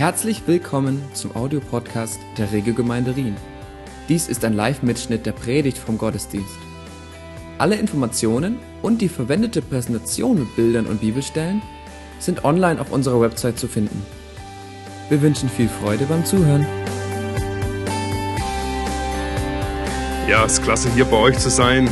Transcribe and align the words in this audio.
Herzlich 0.00 0.44
willkommen 0.46 1.04
zum 1.12 1.36
Audiopodcast 1.36 2.20
der 2.38 2.52
Regelgemeinde 2.52 3.16
Rien. 3.16 3.36
Dies 4.08 4.28
ist 4.28 4.46
ein 4.46 4.54
Live-Mitschnitt 4.54 5.26
der 5.26 5.32
Predigt 5.32 5.76
vom 5.76 5.98
Gottesdienst. 5.98 6.56
Alle 7.58 7.74
Informationen 7.76 8.58
und 8.80 9.02
die 9.02 9.10
verwendete 9.10 9.60
Präsentation 9.60 10.38
mit 10.38 10.56
Bildern 10.56 10.86
und 10.86 11.02
Bibelstellen 11.02 11.60
sind 12.18 12.46
online 12.46 12.80
auf 12.80 12.90
unserer 12.92 13.20
Website 13.20 13.58
zu 13.58 13.68
finden. 13.68 14.02
Wir 15.10 15.20
wünschen 15.20 15.50
viel 15.50 15.68
Freude 15.68 16.06
beim 16.06 16.24
Zuhören. 16.24 16.66
Ja, 20.26 20.46
es 20.46 20.54
ist 20.54 20.62
klasse 20.62 20.88
hier 20.94 21.04
bei 21.04 21.18
euch 21.18 21.36
zu 21.36 21.50
sein. 21.50 21.90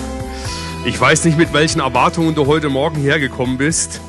Ich 0.86 0.98
weiß 0.98 1.26
nicht, 1.26 1.36
mit 1.36 1.52
welchen 1.52 1.80
Erwartungen 1.80 2.34
du 2.34 2.46
heute 2.46 2.70
Morgen 2.70 3.02
hergekommen 3.02 3.58
bist. 3.58 4.00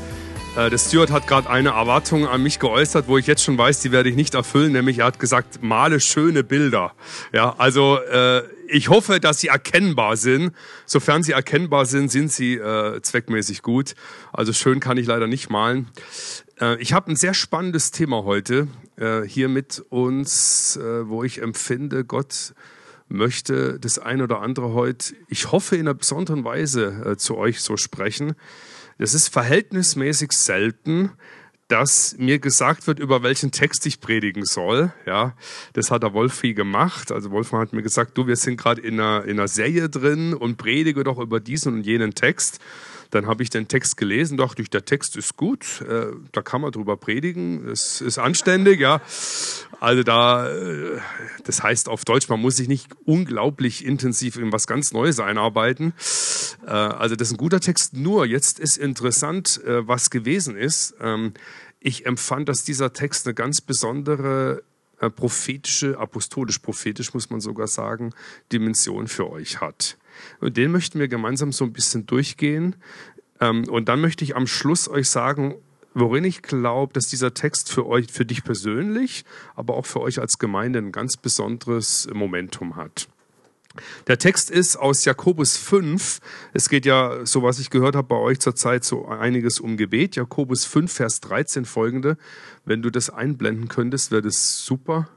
Äh, 0.59 0.69
der 0.69 0.77
Steward 0.77 1.09
hat 1.11 1.25
gerade 1.25 1.49
eine 1.49 1.69
Erwartung 1.69 2.27
an 2.27 2.43
mich 2.43 2.59
geäußert, 2.59 3.07
wo 3.07 3.17
ich 3.17 3.27
jetzt 3.27 3.43
schon 3.43 3.57
weiß, 3.57 3.79
die 3.79 3.93
werde 3.93 4.09
ich 4.09 4.17
nicht 4.17 4.33
erfüllen. 4.33 4.73
Nämlich 4.73 4.99
er 4.99 5.05
hat 5.05 5.17
gesagt, 5.17 5.63
male 5.63 6.01
schöne 6.01 6.43
Bilder. 6.43 6.93
Ja, 7.31 7.55
also 7.57 7.97
äh, 7.97 8.43
ich 8.67 8.89
hoffe, 8.89 9.21
dass 9.21 9.39
sie 9.39 9.47
erkennbar 9.47 10.17
sind. 10.17 10.51
Sofern 10.85 11.23
sie 11.23 11.31
erkennbar 11.31 11.85
sind, 11.85 12.11
sind 12.11 12.29
sie 12.29 12.55
äh, 12.55 13.01
zweckmäßig 13.01 13.61
gut. 13.61 13.95
Also 14.33 14.51
schön 14.51 14.81
kann 14.81 14.97
ich 14.97 15.07
leider 15.07 15.27
nicht 15.27 15.49
malen. 15.49 15.87
Äh, 16.59 16.75
ich 16.81 16.91
habe 16.91 17.09
ein 17.09 17.15
sehr 17.15 17.33
spannendes 17.33 17.91
Thema 17.91 18.25
heute 18.25 18.67
äh, 18.97 19.21
hier 19.21 19.47
mit 19.47 19.81
uns, 19.87 20.75
äh, 20.75 21.07
wo 21.07 21.23
ich 21.23 21.41
empfinde, 21.41 22.03
Gott 22.03 22.53
möchte 23.07 23.79
das 23.79 23.97
ein 23.97 24.21
oder 24.21 24.41
andere 24.41 24.73
heute, 24.73 25.13
ich 25.29 25.53
hoffe 25.53 25.75
in 25.75 25.81
einer 25.81 25.93
besonderen 25.93 26.43
Weise 26.43 27.11
äh, 27.11 27.17
zu 27.17 27.37
euch 27.37 27.61
so 27.61 27.77
sprechen. 27.77 28.35
Es 28.99 29.13
ist 29.13 29.29
verhältnismäßig 29.29 30.33
selten, 30.33 31.11
dass 31.69 32.15
mir 32.17 32.39
gesagt 32.39 32.85
wird, 32.85 32.99
über 32.99 33.23
welchen 33.23 33.51
Text 33.51 33.85
ich 33.85 34.01
predigen 34.01 34.43
soll. 34.43 34.91
Ja, 35.05 35.35
das 35.73 35.89
hat 35.89 36.03
der 36.03 36.13
Wolfi 36.13 36.53
gemacht. 36.53 37.11
Also 37.11 37.31
Wolfgang 37.31 37.61
hat 37.61 37.73
mir 37.73 37.83
gesagt, 37.83 38.17
du, 38.17 38.27
wir 38.27 38.35
sind 38.35 38.57
gerade 38.57 38.81
in 38.81 38.99
einer, 38.99 39.23
in 39.23 39.39
einer 39.39 39.47
Serie 39.47 39.87
drin 39.87 40.33
und 40.33 40.57
predige 40.57 41.03
doch 41.03 41.19
über 41.19 41.39
diesen 41.39 41.75
und 41.75 41.85
jenen 41.85 42.13
Text. 42.13 42.59
Dann 43.11 43.25
habe 43.27 43.41
ich 43.43 43.49
den 43.49 43.67
Text 43.67 43.97
gelesen, 43.97 44.37
dachte 44.37 44.61
ich, 44.61 44.69
der 44.69 44.85
Text 44.85 45.17
ist 45.17 45.35
gut, 45.35 45.81
äh, 45.81 46.07
da 46.31 46.41
kann 46.41 46.61
man 46.61 46.71
drüber 46.71 46.95
predigen, 46.97 47.67
es 47.67 48.01
ist 48.01 48.19
anständig, 48.19 48.79
ja. 48.79 49.01
Also 49.79 50.03
da, 50.03 50.49
äh, 50.49 50.99
das 51.43 51.63
heißt 51.63 51.89
auf 51.89 52.05
Deutsch, 52.05 52.29
man 52.29 52.39
muss 52.39 52.57
sich 52.57 52.67
nicht 52.67 52.87
unglaublich 53.05 53.85
intensiv 53.85 54.35
in 54.35 54.51
was 54.51 54.67
ganz 54.67 54.91
Neues 54.91 55.19
einarbeiten. 55.19 55.93
Äh, 56.65 56.69
also 56.69 57.15
das 57.15 57.29
ist 57.29 57.33
ein 57.33 57.37
guter 57.37 57.59
Text. 57.59 57.93
Nur 57.95 58.25
jetzt 58.25 58.59
ist 58.59 58.77
interessant, 58.77 59.61
äh, 59.65 59.87
was 59.87 60.09
gewesen 60.09 60.55
ist. 60.55 60.95
Ähm, 61.01 61.33
ich 61.79 62.05
empfand, 62.05 62.49
dass 62.49 62.63
dieser 62.63 62.93
Text 62.93 63.25
eine 63.25 63.33
ganz 63.33 63.61
besondere 63.61 64.63
äh, 64.99 65.09
prophetische, 65.09 65.97
apostolisch-prophetisch 65.97 67.13
muss 67.13 67.29
man 67.29 67.39
sogar 67.39 67.67
sagen, 67.67 68.13
Dimension 68.51 69.07
für 69.07 69.29
euch 69.29 69.61
hat. 69.61 69.97
Und 70.39 70.57
den 70.57 70.71
möchten 70.71 70.99
wir 70.99 71.07
gemeinsam 71.07 71.51
so 71.51 71.65
ein 71.65 71.73
bisschen 71.73 72.05
durchgehen. 72.05 72.75
Ähm, 73.39 73.67
und 73.69 73.89
dann 73.89 74.01
möchte 74.01 74.23
ich 74.23 74.35
am 74.35 74.47
Schluss 74.47 74.87
euch 74.87 75.09
sagen, 75.09 75.55
worin 75.93 76.23
ich 76.23 76.41
glaube, 76.41 76.93
dass 76.93 77.07
dieser 77.07 77.33
Text 77.33 77.71
für 77.71 77.85
euch, 77.87 78.07
für 78.11 78.25
dich 78.25 78.43
persönlich, 78.43 79.25
aber 79.55 79.75
auch 79.75 79.85
für 79.85 80.01
euch 80.01 80.19
als 80.19 80.37
Gemeinde 80.37 80.79
ein 80.79 80.91
ganz 80.91 81.17
besonderes 81.17 82.07
Momentum 82.13 82.75
hat. 82.75 83.07
Der 84.07 84.17
Text 84.17 84.49
ist 84.49 84.77
aus 84.77 85.05
Jakobus 85.05 85.55
5. 85.57 86.19
Es 86.53 86.69
geht 86.69 86.85
ja, 86.85 87.25
so 87.25 87.43
was 87.43 87.59
ich 87.59 87.69
gehört 87.69 87.95
habe 87.95 88.07
bei 88.07 88.15
euch 88.15 88.39
zurzeit, 88.39 88.83
so 88.83 89.07
einiges 89.07 89.59
um 89.59 89.77
Gebet. 89.77 90.15
Jakobus 90.15 90.65
5, 90.65 90.91
Vers 90.91 91.21
13 91.21 91.65
folgende. 91.65 92.17
Wenn 92.65 92.81
du 92.81 92.89
das 92.89 93.09
einblenden 93.09 93.67
könntest, 93.67 94.11
wäre 94.11 94.23
das 94.23 94.63
super. 94.65 95.07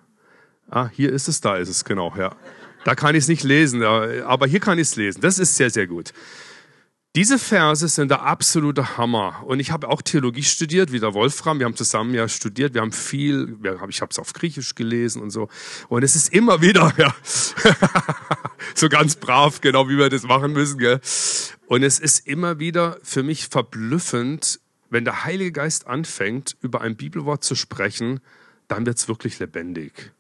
Ah, 0.71 0.89
hier 0.89 1.13
ist 1.13 1.29
es, 1.29 1.41
da 1.41 1.57
ist 1.57 1.69
es, 1.69 1.85
genau, 1.85 2.15
ja. 2.17 2.37
Da 2.85 2.95
kann 2.95 3.15
ich 3.15 3.25
es 3.25 3.29
nicht 3.29 3.45
lesen, 3.45 3.83
aber 3.83 4.47
hier 4.47 4.61
kann 4.61 4.79
ich 4.79 4.89
es 4.89 4.97
lesen. 4.97 5.21
Das 5.21 5.39
ist 5.39 5.57
sehr, 5.57 5.71
sehr 5.71 5.87
gut. 5.87 6.13
Diese 7.15 7.39
Verse 7.39 7.87
sind 7.89 8.11
der 8.11 8.23
absolute 8.23 8.97
Hammer. 8.97 9.43
Und 9.45 9.61
ich 9.61 9.71
habe 9.71 9.89
auch 9.89 10.01
Theologie 10.01 10.43
studiert, 10.43 10.93
wie 10.93 10.99
der 10.99 11.13
Wolfram. 11.13 11.59
Wir 11.59 11.67
haben 11.67 11.77
zusammen 11.77 12.15
ja 12.15 12.27
studiert. 12.27 12.73
Wir 12.73 12.81
haben 12.81 12.93
viel, 12.93 13.59
ich 13.91 14.01
habe 14.01 14.11
es 14.11 14.19
auf 14.19 14.33
Griechisch 14.33 14.75
gelesen 14.75 15.21
und 15.21 15.31
so. 15.31 15.49
Und 15.89 16.05
es 16.05 16.17
ist 16.17 16.33
immer 16.33 16.63
wieder, 16.63 16.91
ja, 16.97 17.15
so 18.75 18.89
ganz 18.89 19.17
brav, 19.17 19.61
genau 19.61 19.91
wie 19.91 19.99
wir 19.99 20.09
das 20.09 20.23
machen 20.23 20.55
müssen. 20.55 20.79
Gell? 20.79 21.01
Und 21.67 21.83
es 21.83 21.99
ist 21.99 22.27
immer 22.27 22.59
wieder 22.59 22.97
für 23.03 23.23
mich 23.23 23.49
verblüffend, 23.49 24.59
wenn 24.89 25.05
der 25.05 25.25
Heilige 25.25 25.53
Geist 25.53 25.87
anfängt, 25.87 26.57
über 26.63 26.81
ein 26.81 26.97
Bibelwort 26.97 27.45
zu 27.45 27.55
sprechen, 27.55 28.21
dann 28.69 28.87
wird 28.87 28.97
es 28.97 29.09
wirklich 29.09 29.39
lebendig 29.39 30.13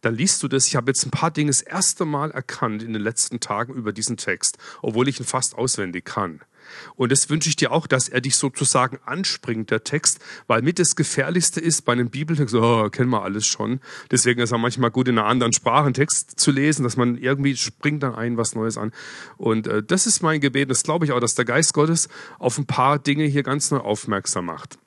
dann 0.00 0.14
liest 0.14 0.42
du 0.42 0.48
das. 0.48 0.66
Ich 0.66 0.76
habe 0.76 0.90
jetzt 0.90 1.04
ein 1.04 1.10
paar 1.10 1.30
Dinge 1.30 1.50
das 1.50 1.62
erste 1.62 2.04
Mal 2.04 2.30
erkannt 2.30 2.82
in 2.82 2.92
den 2.92 3.02
letzten 3.02 3.40
Tagen 3.40 3.74
über 3.74 3.92
diesen 3.92 4.16
Text, 4.16 4.58
obwohl 4.82 5.08
ich 5.08 5.20
ihn 5.20 5.26
fast 5.26 5.54
auswendig 5.56 6.04
kann. 6.04 6.40
Und 6.96 7.12
das 7.12 7.30
wünsche 7.30 7.48
ich 7.48 7.56
dir 7.56 7.72
auch, 7.72 7.86
dass 7.86 8.08
er 8.08 8.20
dich 8.20 8.36
sozusagen 8.36 8.98
anspringt, 9.04 9.70
der 9.70 9.84
Text, 9.84 10.20
weil 10.46 10.62
mit 10.62 10.78
das 10.78 10.96
Gefährlichste 10.96 11.60
ist 11.60 11.82
bei 11.82 11.92
einem 11.92 12.10
Bibeltext, 12.10 12.54
oh, 12.54 12.88
kennen 12.90 13.10
wir 13.10 13.22
alles 13.22 13.46
schon. 13.46 13.80
Deswegen 14.10 14.40
ist 14.40 14.52
es 14.52 14.58
manchmal 14.58 14.90
gut, 14.90 15.08
in 15.08 15.18
einer 15.18 15.26
anderen 15.26 15.52
Sprache 15.52 15.86
einen 15.86 15.94
Text 15.94 16.38
zu 16.38 16.50
lesen, 16.50 16.82
dass 16.82 16.96
man 16.96 17.16
irgendwie 17.16 17.56
springt 17.56 18.02
dann 18.02 18.14
ein 18.14 18.36
was 18.36 18.54
Neues 18.54 18.76
an. 18.76 18.92
Und 19.36 19.66
äh, 19.66 19.82
das 19.82 20.06
ist 20.06 20.22
mein 20.22 20.40
Gebet. 20.40 20.70
Das 20.70 20.82
glaube 20.82 21.04
ich 21.04 21.12
auch, 21.12 21.20
dass 21.20 21.34
der 21.34 21.44
Geist 21.44 21.74
Gottes 21.74 22.08
auf 22.38 22.58
ein 22.58 22.66
paar 22.66 22.98
Dinge 22.98 23.24
hier 23.24 23.42
ganz 23.42 23.70
neu 23.70 23.78
aufmerksam 23.78 24.46
macht. 24.46 24.78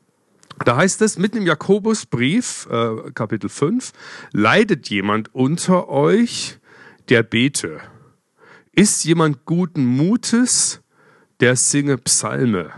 Da 0.65 0.75
heißt 0.75 1.01
es 1.01 1.17
mitten 1.17 1.37
im 1.37 1.47
Jakobusbrief, 1.47 2.67
äh, 2.69 3.11
Kapitel 3.13 3.49
5, 3.49 3.93
leidet 4.31 4.89
jemand 4.89 5.33
unter 5.33 5.89
euch, 5.89 6.59
der 7.09 7.23
bete? 7.23 7.79
Ist 8.71 9.03
jemand 9.03 9.45
guten 9.45 9.85
Mutes, 9.85 10.81
der 11.39 11.55
singe 11.55 11.97
Psalme? 11.97 12.71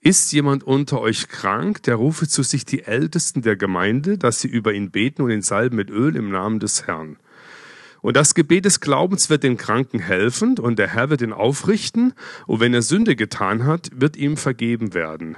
Ist 0.00 0.32
jemand 0.32 0.64
unter 0.64 1.00
euch 1.00 1.28
krank, 1.28 1.82
der 1.82 1.96
rufe 1.96 2.26
zu 2.26 2.42
sich 2.42 2.64
die 2.64 2.84
Ältesten 2.84 3.42
der 3.42 3.56
Gemeinde, 3.56 4.18
dass 4.18 4.40
sie 4.40 4.48
über 4.48 4.72
ihn 4.72 4.90
beten 4.90 5.22
und 5.22 5.30
ihn 5.30 5.42
salben 5.42 5.76
mit 5.76 5.90
Öl 5.90 6.16
im 6.16 6.30
Namen 6.30 6.58
des 6.58 6.86
Herrn? 6.86 7.18
Und 8.02 8.16
das 8.16 8.34
Gebet 8.34 8.64
des 8.64 8.80
Glaubens 8.80 9.28
wird 9.28 9.42
den 9.42 9.58
Kranken 9.58 9.98
helfen 9.98 10.58
und 10.58 10.78
der 10.78 10.88
Herr 10.88 11.10
wird 11.10 11.20
ihn 11.20 11.34
aufrichten 11.34 12.14
und 12.46 12.60
wenn 12.60 12.72
er 12.72 12.82
Sünde 12.82 13.14
getan 13.14 13.64
hat, 13.64 13.90
wird 13.94 14.16
ihm 14.16 14.38
vergeben 14.38 14.94
werden. 14.94 15.36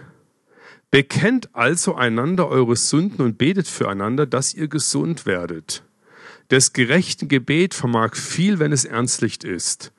Bekennt 0.92 1.48
also 1.54 1.94
einander 1.94 2.48
eure 2.48 2.76
Sünden 2.76 3.24
und 3.24 3.38
betet 3.38 3.66
füreinander, 3.66 4.26
dass 4.26 4.52
ihr 4.52 4.68
gesund 4.68 5.24
werdet. 5.24 5.84
Des 6.50 6.74
gerechten 6.74 7.28
Gebet 7.28 7.72
vermag 7.72 8.14
viel, 8.14 8.58
wenn 8.58 8.72
es 8.72 8.84
ernstlich 8.84 9.42
ist. 9.42 9.94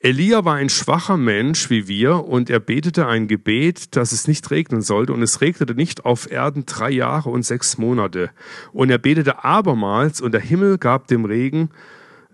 Elia 0.00 0.44
war 0.44 0.56
ein 0.56 0.68
schwacher 0.68 1.16
Mensch 1.16 1.70
wie 1.70 1.86
wir 1.86 2.24
und 2.24 2.50
er 2.50 2.58
betete 2.58 3.06
ein 3.06 3.28
Gebet, 3.28 3.94
dass 3.94 4.10
es 4.10 4.26
nicht 4.26 4.50
regnen 4.50 4.82
sollte 4.82 5.12
und 5.12 5.22
es 5.22 5.40
regnete 5.40 5.76
nicht 5.76 6.04
auf 6.04 6.28
Erden 6.28 6.66
drei 6.66 6.90
Jahre 6.90 7.30
und 7.30 7.44
sechs 7.44 7.78
Monate. 7.78 8.30
Und 8.72 8.90
er 8.90 8.98
betete 8.98 9.44
abermals 9.44 10.20
und 10.20 10.32
der 10.32 10.40
Himmel 10.40 10.78
gab 10.78 11.06
dem 11.06 11.24
Regen 11.24 11.70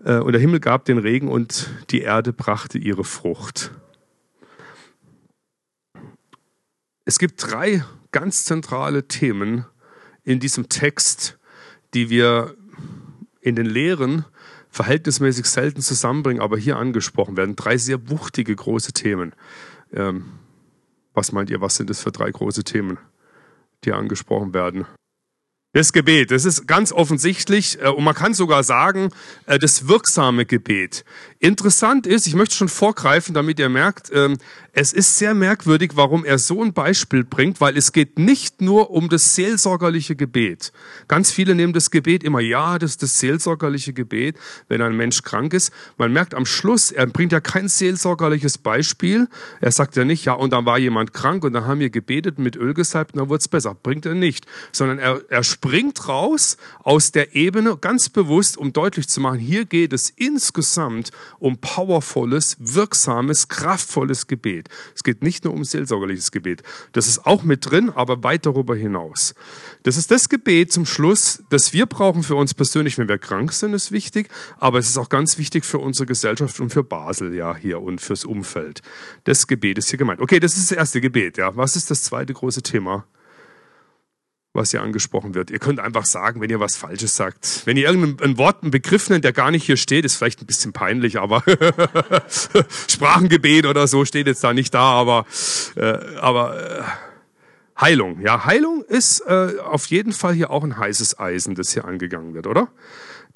äh, 0.03 0.17
und 0.17 0.31
der 0.31 0.41
Himmel 0.41 0.61
gab 0.61 0.85
den 0.85 0.97
Regen 0.97 1.27
und 1.27 1.69
die 1.91 2.01
Erde 2.01 2.33
brachte 2.33 2.79
ihre 2.79 3.03
Frucht. 3.03 3.71
Es 7.07 7.19
gibt 7.19 7.41
drei 7.49 7.85
ganz 8.11 8.43
zentrale 8.43 9.07
Themen 9.07 9.65
in 10.25 10.41
diesem 10.41 10.67
Text, 10.67 11.39
die 11.93 12.09
wir 12.09 12.53
in 13.39 13.55
den 13.55 13.65
Lehren 13.65 14.25
verhältnismäßig 14.71 15.45
selten 15.45 15.81
zusammenbringen, 15.81 16.41
aber 16.41 16.57
hier 16.57 16.75
angesprochen 16.75 17.37
werden. 17.37 17.55
Drei 17.55 17.77
sehr 17.77 18.09
wuchtige 18.09 18.53
große 18.53 18.91
Themen. 18.91 19.31
Ähm, 19.93 20.33
was 21.13 21.31
meint 21.31 21.49
ihr, 21.49 21.61
was 21.61 21.77
sind 21.77 21.89
das 21.89 22.01
für 22.01 22.11
drei 22.11 22.29
große 22.29 22.65
Themen, 22.65 22.97
die 23.85 23.93
angesprochen 23.93 24.53
werden? 24.53 24.85
Das 25.77 25.93
Gebet, 25.93 26.31
das 26.31 26.43
ist 26.43 26.65
ganz 26.65 26.91
offensichtlich 26.91 27.79
äh, 27.81 27.89
und 27.89 28.03
man 28.03 28.15
kann 28.15 28.33
sogar 28.33 28.63
sagen, 28.63 29.11
äh, 29.45 29.59
das 29.59 29.87
wirksame 29.87 30.45
Gebet. 30.45 31.05
Interessant 31.39 32.07
ist, 32.07 32.25
ich 32.25 32.35
möchte 32.35 32.55
schon 32.55 32.67
vorgreifen, 32.67 33.35
damit 33.35 33.59
ihr 33.59 33.69
merkt, 33.69 34.09
ähm, 34.11 34.37
es 34.79 34.93
ist 34.93 35.17
sehr 35.17 35.33
merkwürdig, 35.33 35.93
warum 35.95 36.23
er 36.23 36.37
so 36.37 36.61
ein 36.61 36.71
Beispiel 36.71 37.23
bringt, 37.23 37.59
weil 37.59 37.75
es 37.75 37.93
geht 37.93 38.19
nicht 38.19 38.61
nur 38.61 38.91
um 38.91 39.09
das 39.09 39.33
seelsorgerliche 39.33 40.15
Gebet. 40.15 40.71
Ganz 41.07 41.31
viele 41.31 41.55
nehmen 41.55 41.73
das 41.73 41.89
Gebet 41.89 42.23
immer, 42.23 42.41
ja, 42.41 42.77
das 42.77 42.91
ist 42.91 43.01
das 43.01 43.17
seelsorgerliche 43.17 43.91
Gebet, 43.91 44.37
wenn 44.67 44.83
ein 44.83 44.95
Mensch 44.95 45.23
krank 45.23 45.55
ist. 45.55 45.73
Man 45.97 46.13
merkt 46.13 46.35
am 46.35 46.45
Schluss, 46.45 46.91
er 46.91 47.07
bringt 47.07 47.31
ja 47.31 47.39
kein 47.39 47.69
seelsorgerliches 47.69 48.59
Beispiel. 48.59 49.27
Er 49.61 49.71
sagt 49.71 49.95
ja 49.95 50.05
nicht, 50.05 50.25
ja, 50.25 50.33
und 50.33 50.53
dann 50.53 50.67
war 50.67 50.77
jemand 50.77 51.11
krank 51.11 51.43
und 51.43 51.53
dann 51.53 51.65
haben 51.65 51.79
wir 51.79 51.89
gebetet 51.89 52.37
mit 52.37 52.55
Öl 52.55 52.75
gesalbt 52.75 53.15
und 53.15 53.21
dann 53.21 53.29
wurde 53.29 53.39
es 53.39 53.47
besser. 53.47 53.73
Bringt 53.73 54.05
er 54.05 54.13
nicht, 54.13 54.45
sondern 54.71 54.99
er, 54.99 55.23
er 55.27 55.43
springt 55.43 56.07
raus 56.07 56.55
aus 56.83 57.11
der 57.11 57.33
Ebene 57.33 57.77
ganz 57.81 58.09
bewusst, 58.09 58.57
um 58.57 58.73
deutlich 58.73 59.09
zu 59.09 59.21
machen, 59.21 59.39
hier 59.39 59.65
geht 59.65 59.91
es 59.91 60.11
insgesamt 60.11 61.09
um 61.39 61.57
powervolles, 61.57 62.57
wirksames, 62.59 63.47
kraftvolles 63.47 64.27
Gebet. 64.27 64.66
Es 64.95 65.03
geht 65.03 65.23
nicht 65.23 65.45
nur 65.45 65.53
um 65.53 65.63
seelsorgerliches 65.63 66.31
Gebet. 66.31 66.63
Das 66.91 67.07
ist 67.07 67.25
auch 67.25 67.43
mit 67.43 67.69
drin, 67.69 67.89
aber 67.89 68.23
weit 68.23 68.45
darüber 68.45 68.75
hinaus. 68.75 69.35
Das 69.83 69.97
ist 69.97 70.11
das 70.11 70.29
Gebet 70.29 70.71
zum 70.71 70.85
Schluss, 70.85 71.43
das 71.49 71.73
wir 71.73 71.85
brauchen 71.85 72.23
für 72.23 72.35
uns 72.35 72.53
persönlich, 72.53 72.97
wenn 72.97 73.07
wir 73.07 73.17
krank 73.17 73.53
sind, 73.53 73.73
ist 73.73 73.91
wichtig, 73.91 74.29
aber 74.57 74.79
es 74.79 74.89
ist 74.89 74.97
auch 74.97 75.09
ganz 75.09 75.37
wichtig 75.37 75.65
für 75.65 75.79
unsere 75.79 76.05
Gesellschaft 76.05 76.59
und 76.59 76.71
für 76.71 76.83
Basel 76.83 77.33
ja 77.33 77.55
hier 77.55 77.81
und 77.81 78.01
fürs 78.01 78.25
Umfeld. 78.25 78.81
Das 79.23 79.47
Gebet 79.47 79.77
ist 79.77 79.89
hier 79.89 79.99
gemeint. 79.99 80.21
Okay, 80.21 80.39
das 80.39 80.57
ist 80.57 80.71
das 80.71 80.77
erste 80.77 81.01
Gebet. 81.01 81.37
Ja, 81.37 81.55
was 81.55 81.75
ist 81.75 81.91
das 81.91 82.03
zweite 82.03 82.33
große 82.33 82.61
Thema? 82.61 83.05
Was 84.57 84.71
hier 84.71 84.81
angesprochen 84.81 85.35
wird. 85.35 85.51
Ihr 85.51 85.59
könnt 85.59 85.79
einfach 85.79 86.05
sagen, 86.05 86.41
wenn 86.41 86.49
ihr 86.49 86.59
was 86.59 86.75
Falsches 86.75 87.15
sagt. 87.15 87.61
Wenn 87.65 87.77
ihr 87.77 87.87
irgendein 87.87 88.37
Wort, 88.37 88.63
einen 88.63 88.71
Begriff 88.71 89.09
nennt, 89.09 89.23
der 89.23 89.33
gar 89.33 89.51
nicht 89.51 89.63
hier 89.63 89.77
steht, 89.77 90.03
ist 90.03 90.15
vielleicht 90.15 90.41
ein 90.41 90.45
bisschen 90.45 90.73
peinlich, 90.73 91.19
aber 91.19 91.43
Sprachengebet 92.89 93.65
oder 93.65 93.87
so 93.87 94.03
steht 94.03 94.27
jetzt 94.27 94.43
da 94.43 94.53
nicht 94.53 94.73
da, 94.73 94.81
aber, 94.81 95.25
äh, 95.75 95.97
aber 96.19 96.79
äh, 96.79 96.83
Heilung. 97.79 98.19
Ja, 98.21 98.45
Heilung 98.45 98.83
ist 98.83 99.21
äh, 99.21 99.59
auf 99.63 99.85
jeden 99.85 100.11
Fall 100.11 100.33
hier 100.33 100.49
auch 100.49 100.63
ein 100.63 100.77
heißes 100.77 101.19
Eisen, 101.19 101.55
das 101.55 101.71
hier 101.71 101.85
angegangen 101.85 102.33
wird, 102.33 102.47
oder? 102.47 102.69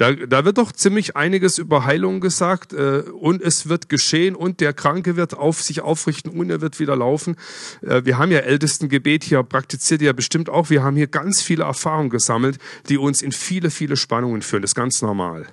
Da, 0.01 0.13
da 0.13 0.45
wird 0.45 0.57
doch 0.57 0.71
ziemlich 0.71 1.15
einiges 1.15 1.59
über 1.59 1.86
Heilung 1.86 2.21
gesagt 2.21 2.74
äh, 2.74 3.03
und 3.12 3.39
es 3.39 3.69
wird 3.69 3.88
geschehen 3.88 4.36
und 4.36 4.59
der 4.59 4.74
Kranke 4.74 5.15
wird 5.15 5.38
auf 5.38 5.62
sich 5.62 5.81
aufrichten 5.81 6.31
und 6.31 6.50
er 6.50 6.59
wird 6.59 6.80
wieder 6.80 6.95
laufen. 6.95 7.36
Äh, 7.83 8.03
wir 8.03 8.18
haben 8.18 8.31
ja 8.31 8.39
Ältestengebet 8.39 9.24
hier, 9.24 9.44
praktiziert 9.44 10.01
ja 10.01 10.12
bestimmt 10.12 10.50
auch. 10.50 10.71
Wir 10.71 10.81
haben 10.81 10.95
hier 10.95 11.06
ganz 11.06 11.44
viele 11.44 11.65
Erfahrungen 11.65 12.09
gesammelt, 12.09 12.57
die 12.89 12.98
uns 12.98 13.21
in 13.21 13.31
viele, 13.31 13.69
viele 13.69 13.95
Spannungen 13.95 14.42
führen. 14.42 14.63
Das 14.63 14.71
ist 14.71 14.75
ganz 14.75 15.03
normal. 15.03 15.45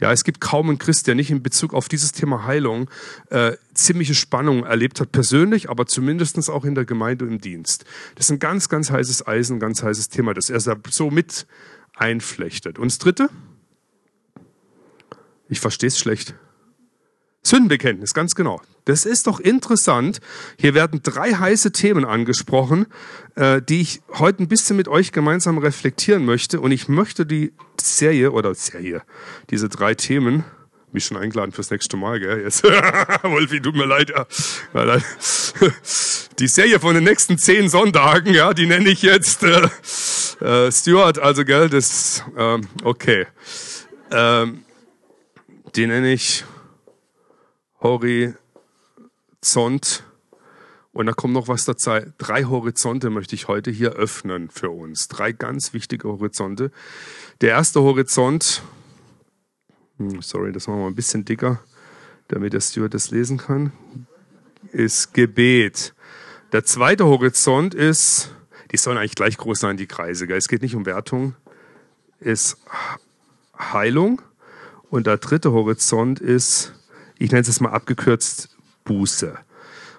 Ja, 0.00 0.10
es 0.10 0.24
gibt 0.24 0.40
kaum 0.40 0.68
einen 0.68 0.78
Christ, 0.78 1.06
der 1.06 1.14
nicht 1.14 1.30
in 1.30 1.40
Bezug 1.40 1.72
auf 1.72 1.88
dieses 1.88 2.10
Thema 2.10 2.44
Heilung 2.44 2.90
äh, 3.30 3.52
ziemliche 3.72 4.16
Spannungen 4.16 4.64
erlebt 4.64 4.98
hat, 4.98 5.12
persönlich, 5.12 5.70
aber 5.70 5.86
zumindestens 5.86 6.48
auch 6.48 6.64
in 6.64 6.74
der 6.74 6.86
Gemeinde 6.86 7.24
im 7.26 7.40
Dienst. 7.40 7.84
Das 8.16 8.26
ist 8.26 8.32
ein 8.32 8.40
ganz, 8.40 8.68
ganz 8.68 8.90
heißes 8.90 9.28
Eisen, 9.28 9.60
ganz 9.60 9.80
heißes 9.80 10.08
Thema, 10.08 10.34
das 10.34 10.50
er 10.50 10.58
so 10.90 11.12
mit 11.12 11.46
einflechtet. 11.94 12.80
Und 12.80 12.90
das 12.90 12.98
Dritte? 12.98 13.30
Ich 15.52 15.60
verstehe 15.60 15.88
es 15.88 15.98
schlecht. 15.98 16.34
Sündenbekenntnis, 17.42 18.14
ganz 18.14 18.34
genau. 18.34 18.62
Das 18.86 19.04
ist 19.04 19.26
doch 19.26 19.38
interessant. 19.38 20.20
Hier 20.56 20.72
werden 20.72 21.00
drei 21.02 21.34
heiße 21.34 21.72
Themen 21.72 22.06
angesprochen, 22.06 22.86
äh, 23.34 23.60
die 23.60 23.82
ich 23.82 24.00
heute 24.14 24.42
ein 24.42 24.48
bisschen 24.48 24.78
mit 24.78 24.88
euch 24.88 25.12
gemeinsam 25.12 25.58
reflektieren 25.58 26.24
möchte. 26.24 26.58
Und 26.58 26.72
ich 26.72 26.88
möchte 26.88 27.26
die 27.26 27.52
Serie 27.78 28.32
oder 28.32 28.54
Serie, 28.54 29.02
diese 29.50 29.68
drei 29.68 29.94
Themen, 29.94 30.44
mich 30.90 31.04
schon 31.04 31.18
eingeladen 31.18 31.52
fürs 31.52 31.70
nächste 31.70 31.98
Mal, 31.98 32.18
gell? 32.18 32.40
Jetzt. 32.40 32.64
Wolfi, 33.22 33.60
tut 33.60 33.76
mir 33.76 33.84
leid. 33.84 34.08
Ja. 34.08 34.26
Die 36.38 36.48
Serie 36.48 36.80
von 36.80 36.94
den 36.94 37.04
nächsten 37.04 37.36
zehn 37.36 37.68
Sonntagen, 37.68 38.32
ja, 38.32 38.54
die 38.54 38.64
nenne 38.64 38.88
ich 38.88 39.02
jetzt 39.02 39.42
äh, 39.42 39.68
äh, 40.40 40.72
Stuart, 40.72 41.18
also 41.18 41.44
gell, 41.44 41.68
das 41.68 42.24
ähm, 42.38 42.66
okay. 42.84 43.26
Ähm, 44.10 44.64
die 45.74 45.86
nenne 45.86 46.12
ich 46.12 46.44
Horizont. 47.80 48.36
Und 50.92 51.06
da 51.06 51.12
kommt 51.12 51.32
noch 51.32 51.48
was 51.48 51.64
dazu. 51.64 51.90
Drei 52.18 52.44
Horizonte 52.44 53.08
möchte 53.08 53.34
ich 53.34 53.48
heute 53.48 53.70
hier 53.70 53.92
öffnen 53.92 54.50
für 54.50 54.68
uns. 54.70 55.08
Drei 55.08 55.32
ganz 55.32 55.72
wichtige 55.72 56.08
Horizonte. 56.08 56.70
Der 57.40 57.50
erste 57.50 57.80
Horizont, 57.80 58.62
hm, 59.96 60.20
sorry, 60.20 60.52
das 60.52 60.68
machen 60.68 60.80
wir 60.80 60.86
ein 60.86 60.94
bisschen 60.94 61.24
dicker, 61.24 61.60
damit 62.28 62.52
der 62.52 62.60
Steward 62.60 62.92
das 62.92 63.10
lesen 63.10 63.38
kann, 63.38 63.72
ist 64.72 65.14
Gebet. 65.14 65.94
Der 66.52 66.64
zweite 66.64 67.06
Horizont 67.06 67.74
ist, 67.74 68.34
die 68.70 68.76
sollen 68.76 68.98
eigentlich 68.98 69.14
gleich 69.14 69.38
groß 69.38 69.60
sein, 69.60 69.78
die 69.78 69.86
Kreise. 69.86 70.26
Es 70.26 70.48
geht 70.48 70.60
nicht 70.60 70.74
um 70.74 70.84
Wertung, 70.84 71.34
ist 72.20 72.58
Heilung. 73.58 74.20
Und 74.92 75.06
der 75.06 75.16
dritte 75.16 75.52
Horizont 75.52 76.20
ist, 76.20 76.74
ich 77.16 77.32
nenne 77.32 77.40
es 77.48 77.60
mal 77.60 77.70
abgekürzt, 77.70 78.54
Buße. 78.84 79.38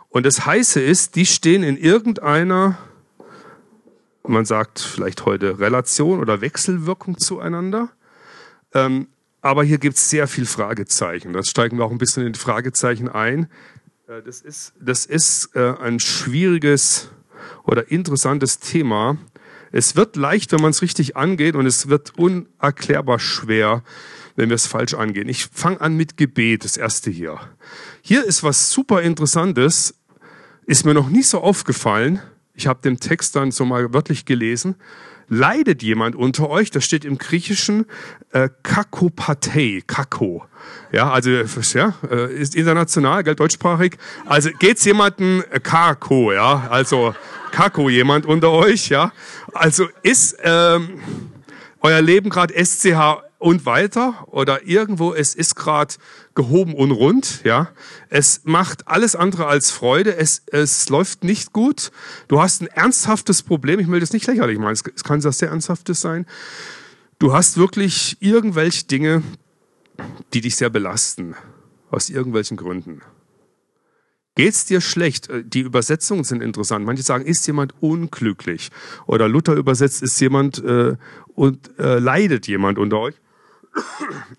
Und 0.10 0.24
das 0.24 0.45
Heiße 0.45 0.80
ist, 0.80 1.16
die 1.16 1.25
stehen 1.25 1.63
in 1.63 1.78
irgendeiner, 1.78 2.78
man 4.22 4.45
sagt 4.45 4.78
vielleicht 4.78 5.25
heute 5.25 5.57
Relation 5.57 6.19
oder 6.19 6.42
Wechselwirkung 6.42 7.18
zueinander. 7.18 7.90
Ähm, 8.75 9.07
aber 9.42 9.63
hier 9.63 9.80
gibt 9.80 9.98
es 9.98 10.12
sehr 10.12 10.28
viel 10.28 10.45
Fragezeichen. 10.45 11.34
Das 11.34 11.50
steigen 11.50 11.80
wir 11.80 11.86
auch 11.86 11.92
ein 11.92 11.98
bisschen 11.98 12.28
in 12.28 12.34
die 12.34 12.40
Fragezeichen 12.40 13.10
ein. 13.10 13.50
Äh, 14.07 14.22
das 14.22 14.42
ist, 14.42 14.74
das 14.80 15.07
ist 15.07 15.56
äh, 15.56 15.74
ein 15.81 16.00
schwieriges 16.00 17.10
oder 17.63 17.90
interessantes 17.90 18.60
Thema. 18.60 19.18
Es 19.72 19.95
wird 19.95 20.18
leicht, 20.18 20.51
wenn 20.51 20.62
man 20.62 20.69
es 20.69 20.84
richtig 20.84 21.18
angeht, 21.18 21.56
und 21.56 21.66
es 21.66 21.90
wird 21.90 22.16
unerklärbar 22.16 23.18
schwer, 23.18 23.81
wenn 24.35 24.50
wir 24.50 24.56
es 24.56 24.68
falsch 24.68 24.94
angehen. 24.94 25.30
Ich 25.30 25.45
fange 25.51 25.81
an 25.81 25.95
mit 25.95 26.18
Gebet, 26.18 26.63
das 26.65 26.77
erste 26.77 27.12
hier. 27.12 27.39
Hier 28.01 28.24
ist 28.24 28.44
was 28.44 28.71
super 28.71 29.01
Interessantes, 29.01 29.95
ist 30.65 30.85
mir 30.85 30.94
noch 30.94 31.09
nie 31.09 31.24
so 31.24 31.41
aufgefallen. 31.41 32.21
Ich 32.53 32.68
habe 32.68 32.81
den 32.81 33.00
Text 33.00 33.35
dann 33.35 33.51
so 33.51 33.65
mal 33.65 33.94
wörtlich 33.94 34.25
gelesen. 34.25 34.75
Leidet 35.30 35.81
jemand 35.81 36.15
unter 36.15 36.50
euch? 36.50 36.69
Das 36.69 36.85
steht 36.85 37.06
im 37.06 37.18
Griechischen 37.18 37.85
äh, 38.31 38.50
Kakopatei, 38.62 39.81
Kako. 39.85 40.45
Ja, 40.91 41.12
also 41.12 41.30
ja, 41.31 41.94
äh, 42.09 42.33
ist 42.33 42.56
international, 42.56 43.24
gell, 43.24 43.35
deutschsprachig. 43.35 43.97
Also 44.25 44.51
geht's 44.59 44.85
jemanden 44.85 45.44
äh, 45.50 45.59
Kako, 45.59 46.33
ja, 46.33 46.68
also 46.69 47.15
Kako 47.51 47.89
jemand 47.89 48.25
unter 48.25 48.51
euch, 48.51 48.89
ja? 48.89 49.12
Also 49.53 49.88
ist 50.01 50.38
ähm, 50.44 51.00
euer 51.81 52.01
Leben 52.01 52.30
gerade 52.30 52.53
SCH 52.53 53.24
und 53.44 53.66
weiter 53.66 54.25
oder 54.31 54.66
irgendwo 54.66 55.13
es 55.13 55.36
ist 55.36 55.56
gerade 55.56 55.95
gehoben 56.34 56.74
und 56.74 56.92
rund, 56.92 57.42
ja. 57.44 57.72
Es 58.07 58.42
macht 58.45 58.88
alles 58.88 59.18
andere 59.18 59.48
als 59.48 59.69
Freude, 59.69 60.16
es, 60.16 60.44
es 60.48 60.88
läuft 60.88 61.25
nicht 61.25 61.51
gut. 61.51 61.92
Du 62.30 62.42
hast 62.42 62.62
ein 62.62 62.68
ernsthaftes 62.68 63.44
Problem, 63.44 63.81
ich 63.81 63.90
will 63.90 64.00
das 64.00 64.13
nicht 64.13 64.25
lächerlich 64.28 64.57
machen, 64.57 64.78
es 64.95 65.04
kann 65.04 65.19
das 65.19 65.40
sehr 65.40 65.50
ernsthaftes 65.50 66.00
sein. 66.00 66.25
Du 67.19 67.34
hast 67.34 67.57
wirklich 67.57 68.16
irgendwelche 68.22 68.86
Dinge, 68.86 69.24
die 70.34 70.40
dich 70.40 70.56
sehr 70.56 70.69
belasten, 70.69 71.36
aus 71.92 72.10
irgendwelchen 72.10 72.56
Gründen. 72.56 73.01
Geht's 74.36 74.66
dir 74.66 74.80
schlecht? 74.80 75.30
Äh, 75.30 75.44
die 75.44 75.60
Übersetzungen 75.60 76.24
sind 76.24 76.42
interessant. 76.42 76.86
Manche 76.86 77.04
sagen, 77.04 77.25
ist 77.25 77.45
jemand 77.45 77.74
unglücklich? 77.81 78.69
Oder 79.06 79.28
Luther 79.28 79.56
übersetzt, 79.56 80.01
ist 80.01 80.18
jemand 80.22 80.64
äh, 80.64 80.95
und 81.35 81.78
äh, 81.78 82.00
leidet 82.00 82.47
jemand 82.47 82.80
unter 82.80 83.00
euch? 83.00 83.16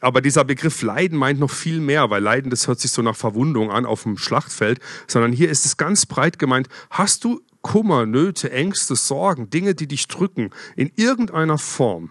Aber 0.00 0.20
dieser 0.20 0.44
Begriff 0.44 0.82
Leiden 0.82 1.18
meint 1.18 1.40
noch 1.40 1.50
viel 1.50 1.80
mehr, 1.80 2.10
weil 2.10 2.22
Leiden, 2.22 2.50
das 2.50 2.68
hört 2.68 2.80
sich 2.80 2.90
so 2.90 3.02
nach 3.02 3.16
Verwundung 3.16 3.70
an 3.70 3.86
auf 3.86 4.04
dem 4.04 4.16
Schlachtfeld, 4.16 4.80
sondern 5.06 5.32
hier 5.32 5.50
ist 5.50 5.66
es 5.66 5.76
ganz 5.76 6.06
breit 6.06 6.38
gemeint. 6.38 6.68
Hast 6.90 7.24
du 7.24 7.40
Kummer, 7.62 8.06
Nöte, 8.06 8.52
Ängste, 8.52 8.94
Sorgen, 8.94 9.50
Dinge, 9.50 9.74
die 9.74 9.88
dich 9.88 10.06
drücken, 10.06 10.50
in 10.76 10.92
irgendeiner 10.96 11.58
Form? 11.58 12.10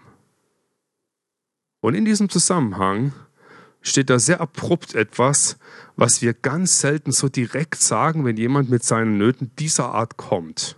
Und 1.80 1.94
in 1.94 2.04
diesem 2.04 2.28
Zusammenhang 2.28 3.12
steht 3.80 4.10
da 4.10 4.18
sehr 4.18 4.40
abrupt 4.40 4.94
etwas, 4.94 5.58
was 5.96 6.22
wir 6.22 6.32
ganz 6.32 6.80
selten 6.80 7.12
so 7.12 7.28
direkt 7.28 7.76
sagen, 7.76 8.24
wenn 8.24 8.36
jemand 8.36 8.70
mit 8.70 8.82
seinen 8.82 9.18
Nöten 9.18 9.52
dieser 9.58 9.94
Art 9.94 10.16
kommt. 10.16 10.76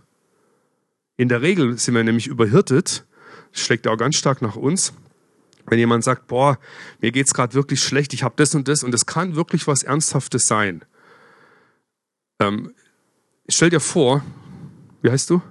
In 1.17 1.29
der 1.29 1.41
Regel 1.41 1.79
sind 1.79 1.95
wir 1.95 2.05
nämlich 2.05 2.27
überhirtet, 2.27 3.07
schlägt 3.53 3.87
auch 3.87 3.97
ganz 3.97 4.17
stark 4.17 4.43
nach 4.43 4.57
uns. 4.57 4.93
Wenn 5.67 5.79
jemand 5.79 6.05
sagt, 6.05 6.27
boah, 6.27 6.59
mir 7.01 7.13
geht's 7.13 7.35
gerade 7.35 7.55
wirklich 7.55 7.83
schlecht, 7.83 8.15
ich 8.15 8.23
habe 8.23 8.35
das 8.37 8.55
und 8.55 8.69
das 8.69 8.85
und 8.85 8.95
es 8.95 9.07
kann 9.07 9.37
wirklich 9.37 9.67
was 9.67 9.83
Ernsthaftes 9.83 10.47
sein. 10.47 10.85
Ähm, 12.41 12.73
stell 13.49 13.71
dir 13.71 13.81
vor, 13.81 14.23
wie 15.03 15.11
heißt 15.11 15.31
du? 15.31 15.43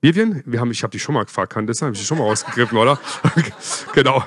Vivian? 0.00 0.42
Wir 0.44 0.60
haben, 0.60 0.70
ich 0.70 0.82
habe 0.82 0.90
dich 0.90 1.02
schon 1.02 1.14
mal 1.14 1.24
gefragt, 1.24 1.52
kann 1.52 1.66
das 1.66 1.78
sein? 1.78 1.86
Habe 1.86 1.94
ich 1.94 2.00
dich 2.00 2.08
schon 2.08 2.18
mal 2.18 2.24
ausgegriffen, 2.24 2.76
oder? 2.76 2.98
genau. 3.94 4.22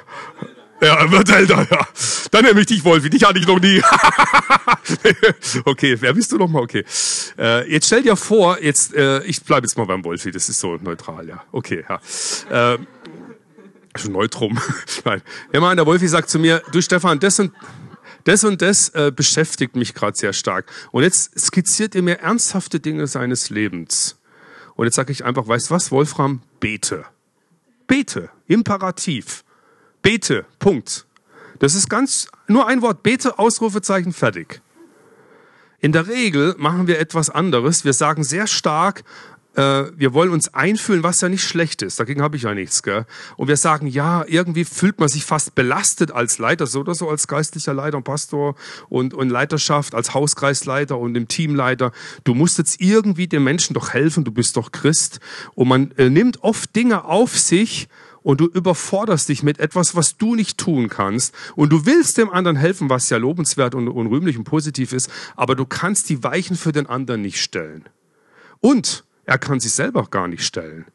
Ja, 0.82 1.12
wird 1.12 1.30
älter, 1.30 1.68
ja. 1.70 1.88
Dann 2.32 2.46
nehme 2.46 2.60
ich 2.60 2.68
dich, 2.68 2.84
Wolfi. 2.84 3.10
Dich 3.10 3.24
hatte 3.24 3.40
ich 3.40 3.48
noch 3.48 3.60
nie. 3.60 3.82
okay, 5.66 5.96
wer 6.00 6.14
bist 6.14 6.32
du 6.32 6.38
noch 6.38 6.48
mal? 6.48 6.62
Okay. 6.62 6.84
Äh, 7.38 7.72
jetzt 7.72 7.88
stell 7.88 8.04
dir 8.04 8.16
vor, 8.16 8.62
jetzt, 8.62 8.94
äh, 8.94 9.24
ich 9.24 9.44
bleibe 9.44 9.66
jetzt 9.66 9.78
mal 9.78 9.86
beim 9.86 10.04
Wolfi. 10.04 10.32
Das 10.32 10.50
ist 10.50 10.60
so 10.60 10.78
neutral, 10.78 11.28
ja. 11.28 11.44
Okay, 11.52 11.84
ja. 11.88 12.74
Äh, 12.74 12.78
schon 13.98 14.12
neutrum. 14.12 14.60
Nein. 15.06 15.22
Ja, 15.54 15.60
mal, 15.60 15.76
der 15.76 15.86
Wolfi 15.86 16.08
sagt 16.08 16.30
zu 16.30 16.40
mir, 16.40 16.62
du 16.72 16.82
Stefan, 16.82 17.20
das 17.20 17.40
und 17.40 17.52
das 18.24 18.44
und 18.44 18.62
das 18.62 18.90
äh, 18.90 19.12
beschäftigt 19.16 19.76
mich 19.76 19.94
gerade 19.94 20.18
sehr 20.18 20.34
stark. 20.34 20.66
Und 20.92 21.04
jetzt 21.04 21.40
skizziert 21.40 21.96
ihr 21.96 22.04
mir 22.04 22.20
ernsthafte 22.20 22.80
Dinge 22.80 23.08
seines 23.08 23.50
Lebens. 23.50 24.18
Und 24.76 24.86
jetzt 24.86 24.96
sage 24.96 25.12
ich 25.12 25.24
einfach, 25.24 25.48
weißt 25.48 25.72
was, 25.72 25.92
Wolfram, 25.92 26.42
bete. 26.60 27.06
Bete, 27.88 28.30
Imperativ. 28.48 29.46
Bete, 30.02 30.46
Punkt. 30.60 31.06
Das 31.60 31.74
ist 31.74 31.90
ganz, 31.90 32.28
nur 32.48 32.68
ein 32.68 32.82
Wort, 32.82 33.02
bete, 33.02 33.40
Ausrufezeichen, 33.40 34.14
fertig. 34.14 34.62
In 35.80 35.92
der 35.92 36.08
Regel 36.08 36.56
machen 36.58 36.88
wir 36.88 37.00
etwas 37.00 37.30
anderes. 37.30 37.86
Wir 37.86 37.94
sagen 37.94 38.24
sehr 38.24 38.48
stark, 38.48 39.04
wir 39.58 40.14
wollen 40.14 40.30
uns 40.30 40.54
einfühlen, 40.54 41.02
was 41.02 41.22
ja 41.22 41.30
nicht 41.30 41.44
schlecht 41.44 41.82
ist. 41.82 42.00
Dagegen 42.00 42.22
habe 42.22 42.36
ich 42.36 42.44
ja 42.44 42.54
nichts. 42.54 42.84
Gell? 42.84 43.06
Und 43.38 43.48
wir 43.48 43.58
sagen, 43.58 43.88
ja, 43.88 44.24
irgendwie 44.28 44.66
fühlt 44.66 45.00
man 45.00 45.10
sich 45.10 45.26
fast 45.26 45.56
belastet 45.56 46.12
als 46.12 46.38
Leiter, 46.38 46.68
so 46.68 46.82
oder 46.82 46.94
so 46.94 47.10
als 47.10 47.28
geistlicher 47.28 47.74
Leiter 47.74 47.98
und 47.98 48.04
Pastor 48.04 48.56
und, 48.90 49.14
und 49.16 49.30
Leiterschaft, 49.30 49.96
als 49.96 50.14
Hauskreisleiter 50.14 50.98
und 50.98 51.16
im 51.16 51.28
Teamleiter. 51.28 51.92
Du 52.24 52.36
musst 52.36 52.60
jetzt 52.60 52.80
irgendwie 52.80 53.28
den 53.28 53.44
Menschen 53.44 53.74
doch 53.74 53.94
helfen, 53.94 54.24
du 54.24 54.32
bist 54.32 54.58
doch 54.58 54.72
Christ. 54.72 55.20
Und 55.56 55.68
man 55.68 55.92
äh, 55.98 56.10
nimmt 56.10 56.44
oft 56.44 56.76
Dinge 56.76 57.06
auf 57.06 57.38
sich, 57.38 57.88
und 58.28 58.42
du 58.42 58.46
überforderst 58.48 59.30
dich 59.30 59.42
mit 59.42 59.58
etwas, 59.58 59.96
was 59.96 60.18
du 60.18 60.36
nicht 60.36 60.58
tun 60.58 60.90
kannst 60.90 61.34
und 61.56 61.70
du 61.70 61.86
willst 61.86 62.18
dem 62.18 62.30
anderen 62.30 62.58
helfen, 62.58 62.90
was 62.90 63.10
ja 63.10 63.16
lobenswert 63.16 63.74
und, 63.74 63.88
und 63.88 64.08
rühmlich 64.08 64.38
und 64.38 64.44
positiv 64.44 64.92
ist, 64.92 65.10
aber 65.38 65.56
du 65.56 65.66
kannst 65.66 66.10
die 66.10 66.26
Weichen 66.26 66.58
für 66.58 66.74
den 66.74 66.88
anderen 66.88 67.22
nicht 67.22 67.40
stellen. 67.42 67.86
Und 68.60 69.06
er 69.28 69.38
kann 69.38 69.60
sich 69.60 69.74
selber 69.74 70.08
gar 70.10 70.28
nicht 70.28 70.44
stellen. 70.44 70.86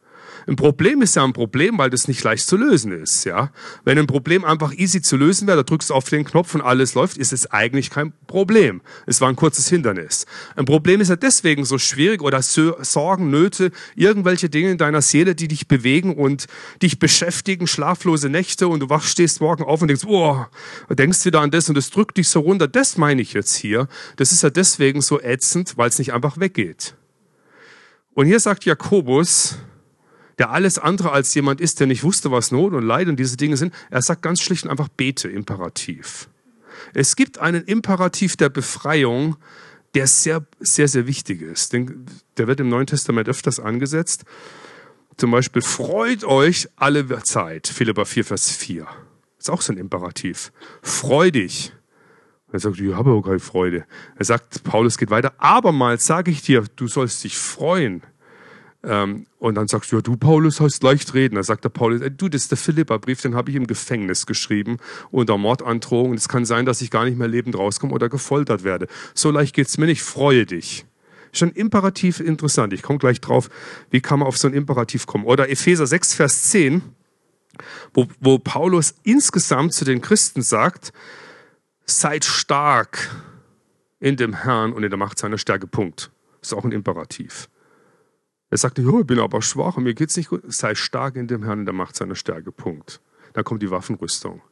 Ein 0.47 0.57
Problem 0.57 1.03
ist 1.03 1.15
ja 1.15 1.23
ein 1.23 1.33
Problem, 1.33 1.79
weil 1.79 1.91
das 1.91 2.09
nicht 2.09 2.25
leicht 2.25 2.47
zu 2.47 2.57
lösen 2.57 2.91
ist, 2.91 3.25
ja. 3.25 3.53
Wenn 3.85 3.99
ein 3.99 4.07
Problem 4.07 4.45
einfach 4.45 4.73
easy 4.73 5.01
zu 5.01 5.17
lösen 5.17 5.47
wäre, 5.47 5.59
da 5.59 5.63
drückst 5.63 5.91
du 5.91 5.95
auf 5.95 6.09
den 6.09 6.25
Knopf 6.25 6.55
und 6.55 6.63
alles 6.63 6.95
läuft, 6.95 7.17
ist 7.17 7.33
es 7.33 7.51
eigentlich 7.51 7.91
kein 7.91 8.13
Problem. 8.27 8.81
Es 9.07 9.21
war 9.21 9.29
ein 9.29 9.37
kurzes 9.37 9.69
Hindernis. 9.69 10.27
Ein 10.57 10.65
Problem 10.65 11.01
ist 11.01 11.11
ja 11.11 11.17
deswegen 11.17 11.65
so 11.65 11.79
schwierig 11.79 12.23
oder 12.23 12.43
Sorgen, 12.43 13.31
Nöte, 13.31 13.71
irgendwelche 13.95 14.49
Dinge 14.49 14.73
in 14.73 14.79
deiner 14.79 15.03
Seele, 15.03 15.35
die 15.35 15.47
dich 15.47 15.69
bewegen 15.69 16.17
und 16.17 16.47
dich 16.83 16.99
beschäftigen, 16.99 17.67
schlaflose 17.67 18.29
Nächte 18.29 18.67
und 18.67 18.81
du 18.81 18.91
wachst, 18.91 19.11
stehst 19.11 19.41
morgen 19.41 19.63
auf 19.63 19.83
und 19.83 19.89
denkst, 19.89 20.05
oh, 20.07 20.45
denkst 20.91 21.25
wieder 21.25 21.41
an 21.41 21.51
das 21.53 21.69
und 21.69 21.77
das 21.77 21.91
drückt 21.91 22.17
dich 22.17 22.29
so 22.29 22.41
runter. 22.41 22.67
Das 22.67 22.97
meine 22.97 23.23
ich 23.23 23.33
jetzt 23.33 23.55
hier. 23.55 23.87
Das 24.17 24.33
ist 24.33 24.43
ja 24.43 24.51
deswegen 24.51 25.03
so 25.03 25.21
ätzend, 25.21 25.77
weil 25.77 25.89
es 25.89 25.99
nicht 25.99 26.13
einfach 26.13 26.41
weggeht. 26.41 26.97
Und 28.15 28.27
hier 28.27 28.41
sagt 28.41 28.65
Jakobus, 28.65 29.59
der 30.39 30.51
alles 30.51 30.79
andere 30.79 31.13
als 31.13 31.35
jemand 31.35 31.61
ist, 31.61 31.81
der 31.81 31.87
nicht 31.87 32.03
wusste, 32.03 32.31
was 32.31 32.51
Not 32.51 32.73
und 32.73 32.83
Leid 32.83 33.09
und 33.09 33.17
diese 33.17 33.37
Dinge 33.37 33.57
sind, 33.57 33.73
er 33.91 34.03
sagt 34.03 34.23
ganz 34.23 34.43
schlicht 34.43 34.65
und 34.65 34.71
einfach 34.71 34.89
bete, 34.89 35.29
Imperativ. 35.29 36.29
Es 36.95 37.17
gibt 37.17 37.39
einen 37.39 37.65
Imperativ 37.65 38.37
der 38.37 38.49
Befreiung, 38.49 39.37
der 39.95 40.07
sehr, 40.07 40.45
sehr, 40.59 40.89
sehr 40.89 41.07
wichtig 41.07 41.43
ist. 41.43 41.73
Der 41.73 42.47
wird 42.47 42.61
im 42.61 42.69
Neuen 42.69 42.87
Testament 42.87 43.29
öfters 43.29 43.61
angesetzt. 43.61 44.25
Zum 45.19 45.31
Beispiel, 45.31 45.63
freut 45.63 46.25
euch 46.25 46.69
alle 46.77 47.23
Zeit. 47.23 47.69
Philippa 47.69 48.05
4, 48.05 48.25
Vers 48.25 48.51
4. 48.51 48.87
Ist 49.39 49.51
auch 49.51 49.61
so 49.61 49.73
ein 49.73 49.79
Imperativ. 49.79 50.51
Freu 50.83 51.31
dich. 51.31 51.73
Er 52.53 52.59
sagt, 52.59 52.79
ich 52.79 52.95
habe 52.95 53.13
auch 53.13 53.23
keine 53.23 53.39
Freude. 53.39 53.85
Er 54.17 54.25
sagt, 54.25 54.63
Paulus 54.63 54.99
geht 54.99 55.11
weiter, 55.11 55.33
abermals 55.39 56.07
sage 56.07 56.31
ich 56.31 56.43
dir, 56.43 56.65
du 56.77 56.87
sollst 56.87 57.25
dich 57.25 57.39
freuen. 57.39 58.03
Ähm, 58.85 59.27
und 59.39 59.55
dann 59.55 59.69
sagst 59.69 59.93
du, 59.93 59.97
ja, 59.97 60.03
du 60.03 60.17
Paulus 60.17 60.61
hast 60.61 60.83
leicht 60.83 61.15
reden. 61.15 61.37
Da 61.37 61.43
sagt 61.43 61.65
der 61.65 61.71
Paulus, 61.71 62.03
du, 62.17 62.29
das 62.29 62.43
ist 62.43 62.51
der 62.51 62.59
Philippa-Brief, 62.59 63.23
den 63.23 63.35
habe 63.35 63.51
ich 63.51 63.57
im 63.57 63.67
Gefängnis 63.67 64.27
geschrieben 64.27 64.77
unter 65.11 65.39
Mordandrohung. 65.39 66.15
Es 66.15 66.29
kann 66.29 66.45
sein, 66.45 66.67
dass 66.67 66.83
ich 66.83 66.91
gar 66.91 67.05
nicht 67.05 67.17
mehr 67.17 67.29
lebend 67.29 67.57
rauskomme 67.57 67.95
oder 67.95 68.09
gefoltert 68.09 68.65
werde. 68.65 68.87
So 69.15 69.31
leicht 69.31 69.55
geht's 69.55 69.79
mir 69.79 69.87
nicht, 69.87 70.03
freue 70.03 70.47
dich. 70.47 70.85
Schon 71.33 71.53
Imperativ 71.53 72.21
interessant. 72.21 72.75
Ich 72.75 72.83
komme 72.83 72.99
gleich 72.99 73.21
drauf, 73.21 73.49
wie 73.91 74.03
kann 74.03 74.19
man 74.19 74.29
auf 74.29 74.37
so 74.37 74.49
ein 74.49 74.55
Imperativ 74.55 75.07
kommen. 75.07 75.25
Oder 75.25 75.49
Epheser 75.49 75.87
6, 75.87 76.13
Vers 76.13 76.43
10, 76.51 76.83
wo, 77.95 78.07
wo 78.21 78.39
Paulus 78.39 78.95
insgesamt 79.05 79.73
zu 79.73 79.87
den 79.87 80.03
Christen 80.03 80.43
sagt, 80.43 80.93
seid 82.01 82.25
stark 82.25 83.11
in 84.01 84.17
dem 84.17 84.35
Herrn 84.35 84.73
und 84.73 84.83
in 84.83 84.91
der 84.91 84.99
Macht 84.99 85.19
seiner 85.19 85.39
Stärke. 85.39 85.67
Punkt. 85.67 86.11
Ist 86.41 86.55
auch 86.55 86.65
ein 86.65 86.73
Imperativ. 86.73 87.49
Er 88.51 88.59
sagte, 88.59 88.83
ich 88.83 89.07
bin 89.07 89.19
aber 89.19 89.41
schwach 89.41 89.77
und 89.77 89.85
mir 89.85 89.95
geht's 89.95 90.17
nicht 90.17 90.29
gut. 90.29 90.43
Sei 90.53 90.75
stark 90.75 91.17
in 91.17 91.27
dem 91.27 91.45
Herrn 91.45 91.61
in 91.61 91.65
der 91.65 91.75
Macht 91.75 91.97
seiner 91.97 92.17
Stärke. 92.17 92.53
Punkt. 92.53 93.01
Dann 93.33 93.45
kommt 93.45 93.63
die 93.63 93.71
Waffenrüstung. 93.71 94.43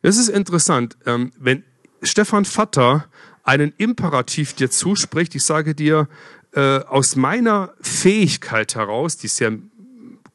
Es 0.00 0.16
ist 0.16 0.28
interessant, 0.28 0.96
ähm, 1.04 1.32
wenn 1.38 1.64
Stefan 2.02 2.44
Vatter 2.44 3.08
einen 3.42 3.72
Imperativ 3.76 4.54
dir 4.54 4.70
zuspricht, 4.70 5.34
ich 5.34 5.44
sage 5.44 5.74
dir, 5.74 6.08
äh, 6.52 6.78
aus 6.84 7.16
meiner 7.16 7.74
Fähigkeit 7.80 8.74
heraus, 8.74 9.16
die 9.16 9.28
sehr 9.28 9.58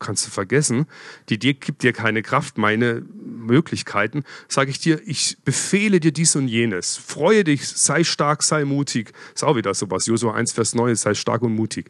kannst 0.04 0.28
du 0.28 0.30
vergessen, 0.30 0.86
die 1.30 1.40
dir 1.40 1.56
gibt 1.56 1.82
dir 1.82 1.94
keine 1.94 2.22
Kraft, 2.22 2.58
meine 2.58 3.04
Möglichkeiten, 3.44 4.24
sage 4.48 4.70
ich 4.70 4.80
dir, 4.80 5.02
ich 5.06 5.38
befehle 5.44 6.00
dir 6.00 6.12
dies 6.12 6.36
und 6.36 6.48
jenes. 6.48 6.98
Freue 6.98 7.44
dich, 7.44 7.68
sei 7.68 8.04
stark, 8.04 8.44
sei 8.44 8.66
mutig. 8.66 9.14
Ist 9.34 9.44
auch 9.44 9.56
wieder 9.56 9.74
sowas. 9.74 10.06
Josua 10.06 10.36
1, 10.36 10.52
Vers 10.52 10.76
9, 10.76 10.96
sei 10.96 11.14
stark 11.14 11.42
und 11.42 11.56
mutig. 11.56 11.90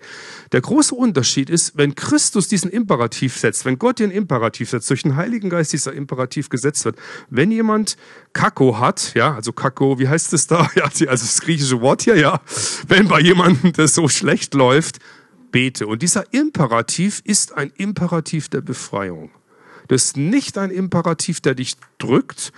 Der 0.51 0.61
große 0.61 0.95
Unterschied 0.95 1.49
ist, 1.49 1.77
wenn 1.77 1.95
Christus 1.95 2.47
diesen 2.47 2.69
Imperativ 2.69 3.37
setzt, 3.37 3.65
wenn 3.65 3.77
Gott 3.77 3.99
den 3.99 4.11
Imperativ 4.11 4.69
setzt, 4.69 4.89
durch 4.89 5.03
den 5.03 5.15
Heiligen 5.15 5.49
Geist 5.49 5.73
dieser 5.73 5.93
Imperativ 5.93 6.49
gesetzt 6.49 6.85
wird, 6.85 6.97
wenn 7.29 7.51
jemand 7.51 7.97
Kako 8.33 8.79
hat, 8.79 9.13
ja, 9.15 9.35
also 9.35 9.51
Kako, 9.51 9.99
wie 9.99 10.07
heißt 10.07 10.33
es 10.33 10.47
da? 10.47 10.69
Ja, 10.75 10.85
also 10.85 11.05
das 11.05 11.41
griechische 11.41 11.81
Wort 11.81 12.03
hier, 12.03 12.17
ja. 12.17 12.41
Wenn 12.87 13.07
bei 13.07 13.19
jemandem 13.19 13.73
das 13.73 13.93
so 13.93 14.07
schlecht 14.07 14.53
läuft, 14.53 14.99
bete. 15.53 15.87
Und 15.87 16.01
dieser 16.01 16.33
Imperativ 16.33 17.21
ist 17.23 17.53
ein 17.55 17.71
Imperativ 17.77 18.49
der 18.49 18.59
Befreiung. 18.59 19.31
Das 19.87 20.05
ist 20.05 20.17
nicht 20.17 20.57
ein 20.57 20.71
Imperativ, 20.71 21.39
der 21.39 21.55
dich 21.55 21.75
drückt. 21.97 22.51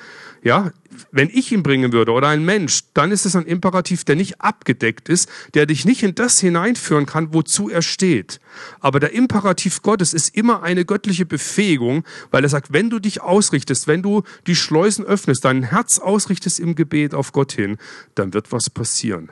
Ja, 0.43 0.71
wenn 1.11 1.29
ich 1.33 1.51
ihn 1.51 1.63
bringen 1.63 1.91
würde 1.91 2.11
oder 2.11 2.27
ein 2.27 2.45
Mensch, 2.45 2.81
dann 2.93 3.11
ist 3.11 3.25
es 3.25 3.35
ein 3.35 3.47
Imperativ, 3.47 4.03
der 4.03 4.15
nicht 4.15 4.41
abgedeckt 4.41 5.09
ist, 5.09 5.27
der 5.55 5.65
dich 5.65 5.85
nicht 5.85 6.03
in 6.03 6.13
das 6.13 6.39
hineinführen 6.39 7.07
kann, 7.07 7.33
wozu 7.33 7.67
er 7.67 7.81
steht. 7.81 8.39
Aber 8.79 8.99
der 8.99 9.13
Imperativ 9.13 9.81
Gottes 9.81 10.13
ist 10.13 10.35
immer 10.35 10.61
eine 10.61 10.85
göttliche 10.85 11.25
Befähigung, 11.25 12.03
weil 12.29 12.43
er 12.43 12.49
sagt, 12.49 12.71
wenn 12.73 12.91
du 12.91 12.99
dich 12.99 13.21
ausrichtest, 13.21 13.87
wenn 13.87 14.03
du 14.03 14.21
die 14.45 14.55
Schleusen 14.55 15.03
öffnest, 15.03 15.43
dein 15.45 15.63
Herz 15.63 15.97
ausrichtest 15.97 16.59
im 16.59 16.75
Gebet 16.75 17.15
auf 17.15 17.31
Gott 17.31 17.51
hin, 17.51 17.77
dann 18.13 18.35
wird 18.35 18.51
was 18.51 18.69
passieren. 18.69 19.31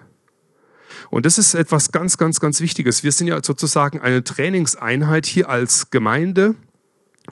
Und 1.10 1.26
das 1.26 1.38
ist 1.38 1.54
etwas 1.54 1.92
ganz, 1.92 2.18
ganz, 2.18 2.40
ganz 2.40 2.62
Wichtiges. 2.62 3.04
Wir 3.04 3.12
sind 3.12 3.28
ja 3.28 3.44
sozusagen 3.44 4.00
eine 4.00 4.24
Trainingseinheit 4.24 5.26
hier 5.26 5.50
als 5.50 5.90
Gemeinde, 5.90 6.56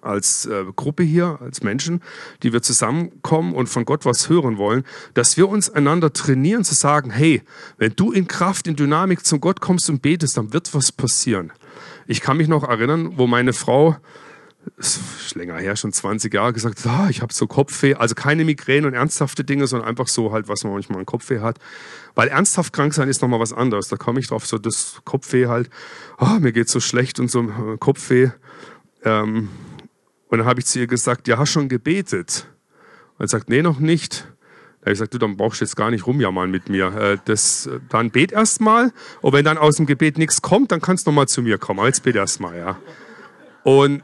als 0.01 0.45
äh, 0.45 0.65
Gruppe 0.75 1.03
hier, 1.03 1.39
als 1.41 1.63
Menschen, 1.63 2.01
die 2.43 2.53
wir 2.53 2.61
zusammenkommen 2.61 3.53
und 3.53 3.67
von 3.67 3.85
Gott 3.85 4.05
was 4.05 4.29
hören 4.29 4.57
wollen, 4.57 4.83
dass 5.13 5.37
wir 5.37 5.49
uns 5.49 5.69
einander 5.69 6.13
trainieren 6.13 6.63
zu 6.63 6.75
sagen, 6.75 7.11
hey, 7.11 7.41
wenn 7.77 7.93
du 7.95 8.11
in 8.11 8.27
Kraft, 8.27 8.67
in 8.67 8.75
Dynamik 8.75 9.25
zum 9.25 9.41
Gott 9.41 9.59
kommst 9.59 9.89
und 9.89 10.01
betest, 10.01 10.37
dann 10.37 10.53
wird 10.53 10.73
was 10.73 10.91
passieren. 10.91 11.51
Ich 12.07 12.21
kann 12.21 12.37
mich 12.37 12.47
noch 12.47 12.63
erinnern, 12.63 13.17
wo 13.17 13.27
meine 13.27 13.53
Frau 13.53 13.97
ist 14.77 15.35
länger 15.35 15.57
her, 15.57 15.75
schon 15.75 15.91
20 15.91 16.33
Jahre, 16.33 16.53
gesagt, 16.53 16.85
ah, 16.85 17.07
ich 17.09 17.21
habe 17.21 17.33
so 17.33 17.47
Kopfweh, 17.47 17.95
also 17.95 18.15
keine 18.15 18.45
Migräne 18.45 18.87
und 18.87 18.93
ernsthafte 18.93 19.43
Dinge, 19.43 19.67
sondern 19.67 19.87
einfach 19.89 20.07
so 20.07 20.31
halt, 20.31 20.47
was 20.47 20.63
man 20.63 20.73
manchmal 20.73 20.99
an 20.99 21.05
Kopfweh 21.05 21.39
hat. 21.39 21.57
Weil 22.15 22.27
ernsthaft 22.27 22.73
krank 22.73 22.93
sein 22.93 23.07
ist 23.07 23.21
nochmal 23.21 23.39
was 23.39 23.53
anderes. 23.53 23.87
Da 23.87 23.97
komme 23.97 24.19
ich 24.19 24.27
drauf, 24.27 24.45
so 24.45 24.57
das 24.57 25.01
Kopfweh 25.05 25.47
halt, 25.47 25.69
ah, 26.17 26.39
mir 26.39 26.51
geht 26.51 26.69
so 26.69 26.79
schlecht 26.79 27.19
und 27.19 27.29
so 27.29 27.41
äh, 27.41 27.77
Kopfweh. 27.79 28.29
Ähm, 29.03 29.49
und 30.27 30.37
dann 30.37 30.47
habe 30.47 30.59
ich 30.59 30.65
zu 30.65 30.79
ihr 30.79 30.87
gesagt, 30.87 31.27
ja, 31.27 31.37
hast 31.37 31.51
schon 31.51 31.69
gebetet? 31.69 32.47
Und 33.17 33.25
er 33.25 33.27
sagt, 33.27 33.49
nee, 33.49 33.61
noch 33.61 33.79
nicht. 33.79 34.25
Da 34.79 34.85
habe 34.85 34.93
ich 34.93 34.99
gesagt, 34.99 35.13
du, 35.13 35.17
dann 35.17 35.37
brauchst 35.37 35.61
du 35.61 35.65
jetzt 35.65 35.75
gar 35.75 35.91
nicht 35.91 36.07
rumjammern 36.07 36.49
mit 36.49 36.69
mir. 36.69 36.95
Äh, 36.95 37.17
das, 37.25 37.69
dann 37.89 38.11
bet 38.11 38.31
erst 38.31 38.61
mal. 38.61 38.91
Und 39.21 39.33
wenn 39.33 39.45
dann 39.45 39.57
aus 39.57 39.75
dem 39.75 39.85
Gebet 39.85 40.17
nichts 40.17 40.41
kommt, 40.41 40.71
dann 40.71 40.81
kannst 40.81 41.05
du 41.05 41.11
nochmal 41.11 41.27
zu 41.27 41.41
mir 41.41 41.57
kommen. 41.57 41.79
Aber 41.79 41.87
jetzt 41.87 42.03
bet 42.03 42.15
erst 42.15 42.39
mal, 42.39 42.57
ja. 42.57 42.79
Und 43.63 44.03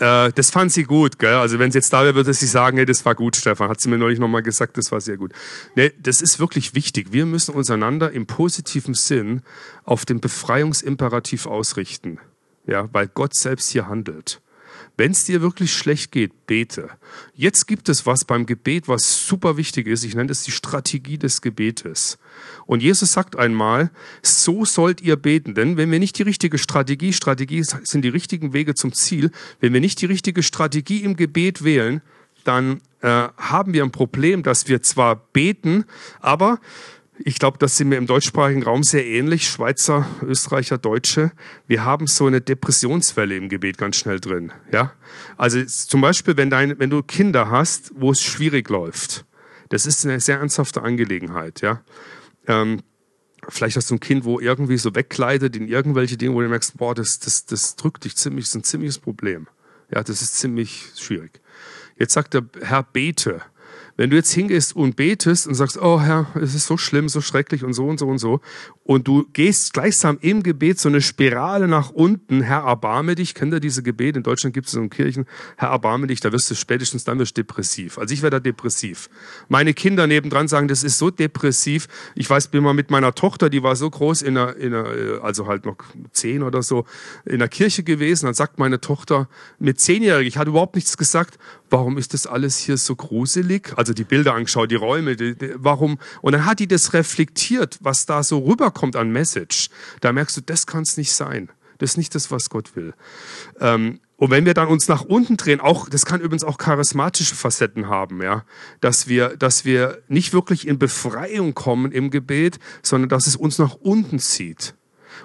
äh, 0.00 0.32
das 0.32 0.50
fand 0.50 0.72
sie 0.72 0.84
gut, 0.84 1.18
gell? 1.18 1.34
Also 1.34 1.58
wenn 1.58 1.70
sie 1.72 1.78
jetzt 1.78 1.92
da 1.92 2.04
wäre, 2.04 2.14
würde 2.14 2.32
sie 2.34 2.46
sagen, 2.46 2.76
hey, 2.76 2.86
das 2.86 3.04
war 3.04 3.14
gut, 3.14 3.36
Stefan. 3.36 3.68
Hat 3.68 3.80
sie 3.80 3.88
mir 3.88 3.98
neulich 3.98 4.18
nochmal 4.18 4.42
gesagt, 4.42 4.76
das 4.76 4.92
war 4.92 5.00
sehr 5.00 5.16
gut. 5.16 5.32
Nee, 5.74 5.92
das 5.98 6.20
ist 6.20 6.38
wirklich 6.38 6.74
wichtig. 6.74 7.12
Wir 7.12 7.26
müssen 7.26 7.54
uns 7.54 7.70
einander 7.70 8.12
im 8.12 8.26
positiven 8.26 8.94
Sinn 8.94 9.42
auf 9.84 10.04
den 10.04 10.20
Befreiungsimperativ 10.20 11.46
ausrichten. 11.46 12.18
Ja, 12.66 12.88
weil 12.92 13.08
Gott 13.08 13.34
selbst 13.34 13.70
hier 13.70 13.86
handelt. 13.86 14.40
Wenn 14.98 15.10
es 15.10 15.24
dir 15.24 15.42
wirklich 15.42 15.74
schlecht 15.74 16.10
geht, 16.10 16.46
bete. 16.46 16.88
Jetzt 17.34 17.66
gibt 17.66 17.90
es 17.90 18.06
was 18.06 18.24
beim 18.24 18.46
Gebet, 18.46 18.88
was 18.88 19.26
super 19.26 19.58
wichtig 19.58 19.86
ist. 19.86 20.04
Ich 20.04 20.14
nenne 20.14 20.32
es 20.32 20.42
die 20.42 20.52
Strategie 20.52 21.18
des 21.18 21.42
Gebetes. 21.42 22.18
Und 22.64 22.82
Jesus 22.82 23.12
sagt 23.12 23.36
einmal, 23.36 23.90
so 24.22 24.64
sollt 24.64 25.02
ihr 25.02 25.16
beten. 25.16 25.54
Denn 25.54 25.76
wenn 25.76 25.90
wir 25.90 25.98
nicht 25.98 26.18
die 26.18 26.22
richtige 26.22 26.56
Strategie, 26.56 27.12
Strategie 27.12 27.62
sind 27.62 28.02
die 28.02 28.08
richtigen 28.08 28.54
Wege 28.54 28.74
zum 28.74 28.94
Ziel, 28.94 29.30
wenn 29.60 29.74
wir 29.74 29.80
nicht 29.80 30.00
die 30.00 30.06
richtige 30.06 30.42
Strategie 30.42 31.02
im 31.02 31.16
Gebet 31.16 31.62
wählen, 31.62 32.00
dann 32.44 32.80
äh, 33.02 33.28
haben 33.36 33.74
wir 33.74 33.82
ein 33.82 33.90
Problem, 33.90 34.42
dass 34.42 34.68
wir 34.68 34.80
zwar 34.82 35.16
beten, 35.16 35.84
aber 36.20 36.60
ich 37.18 37.38
glaube, 37.38 37.58
das 37.58 37.76
sind 37.76 37.90
wir 37.90 37.98
im 37.98 38.06
deutschsprachigen 38.06 38.62
Raum 38.62 38.82
sehr 38.82 39.06
ähnlich, 39.06 39.48
Schweizer, 39.48 40.06
Österreicher, 40.22 40.78
Deutsche. 40.78 41.32
Wir 41.66 41.84
haben 41.84 42.06
so 42.06 42.26
eine 42.26 42.40
Depressionswelle 42.40 43.36
im 43.36 43.48
Gebet 43.48 43.78
ganz 43.78 43.96
schnell 43.96 44.20
drin. 44.20 44.52
Ja? 44.72 44.92
Also 45.36 45.64
zum 45.64 46.00
Beispiel, 46.00 46.36
wenn, 46.36 46.50
dein, 46.50 46.78
wenn 46.78 46.90
du 46.90 47.02
Kinder 47.02 47.50
hast, 47.50 47.92
wo 47.96 48.10
es 48.10 48.22
schwierig 48.22 48.68
läuft, 48.68 49.24
das 49.70 49.86
ist 49.86 50.04
eine 50.04 50.20
sehr 50.20 50.38
ernsthafte 50.38 50.82
Angelegenheit. 50.82 51.62
Ja? 51.62 51.82
Ähm, 52.46 52.82
vielleicht 53.48 53.76
hast 53.76 53.90
du 53.90 53.94
ein 53.94 54.00
Kind, 54.00 54.24
wo 54.24 54.38
irgendwie 54.38 54.78
so 54.78 54.94
wegkleidet 54.94 55.56
in 55.56 55.68
irgendwelche 55.68 56.16
Dinge, 56.16 56.34
wo 56.34 56.42
du 56.42 56.48
merkst, 56.48 56.76
boah, 56.76 56.94
das, 56.94 57.18
das, 57.18 57.46
das 57.46 57.76
drückt 57.76 58.04
dich 58.04 58.16
ziemlich, 58.16 58.44
das 58.44 58.50
ist 58.50 58.56
ein 58.56 58.64
ziemliches 58.64 58.98
Problem. 58.98 59.48
Ja, 59.92 60.02
das 60.02 60.20
ist 60.20 60.36
ziemlich 60.36 60.90
schwierig. 60.96 61.40
Jetzt 61.98 62.12
sagt 62.12 62.34
der 62.34 62.44
Herr, 62.60 62.82
bete. 62.82 63.40
Wenn 63.96 64.10
du 64.10 64.16
jetzt 64.16 64.32
hingehst 64.32 64.76
und 64.76 64.96
betest 64.96 65.46
und 65.46 65.54
sagst, 65.54 65.78
oh 65.80 66.00
Herr, 66.00 66.26
es 66.34 66.54
ist 66.54 66.66
so 66.66 66.76
schlimm, 66.76 67.08
so 67.08 67.20
schrecklich 67.20 67.64
und 67.64 67.72
so 67.72 67.86
und 67.86 67.98
so 67.98 68.06
und 68.06 68.18
so, 68.18 68.40
und 68.84 69.08
du 69.08 69.26
gehst 69.32 69.72
gleichsam 69.72 70.18
im 70.20 70.42
Gebet 70.42 70.78
so 70.78 70.88
eine 70.88 71.00
Spirale 71.00 71.66
nach 71.66 71.90
unten, 71.90 72.42
Herr, 72.42 72.62
erbarme 72.62 73.14
dich, 73.14 73.34
kennt 73.34 73.52
ihr 73.52 73.60
diese 73.60 73.82
Gebete? 73.82 74.18
In 74.18 74.22
Deutschland 74.22 74.54
gibt 74.54 74.66
es 74.66 74.72
so 74.72 74.80
in 74.80 74.90
Kirchen, 74.90 75.26
Herr, 75.56 75.70
erbarme 75.70 76.06
dich, 76.06 76.20
da 76.20 76.30
wirst 76.30 76.50
du 76.50 76.54
spätestens 76.54 77.04
dann 77.04 77.18
wirst 77.18 77.36
du 77.36 77.42
depressiv. 77.42 77.98
Also 77.98 78.14
ich 78.14 78.22
werde 78.22 78.36
da 78.36 78.40
depressiv. 78.40 79.08
Meine 79.48 79.74
Kinder 79.74 80.06
nebendran 80.06 80.46
sagen, 80.46 80.68
das 80.68 80.84
ist 80.84 80.98
so 80.98 81.10
depressiv. 81.10 81.88
Ich 82.14 82.28
weiß, 82.28 82.48
bin 82.48 82.62
mal 82.62 82.74
mit 82.74 82.90
meiner 82.90 83.14
Tochter, 83.14 83.50
die 83.50 83.62
war 83.62 83.76
so 83.76 83.90
groß 83.90 84.22
in 84.22 84.34
der, 84.34 84.56
in 84.56 84.72
der 84.72 85.20
also 85.22 85.46
halt 85.46 85.66
noch 85.66 85.76
zehn 86.12 86.42
oder 86.42 86.62
so, 86.62 86.84
in 87.24 87.38
der 87.38 87.48
Kirche 87.48 87.82
gewesen. 87.82 88.26
Dann 88.26 88.34
sagt 88.34 88.58
meine 88.58 88.80
Tochter 88.80 89.28
mit 89.58 89.80
zehnjährig, 89.80 90.28
ich 90.28 90.38
hatte 90.38 90.50
überhaupt 90.50 90.74
nichts 90.74 90.96
gesagt, 90.96 91.38
warum 91.70 91.98
ist 91.98 92.14
das 92.14 92.26
alles 92.26 92.58
hier 92.58 92.76
so 92.76 92.94
gruselig? 92.94 93.72
Also 93.76 93.85
die 93.92 94.04
Bilder 94.04 94.34
angeschaut, 94.34 94.70
die 94.70 94.76
Räume, 94.76 95.16
die, 95.16 95.36
die, 95.36 95.52
warum? 95.56 95.98
Und 96.22 96.32
dann 96.32 96.44
hat 96.44 96.58
die 96.58 96.68
das 96.68 96.92
reflektiert, 96.92 97.78
was 97.80 98.06
da 98.06 98.22
so 98.22 98.38
rüberkommt 98.40 98.96
an 98.96 99.10
Message. 99.10 99.70
Da 100.00 100.12
merkst 100.12 100.36
du, 100.36 100.40
das 100.40 100.66
kann 100.66 100.82
es 100.82 100.96
nicht 100.96 101.12
sein. 101.12 101.50
Das 101.78 101.90
ist 101.90 101.96
nicht 101.96 102.14
das, 102.14 102.30
was 102.30 102.50
Gott 102.50 102.74
will. 102.76 102.94
Ähm, 103.60 104.00
und 104.16 104.30
wenn 104.30 104.46
wir 104.46 104.54
dann 104.54 104.68
uns 104.68 104.88
nach 104.88 105.02
unten 105.02 105.36
drehen, 105.36 105.60
auch, 105.60 105.88
das 105.90 106.06
kann 106.06 106.20
übrigens 106.20 106.44
auch 106.44 106.56
charismatische 106.56 107.34
Facetten 107.34 107.88
haben, 107.88 108.22
ja, 108.22 108.44
dass 108.80 109.08
wir, 109.08 109.36
dass 109.36 109.66
wir 109.66 110.02
nicht 110.08 110.32
wirklich 110.32 110.66
in 110.66 110.78
Befreiung 110.78 111.54
kommen 111.54 111.92
im 111.92 112.10
Gebet, 112.10 112.58
sondern 112.82 113.10
dass 113.10 113.26
es 113.26 113.36
uns 113.36 113.58
nach 113.58 113.74
unten 113.74 114.18
zieht. 114.18 114.74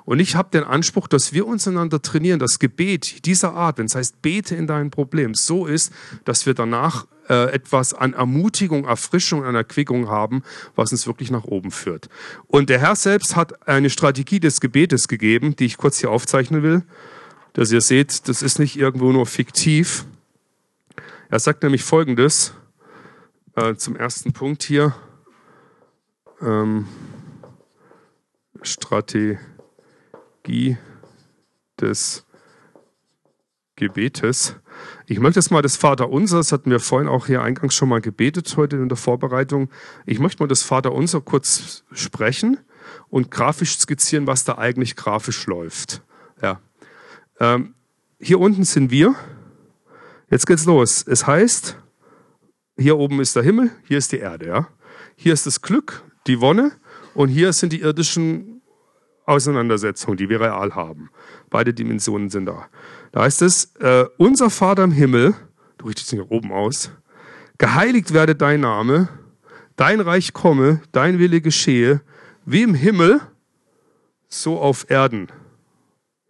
Und 0.04 0.20
ich 0.20 0.36
habe 0.36 0.50
den 0.52 0.64
Anspruch, 0.64 1.08
dass 1.08 1.34
wir 1.34 1.48
uns 1.48 1.68
einander 1.68 2.02
trainieren, 2.02 2.40
das 2.40 2.60
Gebet 2.60 3.26
dieser 3.26 3.54
Art, 3.54 3.78
wenn 3.78 3.86
es 3.86 3.96
heißt, 3.96 4.22
bete 4.22 4.56
in 4.56 4.68
dein 4.68 4.90
Problem, 4.90 5.36
so 5.36 5.66
ist, 5.66 5.94
dass 6.26 6.46
wir 6.46 6.54
danach 6.54 7.08
äh, 7.32 7.54
etwas 7.54 7.94
an 7.94 8.12
Ermutigung, 8.12 8.84
Erfrischung, 8.84 9.46
an 9.46 9.56
Erquickung 9.56 10.10
haben, 10.10 10.44
was 10.76 10.92
uns 10.92 11.08
wirklich 11.08 11.32
nach 11.32 11.46
oben 11.46 11.72
führt. 11.72 12.10
Und 12.48 12.70
der 12.70 12.80
Herr 12.80 12.98
selbst 12.98 13.38
hat 13.38 13.70
eine 13.70 13.90
Strategie 13.90 14.42
des 14.42 14.60
Gebetes 14.60 15.08
gegeben, 15.08 15.56
die 15.56 15.66
ich 15.66 15.78
kurz 15.78 16.00
hier 16.00 16.12
aufzeichnen 16.12 16.62
will, 16.62 16.84
dass 17.54 17.72
ihr 17.72 17.80
seht, 17.80 18.28
das 18.28 18.42
ist 18.42 18.60
nicht 18.60 18.78
irgendwo 18.78 19.14
nur 19.14 19.26
fiktiv. 19.26 20.06
Er 21.30 21.40
sagt 21.40 21.64
nämlich 21.64 21.84
Folgendes 21.84 22.54
äh, 23.56 23.76
zum 23.76 23.96
ersten 23.96 24.34
Punkt 24.34 24.64
hier. 24.64 24.94
Ähm, 26.42 26.86
Strategie 28.62 29.38
des 31.80 32.26
Gebetes. 33.82 34.58
Ich 35.08 35.20
möchte 35.20 35.40
jetzt 35.40 35.50
mal 35.50 35.64
das 35.64 35.76
Vaterunser, 35.76 36.38
das 36.38 36.52
hatten 36.52 36.70
wir 36.70 36.80
vorhin 36.80 37.10
auch 37.10 37.26
hier 37.26 37.42
eingangs 37.42 37.74
schon 37.74 37.90
mal 37.90 38.00
gebetet 38.00 38.56
heute 38.56 38.76
in 38.76 38.90
der 38.90 38.98
Vorbereitung. 38.98 39.70
Ich 40.06 40.20
möchte 40.20 40.44
mal 40.44 40.48
das 40.48 40.62
Vaterunser 40.62 41.20
kurz 41.20 41.84
sprechen 41.92 42.60
und 43.10 43.32
grafisch 43.32 43.80
skizzieren, 43.80 44.28
was 44.28 44.44
da 44.44 44.60
eigentlich 44.60 44.96
grafisch 44.96 45.48
läuft. 45.48 46.04
Ja. 46.44 46.62
Ähm, 47.40 47.74
hier 48.20 48.40
unten 48.40 48.66
sind 48.66 48.92
wir. 48.92 49.16
Jetzt 50.30 50.46
geht's 50.46 50.66
los. 50.66 51.04
Es 51.08 51.26
heißt, 51.26 51.76
hier 52.78 52.98
oben 53.00 53.20
ist 53.20 53.36
der 53.36 53.42
Himmel, 53.42 53.72
hier 53.88 53.98
ist 53.98 54.12
die 54.12 54.20
Erde. 54.20 54.46
Ja? 54.46 54.68
Hier 55.16 55.34
ist 55.34 55.48
das 55.48 55.64
Glück, 55.64 56.04
die 56.28 56.40
Wonne 56.40 56.74
und 57.16 57.30
hier 57.30 57.52
sind 57.52 57.74
die 57.74 57.82
irdischen 57.82 58.62
Auseinandersetzung, 59.26 60.18
die 60.18 60.30
wir 60.30 60.40
real 60.40 60.76
haben. 60.76 61.10
Beide 61.50 61.74
Dimensionen 61.74 62.30
sind 62.30 62.46
da. 62.46 62.68
Da 63.12 63.24
heißt 63.24 63.42
es, 63.42 63.76
äh, 63.80 64.06
unser 64.18 64.50
Vater 64.50 64.84
im 64.84 64.92
Himmel, 64.92 65.36
du 65.78 65.88
richtest 65.88 66.12
hier 66.12 66.32
oben 66.32 66.52
aus, 66.52 66.92
geheiligt 67.58 68.14
werde 68.14 68.36
dein 68.36 68.62
Name, 68.62 69.10
dein 69.76 70.00
Reich 70.00 70.34
komme, 70.34 70.82
dein 70.92 71.20
Wille 71.20 71.42
geschehe, 71.42 72.02
wie 72.46 72.64
im 72.64 72.74
Himmel, 72.74 73.20
so 74.30 74.60
auf 74.60 74.90
Erden. 74.90 75.28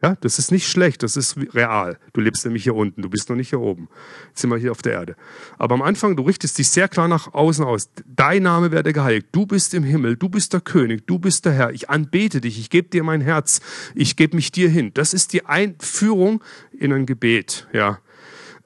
Ja, 0.04 0.16
das 0.20 0.40
ist 0.40 0.52
nicht 0.52 0.68
schlecht, 0.68 1.04
das 1.04 1.16
ist 1.16 1.38
real. 1.54 2.00
Du 2.14 2.22
lebst 2.22 2.44
nämlich 2.44 2.64
hier 2.64 2.76
unten, 2.76 3.04
du 3.04 3.10
bist 3.10 3.30
noch 3.30 3.36
nicht 3.36 3.50
hier 3.50 3.60
oben. 3.60 3.88
Jetzt 4.30 4.42
sind 4.42 4.50
wir 4.50 4.58
hier 4.58 4.72
auf 4.72 4.82
der 4.82 4.94
Erde. 4.94 5.16
Aber 5.60 5.76
am 5.76 5.84
Anfang, 5.84 6.16
du 6.16 6.24
richtest 6.24 6.58
dich 6.58 6.70
sehr 6.70 6.88
klar 6.88 7.08
nach 7.08 7.34
außen 7.34 7.64
aus. 7.64 7.90
Dein 8.08 8.44
Name 8.44 8.72
werde 8.72 8.94
geheiligt. 8.94 9.28
Du 9.32 9.46
bist 9.46 9.76
im 9.76 9.84
Himmel, 9.84 10.16
du 10.16 10.28
bist 10.28 10.54
der 10.54 10.62
König, 10.62 11.06
du 11.06 11.20
bist 11.20 11.46
der 11.46 11.54
Herr. 11.54 11.72
Ich 11.72 11.92
anbete 11.92 12.42
dich, 12.42 12.60
ich 12.60 12.72
gebe 12.72 12.90
dir 12.90 13.04
mein 13.04 13.22
Herz, 13.22 13.62
ich 13.94 14.16
gebe 14.16 14.36
mich 14.36 14.52
dir 14.52 14.70
hin. 14.70 14.92
Das 14.96 15.14
ist 15.14 15.34
die 15.34 15.46
Einführung 15.46 16.44
in 16.72 16.92
ein 16.94 17.06
Gebet. 17.06 17.68
Ja. 17.72 18.00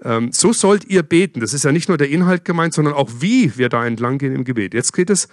Ähm, 0.02 0.32
so 0.32 0.54
sollt 0.54 0.86
ihr 0.86 1.04
beten. 1.04 1.41
Das 1.41 1.54
ist 1.54 1.65
ja 1.65 1.74
nicht 1.74 1.89
nur 1.89 1.98
der 1.98 2.10
Inhalt 2.10 2.45
gemeint, 2.45 2.74
sondern 2.74 2.93
auch 2.93 3.10
wie 3.19 3.58
wir 3.58 3.67
da 3.67 3.86
entlang 3.86 4.19
gehen 4.19 4.34
im 4.34 4.45
Gebet. 4.45 4.74
Jetzt 4.74 4.93
geht 4.93 5.10
es 5.10 5.28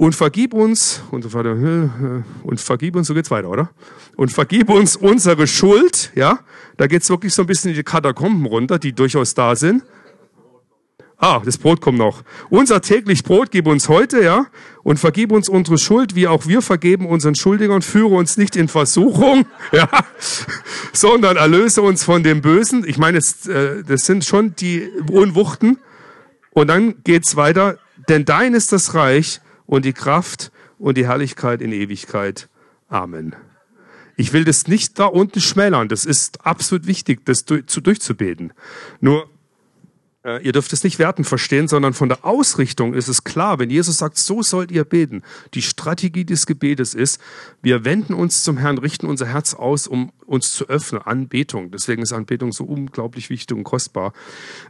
und 0.00 0.14
vergib 0.14 0.54
uns, 0.54 1.02
und, 1.10 1.26
und 1.26 2.60
vergib 2.60 2.96
uns, 2.96 3.06
so 3.06 3.12
geht's 3.12 3.30
weiter, 3.30 3.50
oder? 3.50 3.68
Und 4.16 4.32
vergib 4.32 4.70
uns 4.70 4.96
unsere 4.96 5.46
Schuld, 5.46 6.10
ja? 6.14 6.38
Da 6.78 6.86
geht's 6.86 7.10
wirklich 7.10 7.34
so 7.34 7.42
ein 7.42 7.46
bisschen 7.46 7.72
in 7.72 7.76
die 7.76 7.82
Katakomben 7.82 8.46
runter, 8.46 8.78
die 8.78 8.94
durchaus 8.94 9.34
da 9.34 9.54
sind. 9.56 9.82
Ah, 11.18 11.42
das 11.44 11.58
Brot 11.58 11.82
kommt 11.82 11.98
noch. 11.98 12.22
Unser 12.48 12.80
täglich 12.80 13.24
Brot 13.24 13.50
gib 13.50 13.66
uns 13.66 13.90
heute, 13.90 14.24
ja? 14.24 14.46
Und 14.84 14.98
vergib 14.98 15.32
uns 15.32 15.50
unsere 15.50 15.76
Schuld, 15.76 16.14
wie 16.14 16.28
auch 16.28 16.46
wir 16.46 16.62
vergeben 16.62 17.04
unseren 17.04 17.34
Schuldigern. 17.34 17.82
Führe 17.82 18.14
uns 18.14 18.38
nicht 18.38 18.56
in 18.56 18.68
Versuchung, 18.68 19.44
ja? 19.72 19.86
Sondern 20.94 21.36
erlöse 21.36 21.82
uns 21.82 22.04
von 22.04 22.22
dem 22.22 22.40
Bösen. 22.40 22.84
Ich 22.88 22.96
meine, 22.96 23.18
das, 23.18 23.46
äh, 23.46 23.84
das 23.84 24.06
sind 24.06 24.24
schon 24.24 24.56
die 24.56 24.88
Unwuchten. 25.12 25.76
Und 26.52 26.68
dann 26.68 27.02
geht's 27.04 27.36
weiter. 27.36 27.76
Denn 28.08 28.24
dein 28.24 28.54
ist 28.54 28.72
das 28.72 28.94
Reich, 28.94 29.42
und 29.70 29.84
die 29.84 29.92
Kraft 29.92 30.50
und 30.80 30.96
die 30.96 31.06
Herrlichkeit 31.06 31.62
in 31.62 31.70
Ewigkeit. 31.70 32.48
Amen. 32.88 33.36
Ich 34.16 34.32
will 34.32 34.44
das 34.44 34.66
nicht 34.66 34.98
da 34.98 35.06
unten 35.06 35.40
schmälern. 35.40 35.88
Das 35.88 36.04
ist 36.04 36.44
absolut 36.44 36.88
wichtig, 36.88 37.24
das 37.24 37.44
durchzubeten. 37.44 38.52
Nur 39.00 39.30
ihr 40.22 40.52
dürft 40.52 40.72
es 40.72 40.84
nicht 40.84 40.98
werten 40.98 41.24
verstehen, 41.24 41.66
sondern 41.68 41.94
von 41.94 42.08
der 42.08 42.24
Ausrichtung 42.24 42.94
ist 42.94 43.08
es 43.08 43.24
klar, 43.24 43.58
wenn 43.58 43.70
Jesus 43.70 43.98
sagt, 43.98 44.18
so 44.18 44.42
sollt 44.42 44.70
ihr 44.70 44.84
beten. 44.84 45.22
Die 45.54 45.62
Strategie 45.62 46.24
des 46.24 46.46
Gebetes 46.46 46.94
ist, 46.94 47.20
wir 47.62 47.84
wenden 47.84 48.14
uns 48.14 48.42
zum 48.42 48.58
Herrn, 48.58 48.78
richten 48.78 49.06
unser 49.06 49.26
Herz 49.26 49.54
aus, 49.54 49.86
um 49.86 50.12
uns 50.26 50.52
zu 50.52 50.68
öffnen. 50.68 51.02
Anbetung. 51.02 51.70
Deswegen 51.70 52.02
ist 52.02 52.12
Anbetung 52.12 52.52
so 52.52 52.64
unglaublich 52.64 53.30
wichtig 53.30 53.56
und 53.56 53.64
kostbar. 53.64 54.12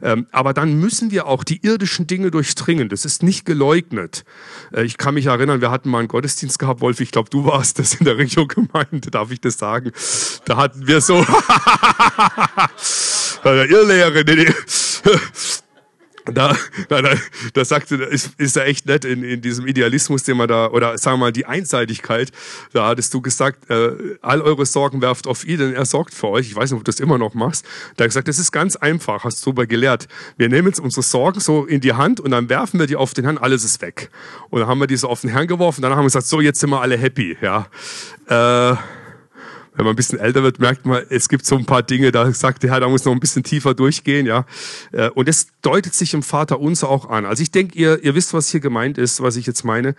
Ähm, 0.00 0.26
aber 0.32 0.54
dann 0.54 0.80
müssen 0.80 1.10
wir 1.10 1.26
auch 1.26 1.44
die 1.44 1.64
irdischen 1.64 2.06
Dinge 2.06 2.30
durchdringen. 2.30 2.88
Das 2.88 3.04
ist 3.04 3.22
nicht 3.22 3.44
geleugnet. 3.44 4.24
Äh, 4.72 4.84
ich 4.84 4.96
kann 4.96 5.14
mich 5.14 5.26
erinnern, 5.26 5.60
wir 5.60 5.70
hatten 5.70 5.90
mal 5.90 5.98
einen 5.98 6.08
Gottesdienst 6.08 6.58
gehabt, 6.58 6.80
Wolf, 6.80 7.00
ich 7.00 7.10
glaube, 7.10 7.28
du 7.28 7.44
warst 7.44 7.78
das 7.78 7.94
in 7.94 8.04
der 8.04 8.16
Regio-Gemeinde, 8.16 9.10
darf 9.10 9.30
ich 9.30 9.40
das 9.40 9.58
sagen? 9.58 9.92
Da 10.46 10.56
hatten 10.56 10.86
wir 10.86 11.00
so, 11.00 11.16
Irrlehre, 13.44 14.24
nee, 14.24 14.44
nee. 14.44 14.55
Da, 16.26 16.55
da, 16.88 17.03
da, 17.03 17.14
da 17.55 17.64
sagte, 17.64 17.96
ist, 17.96 18.38
ist 18.38 18.57
er 18.57 18.66
echt 18.66 18.87
nett 18.87 19.05
in, 19.05 19.22
in 19.22 19.40
diesem 19.40 19.66
Idealismus, 19.66 20.22
den 20.22 20.37
man 20.37 20.48
da, 20.48 20.70
oder 20.70 20.96
sagen 20.98 21.18
wir 21.18 21.26
mal 21.26 21.33
die 21.33 21.46
Einseitigkeit, 21.46 22.31
da 22.72 22.87
hattest 22.87 23.12
du 23.14 23.20
gesagt, 23.20 23.70
äh, 23.70 24.16
all 24.20 24.42
eure 24.42 24.66
Sorgen 24.66 25.00
werft 25.03 25.26
auf 25.26 25.44
ihn, 25.44 25.59
denn 25.59 25.74
er 25.74 25.87
sorgt 25.87 26.14
für 26.14 26.29
euch. 26.29 26.46
Ich 26.46 26.55
weiß 26.55 26.70
nicht, 26.70 26.79
ob 26.79 26.85
du 26.85 26.90
das 26.90 27.00
immer 27.00 27.18
noch 27.18 27.35
machst. 27.35 27.66
Da 27.96 28.07
gesagt, 28.07 28.29
das 28.29 28.38
ist 28.38 28.53
ganz 28.53 28.76
einfach, 28.76 29.24
hast 29.24 29.40
du 29.40 29.46
darüber 29.46 29.66
gelehrt. 29.66 30.09
Wir 30.37 30.48
nehmen 30.48 30.68
jetzt 30.68 30.81
unsere 30.81 31.03
Sorgen 31.03 31.40
so 31.40 31.64
in 31.64 31.81
die 31.81 31.94
Hand 31.94 32.20
und 32.20 32.31
dann 32.31 32.48
werfen 32.48 32.79
wir 32.79 32.87
die 32.87 32.96
auf 32.96 33.14
den 33.14 33.24
Herrn, 33.24 33.38
alles 33.38 33.64
ist 33.64 33.81
weg. 33.83 34.11
Und 34.50 34.61
dann 34.61 34.68
haben 34.68 34.79
wir 34.79 34.87
die 34.87 34.96
so 34.96 35.09
auf 35.09 35.22
den 35.22 35.31
Herrn 35.31 35.46
geworfen, 35.46 35.83
dann 35.83 35.92
haben 35.92 36.00
wir 36.00 36.05
gesagt, 36.05 36.26
so, 36.26 36.40
jetzt 36.40 36.61
sind 36.61 36.70
wir 36.70 36.81
alle 36.81 36.96
happy, 36.96 37.37
ja. 37.40 37.66
Äh, 38.29 38.76
wenn 39.81 39.87
man 39.87 39.95
ein 39.95 39.97
bisschen 39.97 40.19
älter 40.19 40.43
wird, 40.43 40.59
merkt 40.59 40.85
man, 40.85 41.03
es 41.09 41.31
gibt 41.31 41.47
so 41.47 41.57
ein 41.57 41.64
paar 41.64 41.83
Dinge, 41.83 42.12
da 42.12 42.31
sagt 42.33 42.62
der 42.62 42.71
Herr, 42.71 42.81
da 42.81 42.88
muss 42.88 43.07
noch 43.07 43.12
ein 43.12 43.21
bisschen 43.21 43.43
tiefer 43.43 43.73
durchgehen, 43.73 44.27
ja. 44.27 44.45
Äh, 44.93 45.09
und 45.09 45.27
das 45.27 45.47
deutet 45.62 45.95
sich 45.95 46.12
im 46.12 46.23
Vater 46.23 46.61
unser 46.61 46.90
auch 46.90 47.09
an. 47.09 47.25
Also 47.25 47.43
ich 47.43 47.51
denke, 47.51 47.79
ihr, 47.79 48.05
ihr 48.05 48.14
wisst, 48.14 48.35
was 48.35 48.51
hier 48.51 48.61
gemeint 48.61 48.99
ist, 48.99 49.23
was 49.23 49.37
ich 49.37 49.47
jetzt 49.47 49.64
meine. 49.64 49.95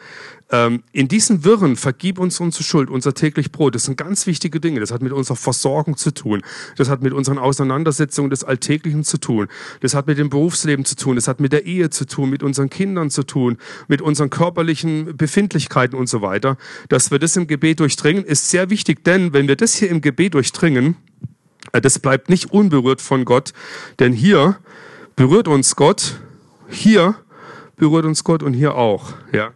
Ähm, 0.51 0.83
in 0.91 1.07
diesen 1.07 1.45
Wirren 1.45 1.77
vergib 1.77 2.19
uns 2.19 2.39
unsere 2.39 2.63
Schuld, 2.63 2.89
unser 2.89 3.13
täglich 3.13 3.51
Brot. 3.51 3.73
Das 3.73 3.85
sind 3.85 3.97
ganz 3.97 4.27
wichtige 4.27 4.59
Dinge. 4.59 4.81
Das 4.81 4.91
hat 4.91 5.01
mit 5.01 5.13
unserer 5.13 5.37
Versorgung 5.37 5.95
zu 5.95 6.11
tun. 6.11 6.41
Das 6.75 6.89
hat 6.89 7.01
mit 7.01 7.13
unseren 7.13 7.37
Auseinandersetzungen 7.37 8.29
des 8.29 8.43
Alltäglichen 8.43 9.05
zu 9.05 9.17
tun. 9.17 9.47
Das 9.79 9.95
hat 9.95 10.07
mit 10.07 10.17
dem 10.17 10.29
Berufsleben 10.29 10.83
zu 10.83 10.95
tun. 10.95 11.15
Das 11.15 11.29
hat 11.29 11.39
mit 11.39 11.53
der 11.53 11.65
Ehe 11.65 11.89
zu 11.89 12.05
tun, 12.05 12.29
mit 12.29 12.43
unseren 12.43 12.69
Kindern 12.69 13.09
zu 13.09 13.23
tun, 13.23 13.57
mit 13.87 14.01
unseren 14.01 14.29
körperlichen 14.29 15.15
Befindlichkeiten 15.15 15.97
und 15.97 16.07
so 16.07 16.21
weiter. 16.21 16.57
Dass 16.89 17.11
wir 17.11 17.19
das 17.19 17.37
im 17.37 17.47
Gebet 17.47 17.79
durchdringen, 17.79 18.25
ist 18.25 18.49
sehr 18.49 18.69
wichtig, 18.69 19.05
denn 19.05 19.33
wenn 19.33 19.47
wir 19.47 19.55
das 19.55 19.75
hier 19.75 19.89
im 19.89 20.01
Gebet 20.01 20.33
durchdringen, 20.33 20.97
äh, 21.71 21.79
das 21.79 21.99
bleibt 21.99 22.29
nicht 22.29 22.51
unberührt 22.51 23.01
von 23.01 23.23
Gott, 23.23 23.53
denn 23.99 24.11
hier 24.11 24.57
berührt 25.15 25.47
uns 25.47 25.75
Gott, 25.75 26.19
hier 26.69 27.15
berührt 27.77 28.05
uns 28.05 28.23
Gott 28.23 28.43
und 28.43 28.53
hier 28.53 28.75
auch, 28.75 29.13
ja. 29.31 29.51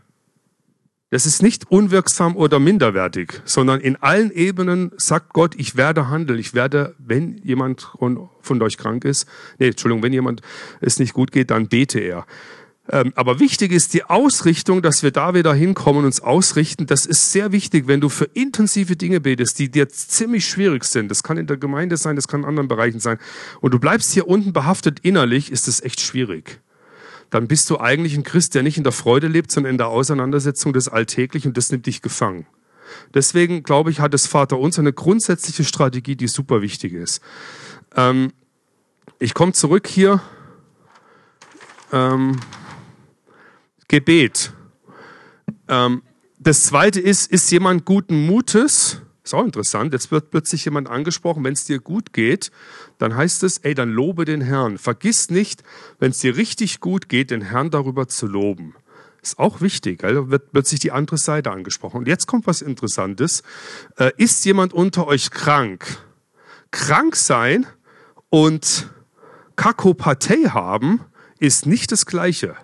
Das 1.16 1.26
ist 1.26 1.42
nicht 1.42 1.72
unwirksam 1.72 2.36
oder 2.36 2.60
minderwertig, 2.60 3.42
sondern 3.46 3.80
in 3.80 3.96
allen 3.96 4.32
Ebenen 4.32 4.92
sagt 4.98 5.32
Gott, 5.32 5.56
ich 5.56 5.78
werde 5.78 6.10
handeln. 6.10 6.38
Ich 6.40 6.54
werde, 6.54 6.94
wenn 6.98 7.38
jemand 7.38 7.90
von 8.42 8.62
euch 8.62 8.78
krank 8.78 9.06
ist, 9.06 9.26
nee, 9.58 9.68
Entschuldigung, 9.68 10.04
wenn 10.04 10.12
jemand 10.12 10.42
es 10.82 11.00
nicht 11.00 11.14
gut 11.14 11.32
geht, 11.32 11.52
dann 11.52 11.70
bete 11.70 12.02
er. 12.02 12.26
Ähm, 12.90 13.14
aber 13.16 13.40
wichtig 13.40 13.72
ist 13.72 13.94
die 13.94 14.04
Ausrichtung, 14.04 14.82
dass 14.82 15.04
wir 15.04 15.12
da 15.12 15.34
wieder 15.34 15.54
hinkommen 15.54 16.00
und 16.00 16.06
uns 16.08 16.20
ausrichten. 16.20 16.86
Das 16.86 17.06
ist 17.06 17.32
sehr 17.32 17.54
wichtig, 17.54 17.88
wenn 17.88 18.02
du 18.02 18.10
für 18.10 18.26
intensive 18.34 18.98
Dinge 18.98 19.22
betest, 19.22 19.58
die 19.58 19.72
dir 19.72 19.88
ziemlich 19.88 20.46
schwierig 20.46 20.84
sind. 20.84 21.10
Das 21.10 21.24
kann 21.24 21.38
in 21.38 21.48
der 21.48 21.56
Gemeinde 21.56 21.96
sein, 21.96 22.18
das 22.18 22.28
kann 22.28 22.42
in 22.42 22.46
anderen 22.46 22.68
Bereichen 22.68 23.00
sein. 23.00 23.20
Und 23.62 23.74
du 23.74 23.80
bleibst 23.80 24.12
hier 24.12 24.28
unten 24.28 24.52
behaftet 24.52 25.00
innerlich, 25.00 25.50
ist 25.50 25.70
es 25.70 25.82
echt 25.82 26.02
schwierig 26.02 26.60
dann 27.30 27.48
bist 27.48 27.70
du 27.70 27.80
eigentlich 27.80 28.16
ein 28.16 28.24
Christ, 28.24 28.56
der 28.56 28.64
nicht 28.64 28.78
in 28.78 28.84
der 28.84 28.92
Freude 28.92 29.28
lebt, 29.28 29.52
sondern 29.52 29.72
in 29.72 29.78
der 29.78 29.88
Auseinandersetzung 29.88 30.74
des 30.74 30.88
Alltäglichen 30.88 31.50
und 31.50 31.58
das 31.58 31.72
nimmt 31.72 31.86
dich 31.86 32.02
gefangen. 32.02 32.46
Deswegen 33.14 33.64
glaube 33.64 33.92
ich, 33.92 34.00
hat 34.00 34.14
das 34.14 34.28
Vater 34.28 34.60
uns 34.60 34.80
eine 34.80 34.94
grundsätzliche 34.94 35.64
Strategie, 35.64 36.16
die 36.16 36.28
super 36.28 36.62
wichtig 36.62 36.94
ist. 36.94 37.22
Ähm, 37.96 38.32
ich 39.20 39.34
komme 39.34 39.54
zurück 39.54 39.88
hier. 39.88 40.22
Ähm, 41.92 42.40
Gebet. 43.88 44.54
Ähm, 45.68 46.02
das 46.40 46.64
zweite 46.64 47.00
ist, 47.00 47.32
ist 47.32 47.52
jemand 47.52 47.86
guten 47.86 48.26
Mutes? 48.26 49.02
Ist 49.26 49.34
auch 49.34 49.44
interessant. 49.44 49.92
Jetzt 49.92 50.12
wird 50.12 50.30
plötzlich 50.30 50.66
jemand 50.66 50.88
angesprochen, 50.88 51.44
wenn 51.44 51.54
es 51.54 51.66
dir 51.66 51.80
gut 51.80 52.14
geht, 52.14 52.52
dann 53.00 53.16
heißt 53.16 53.42
es, 53.42 53.58
ey, 53.58 53.74
dann 53.74 53.90
lobe 53.90 54.24
den 54.24 54.42
Herrn. 54.42 54.78
Vergiss 54.78 55.32
nicht, 55.32 55.64
wenn 55.98 56.12
es 56.12 56.20
dir 56.20 56.38
richtig 56.38 56.80
gut 56.80 57.10
geht, 57.10 57.32
den 57.32 57.42
Herrn 57.42 57.72
darüber 57.72 58.08
zu 58.08 58.28
loben. 58.28 58.76
Ist 59.24 59.40
auch 59.40 59.62
wichtig, 59.62 60.02
da 60.02 60.30
wird 60.30 60.52
plötzlich 60.52 60.80
die 60.80 60.92
andere 60.92 61.18
Seite 61.18 61.50
angesprochen. 61.50 61.98
Und 61.98 62.08
jetzt 62.08 62.28
kommt 62.28 62.46
was 62.46 62.62
Interessantes. 62.62 63.42
Äh, 63.98 64.12
ist 64.18 64.46
jemand 64.46 64.74
unter 64.74 65.08
euch 65.08 65.32
krank? 65.32 65.98
Krank 66.70 67.16
sein 67.16 67.66
und 68.30 68.92
Kakopathie 69.56 70.50
haben 70.50 71.02
ist 71.40 71.66
nicht 71.66 71.92
das 71.92 72.06
Gleiche. 72.06 72.56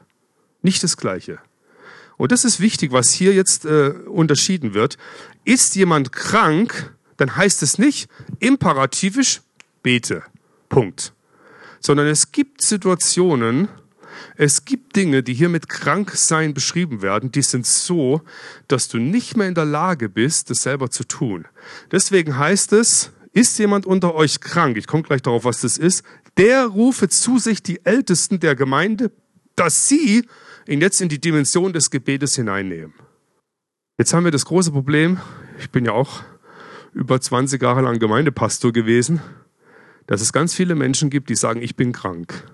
Nicht 0.62 0.84
das 0.84 0.96
Gleiche. 0.96 1.40
Und 2.22 2.32
das 2.32 2.46
ist 2.46 2.60
wichtig, 2.60 2.92
was 2.92 3.10
hier 3.12 3.34
jetzt 3.34 3.66
äh, 3.66 3.96
unterschieden 4.06 4.76
wird. 4.76 5.00
Ist 5.44 5.76
jemand 5.76 6.12
krank, 6.12 6.94
dann 7.18 7.36
heißt 7.36 7.64
es 7.64 7.80
nicht 7.80 8.12
imperativisch 8.38 9.42
bete. 9.82 10.22
Punkt. 10.70 11.14
Sondern 11.80 12.06
es 12.06 12.32
gibt 12.32 12.62
Situationen, 12.62 13.70
es 14.36 14.66
gibt 14.66 14.96
Dinge, 14.96 15.24
die 15.24 15.34
hier 15.34 15.50
mit 15.50 15.68
Kranksein 15.68 16.54
beschrieben 16.54 17.02
werden, 17.02 17.32
die 17.32 17.42
sind 17.42 17.66
so, 17.66 18.22
dass 18.68 18.88
du 18.88 19.00
nicht 19.00 19.36
mehr 19.36 19.48
in 19.48 19.56
der 19.56 19.66
Lage 19.66 20.08
bist, 20.08 20.52
das 20.52 20.62
selber 20.62 20.92
zu 20.92 21.06
tun. 21.06 21.48
Deswegen 21.92 22.38
heißt 22.38 22.74
es, 22.74 23.10
ist 23.34 23.58
jemand 23.58 23.88
unter 23.88 24.14
euch 24.14 24.42
krank? 24.42 24.78
Ich 24.78 24.86
komme 24.86 25.02
gleich 25.02 25.24
darauf, 25.24 25.44
was 25.44 25.62
das 25.62 25.80
ist. 25.80 26.04
Der 26.38 26.68
rufe 26.68 27.10
zu 27.10 27.40
sich 27.40 27.64
die 27.64 27.84
Ältesten 27.84 28.40
der 28.40 28.56
Gemeinde, 28.56 29.12
dass 29.56 29.88
sie 29.88 30.28
ihn 30.68 30.82
jetzt 30.82 31.02
in 31.02 31.10
die 31.10 31.20
Dimension 31.20 31.74
des 31.74 31.90
Gebetes 31.90 32.36
hineinnehmen. 32.36 32.94
Jetzt 33.98 34.14
haben 34.14 34.24
wir 34.24 34.32
das 34.32 34.46
große 34.46 34.72
Problem, 34.72 35.20
ich 35.60 35.70
bin 35.70 35.86
ja 35.86 35.92
auch 35.92 36.22
über 36.94 37.20
20 37.20 37.62
Jahre 37.62 37.82
lang 37.82 38.00
Gemeindepastor 38.00 38.72
gewesen, 38.72 39.22
dass 40.08 40.22
es 40.22 40.34
ganz 40.34 40.54
viele 40.54 40.76
Menschen 40.76 41.10
gibt, 41.10 41.30
die 41.30 41.36
sagen, 41.36 41.62
ich 41.62 41.76
bin 41.76 41.92
krank. 41.92 42.46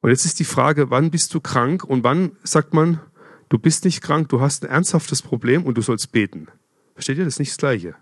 Und 0.00 0.10
jetzt 0.10 0.24
ist 0.24 0.38
die 0.38 0.44
Frage, 0.44 0.90
wann 0.90 1.10
bist 1.10 1.34
du 1.34 1.40
krank 1.40 1.84
und 1.84 2.04
wann 2.04 2.32
sagt 2.44 2.72
man, 2.72 3.00
du 3.48 3.58
bist 3.58 3.84
nicht 3.84 4.00
krank, 4.00 4.28
du 4.28 4.40
hast 4.40 4.64
ein 4.64 4.70
ernsthaftes 4.70 5.22
Problem 5.22 5.64
und 5.64 5.76
du 5.76 5.82
sollst 5.82 6.12
beten. 6.12 6.48
Versteht 6.94 7.18
ihr? 7.18 7.24
Das 7.24 7.34
ist 7.34 7.40
nicht 7.40 7.50
das 7.50 7.58
Gleiche. 7.58 7.94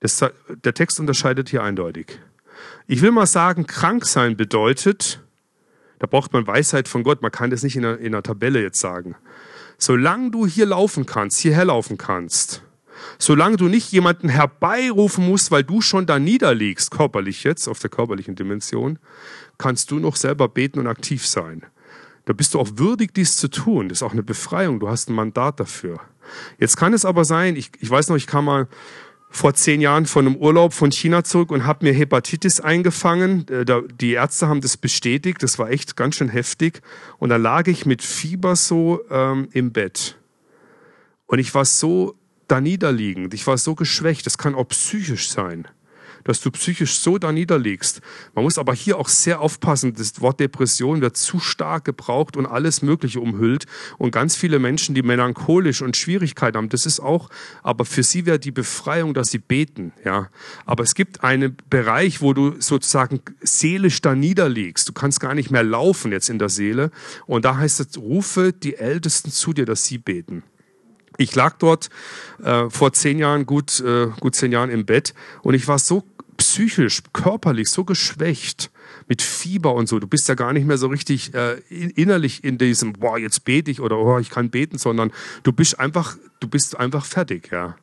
Das, 0.00 0.22
der 0.48 0.74
Text 0.74 1.00
unterscheidet 1.00 1.48
hier 1.48 1.62
eindeutig. 1.62 2.20
Ich 2.86 3.02
will 3.02 3.12
mal 3.12 3.26
sagen, 3.26 3.66
krank 3.66 4.04
sein 4.04 4.36
bedeutet, 4.36 5.20
da 5.98 6.06
braucht 6.06 6.32
man 6.32 6.46
Weisheit 6.46 6.88
von 6.88 7.02
Gott. 7.02 7.22
Man 7.22 7.30
kann 7.30 7.50
das 7.50 7.62
nicht 7.62 7.76
in 7.76 7.84
einer, 7.84 7.98
in 7.98 8.14
einer 8.14 8.22
Tabelle 8.22 8.62
jetzt 8.62 8.80
sagen. 8.80 9.14
Solange 9.78 10.30
du 10.30 10.46
hier 10.46 10.66
laufen 10.66 11.06
kannst, 11.06 11.38
hierher 11.40 11.66
laufen 11.66 11.98
kannst, 11.98 12.62
solange 13.18 13.56
du 13.56 13.68
nicht 13.68 13.92
jemanden 13.92 14.28
herbeirufen 14.28 15.26
musst, 15.26 15.50
weil 15.50 15.64
du 15.64 15.80
schon 15.80 16.06
da 16.06 16.18
niederliegst, 16.18 16.90
körperlich 16.90 17.44
jetzt, 17.44 17.68
auf 17.68 17.78
der 17.78 17.90
körperlichen 17.90 18.34
Dimension, 18.34 18.98
kannst 19.58 19.90
du 19.90 19.98
noch 19.98 20.16
selber 20.16 20.48
beten 20.48 20.78
und 20.78 20.86
aktiv 20.86 21.26
sein. 21.26 21.62
Da 22.24 22.32
bist 22.32 22.54
du 22.54 22.60
auch 22.60 22.68
würdig, 22.74 23.14
dies 23.14 23.36
zu 23.36 23.48
tun. 23.48 23.88
Das 23.88 23.98
ist 23.98 24.02
auch 24.02 24.12
eine 24.12 24.22
Befreiung. 24.22 24.80
Du 24.80 24.88
hast 24.88 25.08
ein 25.08 25.14
Mandat 25.14 25.60
dafür. 25.60 26.00
Jetzt 26.58 26.76
kann 26.76 26.92
es 26.92 27.04
aber 27.04 27.24
sein, 27.24 27.54
ich, 27.54 27.70
ich 27.78 27.88
weiß 27.88 28.08
noch, 28.08 28.16
ich 28.16 28.26
kam 28.26 28.46
mal 28.46 28.66
vor 29.36 29.54
zehn 29.54 29.80
Jahren 29.80 30.06
von 30.06 30.26
einem 30.26 30.36
Urlaub 30.36 30.72
von 30.72 30.90
China 30.90 31.22
zurück 31.22 31.50
und 31.50 31.66
habe 31.66 31.84
mir 31.84 31.92
Hepatitis 31.92 32.60
eingefangen. 32.60 33.46
Äh, 33.48 33.64
die 34.00 34.12
Ärzte 34.12 34.48
haben 34.48 34.60
das 34.60 34.76
bestätigt. 34.76 35.42
Das 35.42 35.58
war 35.58 35.70
echt 35.70 35.96
ganz 35.96 36.16
schön 36.16 36.28
heftig. 36.28 36.80
Und 37.18 37.28
da 37.28 37.36
lag 37.36 37.66
ich 37.66 37.86
mit 37.86 38.02
Fieber 38.02 38.56
so 38.56 39.00
ähm, 39.10 39.48
im 39.52 39.72
Bett. 39.72 40.16
Und 41.26 41.38
ich 41.38 41.54
war 41.54 41.64
so 41.64 42.14
da 42.48 42.60
niederliegend. 42.60 43.34
Ich 43.34 43.46
war 43.46 43.58
so 43.58 43.74
geschwächt. 43.74 44.24
Das 44.26 44.38
kann 44.38 44.54
auch 44.54 44.68
psychisch 44.68 45.28
sein 45.28 45.68
dass 46.26 46.40
du 46.40 46.50
psychisch 46.50 46.98
so 46.98 47.18
da 47.18 47.30
niederliegst. 47.30 48.00
Man 48.34 48.42
muss 48.44 48.58
aber 48.58 48.74
hier 48.74 48.98
auch 48.98 49.08
sehr 49.08 49.40
aufpassen. 49.40 49.94
Das 49.94 50.20
Wort 50.20 50.40
Depression 50.40 51.00
wird 51.00 51.16
zu 51.16 51.38
stark 51.38 51.84
gebraucht 51.84 52.36
und 52.36 52.46
alles 52.46 52.82
Mögliche 52.82 53.20
umhüllt. 53.20 53.66
Und 53.96 54.10
ganz 54.10 54.34
viele 54.34 54.58
Menschen, 54.58 54.96
die 54.96 55.02
melancholisch 55.02 55.82
und 55.82 55.96
Schwierigkeiten 55.96 56.56
haben, 56.56 56.68
das 56.68 56.84
ist 56.84 56.98
auch, 56.98 57.30
aber 57.62 57.84
für 57.84 58.02
sie 58.02 58.26
wäre 58.26 58.40
die 58.40 58.50
Befreiung, 58.50 59.14
dass 59.14 59.28
sie 59.28 59.38
beten, 59.38 59.92
ja. 60.04 60.28
Aber 60.64 60.82
es 60.82 60.96
gibt 60.96 61.22
einen 61.22 61.56
Bereich, 61.70 62.20
wo 62.20 62.32
du 62.32 62.56
sozusagen 62.58 63.20
seelisch 63.40 64.02
da 64.02 64.16
niederliegst. 64.16 64.88
Du 64.88 64.92
kannst 64.92 65.20
gar 65.20 65.34
nicht 65.34 65.52
mehr 65.52 65.62
laufen 65.62 66.10
jetzt 66.10 66.28
in 66.28 66.40
der 66.40 66.48
Seele. 66.48 66.90
Und 67.26 67.44
da 67.44 67.56
heißt 67.56 67.78
es, 67.78 67.96
rufe 67.96 68.52
die 68.52 68.74
Ältesten 68.74 69.30
zu 69.30 69.52
dir, 69.52 69.64
dass 69.64 69.84
sie 69.84 69.98
beten. 69.98 70.42
Ich 71.18 71.34
lag 71.34 71.56
dort 71.58 71.88
äh, 72.42 72.68
vor 72.68 72.92
zehn 72.92 73.18
Jahren, 73.18 73.46
gut, 73.46 73.80
äh, 73.80 74.08
gut 74.20 74.34
zehn 74.34 74.52
Jahren 74.52 74.70
im 74.70 74.84
Bett 74.84 75.14
und 75.42 75.54
ich 75.54 75.66
war 75.66 75.78
so 75.78 76.04
psychisch, 76.36 77.02
körperlich 77.12 77.70
so 77.70 77.84
geschwächt 77.84 78.70
mit 79.08 79.22
Fieber 79.22 79.74
und 79.74 79.88
so. 79.88 79.98
Du 79.98 80.06
bist 80.06 80.28
ja 80.28 80.34
gar 80.34 80.52
nicht 80.52 80.66
mehr 80.66 80.78
so 80.78 80.88
richtig 80.88 81.34
äh, 81.34 81.58
innerlich 81.68 82.44
in 82.44 82.58
diesem, 82.58 82.94
boah, 82.94 83.18
jetzt 83.18 83.44
bete 83.44 83.70
ich 83.70 83.80
oder 83.80 83.98
oh, 83.98 84.18
ich 84.18 84.30
kann 84.30 84.50
beten, 84.50 84.78
sondern 84.78 85.12
du 85.42 85.52
bist 85.52 85.78
einfach, 85.78 86.16
du 86.40 86.48
bist 86.48 86.78
einfach 86.78 87.04
fertig, 87.04 87.50
ja. 87.52 87.76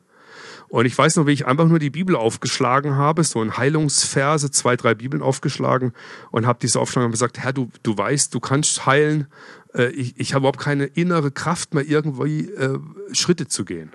Und 0.68 0.86
ich 0.86 0.98
weiß 0.98 1.16
noch, 1.16 1.26
wie 1.26 1.32
ich 1.32 1.46
einfach 1.46 1.68
nur 1.68 1.78
die 1.78 1.90
Bibel 1.90 2.16
aufgeschlagen 2.16 2.96
habe, 2.96 3.22
so 3.22 3.40
ein 3.40 3.56
Heilungsverse, 3.56 4.50
zwei, 4.50 4.76
drei 4.76 4.94
Bibeln 4.94 5.22
aufgeschlagen 5.22 5.92
und 6.32 6.46
habe 6.46 6.58
diese 6.60 6.80
aufgeschlagen 6.80 7.06
und 7.06 7.12
gesagt, 7.12 7.38
Herr, 7.38 7.52
du, 7.52 7.70
du 7.84 7.96
weißt, 7.96 8.34
du 8.34 8.40
kannst 8.40 8.84
heilen. 8.84 9.28
Äh, 9.72 9.90
ich, 9.90 10.18
ich 10.18 10.34
habe 10.34 10.40
überhaupt 10.42 10.58
keine 10.58 10.86
innere 10.86 11.30
Kraft 11.30 11.74
mehr, 11.74 11.86
irgendwie 11.86 12.50
äh, 12.50 12.78
Schritte 13.12 13.46
zu 13.46 13.64
gehen. 13.64 13.92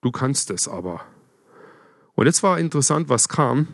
Du 0.00 0.10
kannst 0.10 0.50
es 0.50 0.66
aber. 0.66 1.02
Und 2.14 2.26
jetzt 2.26 2.42
war 2.42 2.58
interessant, 2.58 3.08
was 3.08 3.28
kam. 3.28 3.68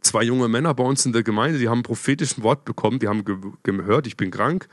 Zwei 0.00 0.24
junge 0.24 0.48
Männer 0.48 0.74
bei 0.74 0.82
uns 0.82 1.06
in 1.06 1.12
der 1.12 1.22
Gemeinde, 1.22 1.58
die 1.58 1.68
haben 1.68 1.80
ein 1.80 1.84
prophetisches 1.84 2.42
Wort 2.42 2.64
bekommen, 2.64 2.98
die 2.98 3.08
haben 3.08 3.24
ge 3.24 3.36
gehört, 3.62 4.06
ich 4.06 4.16
bin 4.16 4.30
krank. 4.30 4.68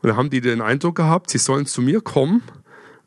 Und 0.00 0.08
da 0.08 0.16
haben 0.16 0.30
die 0.30 0.40
den 0.40 0.60
Eindruck 0.60 0.96
gehabt, 0.96 1.30
sie 1.30 1.38
sollen 1.38 1.66
zu 1.66 1.82
mir 1.82 2.00
kommen 2.00 2.42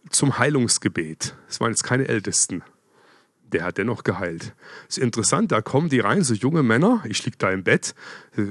zum 0.09 0.37
Heilungsgebet. 0.37 1.35
Das 1.47 1.61
waren 1.61 1.71
jetzt 1.71 1.83
keine 1.83 2.07
Ältesten. 2.07 2.63
Der 3.53 3.63
hat 3.63 3.77
dennoch 3.77 4.03
geheilt. 4.03 4.53
Das 4.87 4.97
ist 4.97 5.03
interessant, 5.03 5.51
da 5.51 5.61
kommen 5.61 5.87
die 5.87 5.99
rein, 5.99 6.23
so 6.23 6.33
junge 6.33 6.63
Männer, 6.63 7.03
ich 7.07 7.23
liege 7.23 7.37
da 7.37 7.51
im 7.51 7.63
Bett, 7.63 7.93
äh, 8.35 8.43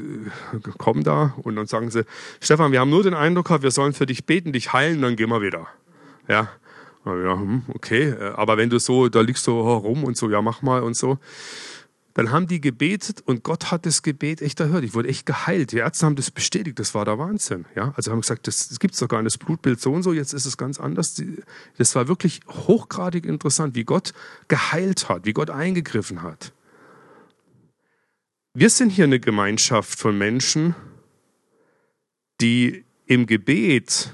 kommen 0.79 1.03
da 1.03 1.35
und 1.43 1.57
dann 1.57 1.67
sagen 1.67 1.91
sie, 1.91 2.05
Stefan, 2.41 2.73
wir 2.73 2.81
haben 2.81 2.91
nur 2.91 3.03
den 3.03 3.15
Eindruck 3.15 3.49
gehabt, 3.49 3.63
wir 3.63 3.73
sollen 3.73 3.93
für 3.93 4.07
dich 4.07 4.27
beten, 4.27 4.53
dich 4.53 4.73
heilen, 4.73 5.03
dann 5.03 5.17
gehen 5.17 5.29
wir 5.29 5.43
wieder. 5.43 5.67
Ja, 6.29 6.49
ja, 7.05 7.35
hm, 7.35 7.63
okay, 7.75 8.11
äh, 8.11 8.33
aber 8.35 8.57
wenn 8.57 8.71
du 8.71 8.79
so, 8.79 9.09
da 9.09 9.21
liegst 9.21 9.47
du 9.47 9.53
rum 9.61 10.05
und 10.05 10.17
so, 10.17 10.31
ja, 10.31 10.43
mach 10.43 10.63
mal 10.63 10.83
und 10.83 10.97
so. 10.97 11.19
Dann 12.15 12.31
haben 12.31 12.47
die 12.47 12.61
gebetet 12.61 13.23
und 13.25 13.43
Gott 13.43 13.71
hat 13.71 13.87
das 13.87 14.03
Gebet 14.03 14.43
echt 14.43 14.61
erhört. 14.61 14.85
Ich 14.85 14.93
wurde 14.93 15.09
echt 15.09 15.25
geheilt. 15.25 15.73
Die 15.73 15.79
Ärzte 15.79 16.05
haben 16.05 16.17
das 16.17 16.31
bestätigt. 16.31 16.79
Das 16.79 16.95
war 16.95 17.07
der 17.07 17.19
Wahnsinn. 17.19 17.65
Ja, 17.75 17.95
also 17.97 18.11
haben 18.11 18.21
gesagt, 18.21 18.47
das, 18.47 18.69
das 18.69 18.79
gibt 18.79 18.93
es 18.93 19.01
doch 19.01 19.09
gar 19.09 19.23
nicht. 19.23 19.35
Das 19.35 19.39
Blutbild 19.39 19.81
so 19.81 19.93
und 19.93 20.03
so. 20.03 20.13
Jetzt 20.13 20.35
ist 20.35 20.45
es 20.45 20.59
ganz 20.59 20.79
anders. 20.79 21.23
Das 21.79 21.95
war 21.95 22.09
wirklich 22.09 22.41
hochgradig 22.49 23.25
interessant, 23.25 23.75
wie 23.75 23.85
Gott 23.85 24.13
geheilt 24.49 25.09
hat, 25.09 25.25
wie 25.25 25.33
Gott 25.33 25.49
eingegriffen 25.49 26.23
hat. 26.23 26.53
Wir 28.53 28.69
sind 28.69 28.91
hier 28.91 29.05
eine 29.05 29.19
Gemeinschaft 29.19 29.99
von 29.99 30.19
Menschen, 30.19 30.75
die 32.43 32.85
im 33.07 33.25
Gebet 33.25 34.13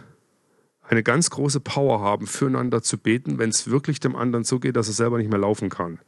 eine 0.89 1.03
ganz 1.03 1.31
große 1.31 1.61
Power 1.61 2.01
haben, 2.01 2.27
füreinander 2.27 2.83
zu 2.83 2.99
beten, 2.99 3.39
wenn 3.39 3.51
es 3.51 3.71
wirklich 3.71 4.01
dem 4.01 4.17
anderen 4.17 4.45
so 4.45 4.59
geht, 4.59 4.77
dass 4.77 4.89
er 4.89 4.95
selber 4.95 5.19
nicht 5.19 5.31
mehr 5.31 5.39
laufen 5.39 5.69
kann. 5.69 6.01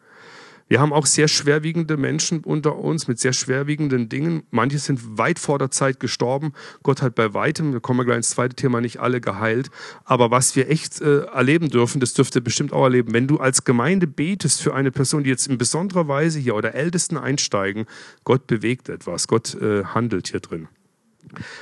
Wir 0.70 0.80
haben 0.80 0.92
auch 0.92 1.06
sehr 1.06 1.26
schwerwiegende 1.26 1.96
Menschen 1.96 2.44
unter 2.44 2.76
uns 2.76 3.08
mit 3.08 3.18
sehr 3.18 3.32
schwerwiegenden 3.32 4.08
Dingen. 4.08 4.44
Manche 4.52 4.78
sind 4.78 5.18
weit 5.18 5.40
vor 5.40 5.58
der 5.58 5.72
Zeit 5.72 5.98
gestorben. 5.98 6.52
Gott 6.84 7.02
hat 7.02 7.16
bei 7.16 7.34
weitem, 7.34 7.72
wir 7.72 7.80
kommen 7.80 8.06
gleich 8.06 8.18
ins 8.18 8.30
zweite 8.30 8.54
Thema, 8.54 8.80
nicht 8.80 9.00
alle 9.00 9.20
geheilt. 9.20 9.72
Aber 10.04 10.30
was 10.30 10.54
wir 10.54 10.70
echt 10.70 11.00
äh, 11.00 11.22
erleben 11.24 11.70
dürfen, 11.70 11.98
das 11.98 12.14
dürft 12.14 12.36
ihr 12.36 12.40
bestimmt 12.40 12.72
auch 12.72 12.84
erleben. 12.84 13.12
Wenn 13.12 13.26
du 13.26 13.38
als 13.38 13.64
Gemeinde 13.64 14.06
betest 14.06 14.62
für 14.62 14.72
eine 14.72 14.92
Person, 14.92 15.24
die 15.24 15.30
jetzt 15.30 15.48
in 15.48 15.58
besonderer 15.58 16.06
Weise 16.06 16.38
hier 16.38 16.54
oder 16.54 16.72
Ältesten 16.72 17.18
einsteigen, 17.18 17.86
Gott 18.22 18.46
bewegt 18.46 18.88
etwas. 18.88 19.26
Gott 19.26 19.56
äh, 19.60 19.82
handelt 19.82 20.28
hier 20.28 20.38
drin. 20.38 20.68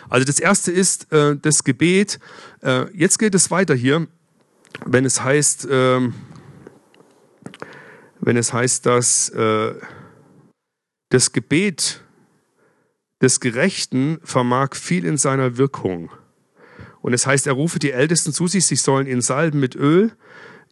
Also 0.09 0.24
das 0.24 0.38
erste 0.38 0.72
ist 0.72 1.12
äh, 1.12 1.37
das 1.37 1.64
Gebet. 1.64 2.18
Äh, 2.62 2.87
jetzt 2.96 3.18
geht 3.18 3.35
es 3.35 3.50
weiter 3.50 3.74
hier, 3.74 4.07
wenn 4.85 5.04
es 5.04 5.22
heißt, 5.22 5.68
ähm, 5.70 6.14
wenn 8.20 8.37
es 8.37 8.52
heißt, 8.52 8.87
dass 8.87 9.28
äh, 9.31 9.74
das 11.11 11.33
Gebet 11.33 12.02
des 13.20 13.40
Gerechten 13.40 14.18
vermag 14.22 14.74
viel 14.74 15.04
in 15.04 15.16
seiner 15.16 15.57
Wirkung. 15.57 16.11
Und 17.00 17.12
es 17.12 17.26
heißt, 17.26 17.46
er 17.46 17.54
rufe 17.54 17.78
die 17.78 17.92
Ältesten 17.92 18.33
zu 18.33 18.46
sich, 18.46 18.66
sie 18.66 18.76
sollen 18.76 19.07
ihn 19.07 19.20
salben 19.20 19.61
mit 19.61 19.74
Öl. 19.74 20.12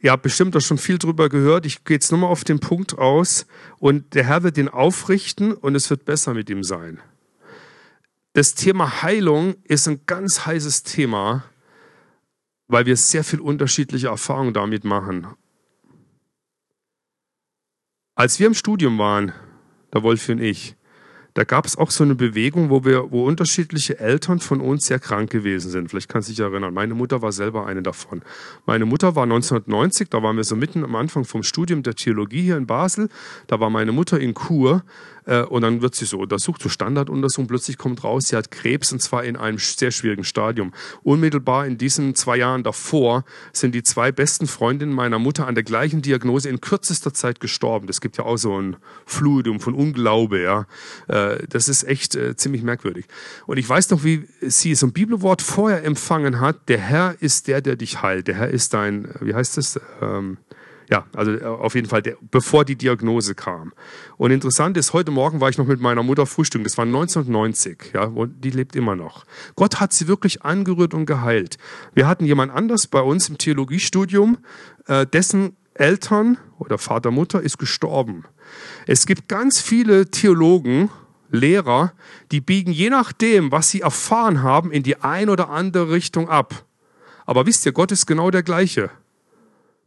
Ihr 0.01 0.13
habt 0.13 0.23
bestimmt 0.23 0.55
auch 0.57 0.61
schon 0.61 0.79
viel 0.79 0.99
drüber 0.99 1.29
gehört. 1.29 1.67
Ich 1.67 1.85
gehe 1.85 1.97
jetzt 1.97 2.11
nur 2.11 2.21
mal 2.21 2.27
auf 2.27 2.45
den 2.45 2.61
Punkt 2.61 2.99
aus. 2.99 3.47
Und 3.79 4.15
der 4.15 4.25
Herr 4.25 4.43
wird 4.43 4.59
ihn 4.59 4.69
aufrichten 4.69 5.53
und 5.53 5.75
es 5.75 5.89
wird 5.89 6.05
besser 6.05 6.35
mit 6.35 6.51
ihm 6.51 6.63
sein. 6.63 7.01
Das 8.37 8.55
Thema 8.55 9.01
Heilung 9.01 9.55
ist 9.65 9.89
ein 9.89 10.03
ganz 10.05 10.45
heißes 10.45 10.83
Thema, 10.83 11.45
weil 12.69 12.85
wir 12.85 12.95
sehr 12.95 13.25
viel 13.25 13.41
unterschiedliche 13.41 14.09
Erfahrungen 14.09 14.53
damit 14.53 14.85
machen. 14.85 15.27
Als 18.15 18.39
wir 18.39 18.47
im 18.47 18.53
Studium 18.53 18.99
waren, 18.99 19.33
der 19.95 20.03
Wolfi 20.03 20.33
und 20.33 20.43
ich, 20.43 20.77
da 21.33 21.45
gab 21.45 21.65
es 21.65 21.77
auch 21.77 21.91
so 21.91 22.05
eine 22.05 22.15
Bewegung, 22.15 22.69
wo 22.69 22.85
wir, 22.85 23.11
wo 23.11 23.27
unterschiedliche 23.27 24.01
Eltern 24.01 24.39
von 24.39 24.61
uns 24.61 24.87
sehr 24.87 24.99
krank 24.99 25.31
gewesen 25.31 25.71
sind. 25.71 25.89
Vielleicht 25.89 26.09
kannst 26.09 26.29
du 26.29 26.33
dich 26.33 26.41
erinnern. 26.41 26.75
Meine 26.75 26.95
Mutter 26.95 27.21
war 27.21 27.33
selber 27.33 27.67
eine 27.67 27.83
davon. 27.83 28.23
Meine 28.67 28.85
Mutter 28.85 29.17
war 29.17 29.25
1990, 29.25 30.11
da 30.11 30.23
waren 30.23 30.37
wir 30.37 30.45
so 30.45 30.57
mitten 30.57 30.85
am 30.85 30.95
Anfang 30.95 31.25
vom 31.25 31.43
Studium 31.43 31.83
der 31.83 31.95
Theologie 31.95 32.43
hier 32.43 32.57
in 32.59 32.67
Basel. 32.67 33.09
Da 33.47 33.61
war 33.61 33.71
meine 33.71 33.93
Mutter 33.93 34.21
in 34.21 34.35
Kur 34.35 34.83
und 35.27 35.63
dann 35.63 35.83
wird 35.83 35.95
sie 35.95 36.05
so 36.05 36.21
untersucht, 36.21 36.63
so 36.63 36.69
Standarduntersuchung. 36.69 37.49
Plötzlich 37.49 37.79
kommt 37.79 38.05
raus, 38.05 38.29
sie 38.29 38.37
hat 38.37 38.51
Krebs 38.51 38.93
und 38.93 39.03
zwar 39.03 39.25
in 39.25 39.37
einem 39.37 39.59
sehr 39.59 39.91
schwierigen 39.91 40.25
Stadium. 40.25 40.73
Unmittelbar 41.03 41.67
in 41.67 41.79
diesen 41.79 42.15
zwei 42.15 42.37
Jahren 42.37 42.63
davor 42.63 43.25
sind 43.53 43.75
die 43.75 43.83
zwei 43.83 44.13
besten 44.13 44.47
Freundinnen 44.47 44.93
meiner 44.93 45.19
Mutter 45.19 45.47
an 45.47 45.55
der 45.55 45.65
gleichen 45.65 46.03
Diagnose 46.03 46.49
in 46.49 46.61
kürzester 46.61 47.13
Zeit 47.13 47.41
gestorben. 47.41 47.87
Das 47.87 48.01
gibt 48.01 48.19
ja 48.19 48.25
auch 48.25 48.37
so 48.37 48.61
ein 48.61 48.77
Fluidum 49.05 49.61
von 49.61 49.75
Unglaube. 49.75 50.43
Ja, 50.43 50.67
äh, 51.09 51.47
das 51.49 51.69
ist 51.69 51.85
echt 51.85 52.15
äh, 52.15 52.37
ziemlich 52.37 52.63
merkwürdig. 52.63 53.07
Und 53.47 53.59
ich 53.59 53.69
weiß 53.69 53.91
noch, 53.91 54.05
wie 54.05 54.27
sie 54.43 54.75
so 54.75 54.87
ein 54.87 54.93
Bibelwort 54.93 55.43
vorher 55.43 55.85
empfangen 55.85 56.41
hat. 56.41 56.69
Der 56.69 56.79
Herr 56.79 57.17
ist 57.21 57.49
der, 57.49 57.61
der 57.61 57.77
dich 57.77 58.03
heilt. 58.03 58.29
Der 58.29 58.37
Herr 58.37 58.49
ist 58.49 58.75
dein, 58.75 59.09
wie 59.21 59.35
heißt 59.35 59.57
das? 59.57 59.81
Ähm, 60.01 60.39
ja, 60.89 61.07
also 61.15 61.33
äh, 61.33 61.45
auf 61.45 61.75
jeden 61.75 61.89
Fall, 61.89 62.03
der, 62.03 62.17
bevor 62.31 62.65
die 62.65 62.77
Diagnose 62.77 63.35
kam. 63.35 63.73
Und 64.17 64.31
interessant 64.31 64.77
ist, 64.77 64.93
heute 64.93 65.11
Morgen 65.11 65.41
war 65.41 65.49
ich 65.49 65.59
noch 65.59 65.67
mit 65.67 65.81
meiner 65.81 66.03
Mutter 66.03 66.27
frühstücken. 66.27 66.65
Das 66.65 66.79
war 66.79 66.85
1990, 66.85 67.93
ja, 67.95 68.05
und 68.05 68.45
die 68.45 68.51
lebt 68.51 68.77
immer 68.77 68.97
noch. 68.97 69.25
Gott 69.55 69.81
hat 69.81 69.93
sie 69.93 70.09
wirklich 70.09 70.43
angerührt 70.43 70.95
und 70.95 71.07
geheilt. 71.07 71.59
Wir 71.95 72.07
hatten 72.07 72.25
jemand 72.25 72.53
anders 72.53 72.87
bei 72.87 73.01
uns 73.01 73.29
im 73.29 73.39
Theologiestudium, 73.39 74.39
äh, 74.87 75.07
dessen 75.07 75.57
Eltern 75.75 76.39
oder 76.59 76.79
Vater, 76.79 77.11
Mutter 77.11 77.43
ist 77.43 77.59
gestorben. 77.59 78.25
Es 78.87 79.07
gibt 79.07 79.29
ganz 79.29 79.61
viele 79.61 80.11
Theologen, 80.11 80.91
Lehrer, 81.31 81.93
die 82.31 82.41
biegen 82.41 82.73
je 82.73 82.89
nachdem, 82.89 83.51
was 83.51 83.71
sie 83.71 83.81
erfahren 83.81 84.43
haben, 84.43 84.71
in 84.71 84.83
die 84.83 84.97
ein 85.03 85.29
oder 85.29 85.51
andere 85.51 85.91
Richtung 85.91 86.29
ab. 86.29 86.65
Aber 87.27 87.47
wisst 87.47 87.67
ihr, 87.67 87.73
Gott 87.73 87.91
ist 87.93 88.07
genau 88.07 88.31
der 88.31 88.45
gleiche. 88.45 88.91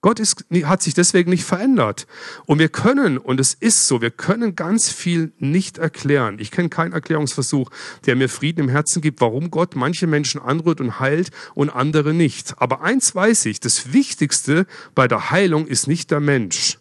Gott 0.02 0.20
ist, 0.20 0.46
hat 0.64 0.82
sich 0.82 0.94
deswegen 0.94 1.30
nicht 1.30 1.44
verändert. 1.44 2.08
Und 2.46 2.60
wir 2.60 2.70
können, 2.70 3.18
und 3.18 3.40
es 3.40 3.54
ist 3.54 3.88
so, 3.88 4.02
wir 4.02 4.12
können 4.12 4.56
ganz 4.56 4.90
viel 4.90 5.34
nicht 5.40 5.78
erklären. 5.78 6.40
Ich 6.40 6.52
kenne 6.52 6.70
keinen 6.70 6.94
Erklärungsversuch, 6.94 7.70
der 8.06 8.16
mir 8.16 8.30
Frieden 8.30 8.62
im 8.62 8.70
Herzen 8.70 9.02
gibt, 9.02 9.20
warum 9.20 9.52
Gott 9.52 9.76
manche 9.76 10.08
Menschen 10.08 10.42
anrührt 10.42 10.80
und 10.80 11.02
heilt 11.02 11.32
und 11.54 11.70
andere 11.70 12.14
nicht. 12.14 12.54
Aber 12.62 12.82
eins 12.82 13.14
weiß 13.14 13.46
ich, 13.48 13.60
das 13.60 13.92
Wichtigste 13.92 14.66
bei 14.96 15.08
der 15.08 15.32
Heilung 15.32 15.68
ist 15.68 15.88
nicht 15.88 16.12
der 16.12 16.22
Mensch. 16.22 16.80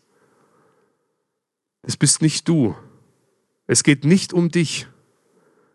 Es 1.82 1.96
bist 1.96 2.22
nicht 2.22 2.46
du. 2.48 2.76
Es 3.66 3.82
geht 3.82 4.04
nicht 4.04 4.32
um 4.32 4.50
dich. 4.50 4.86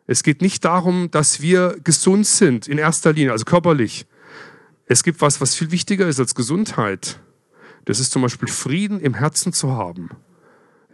Es 0.07 0.23
geht 0.23 0.41
nicht 0.41 0.63
darum, 0.63 1.11
dass 1.11 1.41
wir 1.41 1.77
gesund 1.83 2.25
sind 2.25 2.67
in 2.67 2.77
erster 2.77 3.13
Linie, 3.13 3.33
also 3.33 3.45
körperlich. 3.45 4.05
Es 4.85 5.03
gibt 5.03 5.21
was, 5.21 5.41
was 5.41 5.55
viel 5.55 5.71
wichtiger 5.71 6.07
ist 6.07 6.19
als 6.19 6.35
Gesundheit. 6.35 7.19
Das 7.85 7.99
ist 7.99 8.11
zum 8.11 8.21
Beispiel 8.21 8.47
Frieden 8.47 8.99
im 8.99 9.13
Herzen 9.13 9.53
zu 9.53 9.73
haben. 9.73 10.09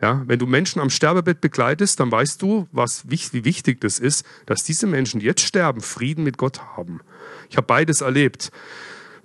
Ja, 0.02 0.23
wenn 0.28 0.39
du 0.39 0.47
Menschen 0.47 0.82
am 0.82 0.89
Sterbebett 0.89 1.41
begleitest, 1.41 1.99
dann 1.99 2.12
weißt 2.12 2.41
du, 2.41 2.67
was, 2.71 3.04
wie 3.10 3.43
wichtig 3.43 3.82
das 3.82 3.99
ist, 3.99 4.25
dass 4.45 4.63
diese 4.63 4.88
Menschen, 4.88 5.19
die 5.19 5.25
jetzt 5.25 5.41
sterben, 5.41 5.82
Frieden 5.82 6.23
mit 6.23 6.38
Gott 6.38 6.62
haben. 6.78 7.02
Ich 7.49 7.58
habe 7.58 7.67
beides 7.67 7.99
erlebt. 7.99 8.52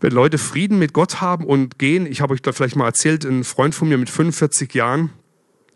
Wenn 0.00 0.12
Leute 0.12 0.36
Frieden 0.36 0.80
mit 0.80 0.92
Gott 0.92 1.20
haben 1.20 1.44
und 1.44 1.78
gehen, 1.78 2.06
ich 2.06 2.20
habe 2.20 2.34
euch 2.34 2.42
da 2.42 2.52
vielleicht 2.52 2.74
mal 2.74 2.86
erzählt, 2.86 3.24
ein 3.24 3.44
Freund 3.44 3.74
von 3.74 3.88
mir 3.88 3.98
mit 3.98 4.10
45 4.10 4.74
Jahren, 4.74 5.10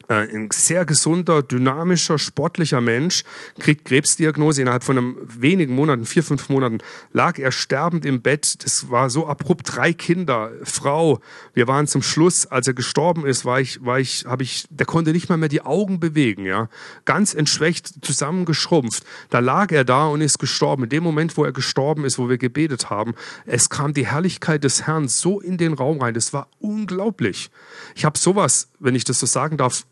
ein 0.09 0.49
sehr 0.53 0.87
gesunder, 0.87 1.43
dynamischer, 1.43 2.19
sportlicher 2.19 2.81
Mensch, 2.81 3.25
kriegt 3.59 3.85
Krebsdiagnose. 3.85 4.63
Innerhalb 4.63 4.83
von 4.83 4.97
einem 4.97 5.17
wenigen 5.23 5.75
Monaten, 5.75 6.07
vier, 6.07 6.23
fünf 6.23 6.49
Monaten, 6.49 6.79
lag 7.13 7.39
er 7.39 7.53
sterbend 7.53 8.07
im 8.07 8.23
Bett. 8.23 8.65
Das 8.65 8.91
war 8.91 9.11
so 9.11 9.27
abrupt. 9.27 9.77
Drei 9.77 9.93
Kinder, 9.93 10.51
Frau. 10.65 11.21
Wir 11.53 11.69
waren 11.69 11.87
zum 11.87 12.03
Schluss, 12.03 12.47
als 12.47 12.67
er 12.67 12.75
gestorben 12.75 13.27
ist, 13.27 13.45
war 13.45 13.61
ich, 13.61 13.85
war 13.85 14.01
ich, 14.01 14.25
habe 14.27 14.43
ich, 14.43 14.67
der 14.71 14.87
konnte 14.87 15.13
nicht 15.13 15.29
mal 15.29 15.37
mehr 15.37 15.51
die 15.51 15.61
Augen 15.63 16.01
bewegen, 16.01 16.47
ja. 16.47 16.71
Ganz 17.05 17.35
entschwächt, 17.35 18.05
zusammengeschrumpft. 18.05 19.05
Da 19.29 19.41
lag 19.41 19.71
er 19.73 19.85
da 19.85 20.07
und 20.07 20.23
ist 20.23 20.39
gestorben. 20.39 20.85
In 20.85 20.91
dem 20.91 21.05
Moment, 21.05 21.37
wo 21.37 21.45
er 21.45 21.53
gestorben 21.53 22.05
ist, 22.07 22.19
wo 22.19 22.31
wir 22.31 22.39
gebetet 22.39 22.89
haben, 22.89 23.15
es 23.45 23.69
kam 23.69 23.93
die 23.93 24.07
Herrlichkeit 24.07 24.65
des 24.65 24.87
Herrn 24.87 25.09
so 25.09 25.41
in 25.41 25.59
den 25.59 25.75
Raum 25.75 26.01
rein. 26.01 26.15
Das 26.15 26.33
war 26.33 26.49
unglaublich. 26.61 27.51
Ich 27.95 28.07
habe 28.07 28.17
sowas, 28.17 28.71
wenn 28.79 28.95
ich 28.95 29.05
das 29.05 29.21
so 29.21 29.27
sagen 29.27 29.59
darf, 29.59 29.85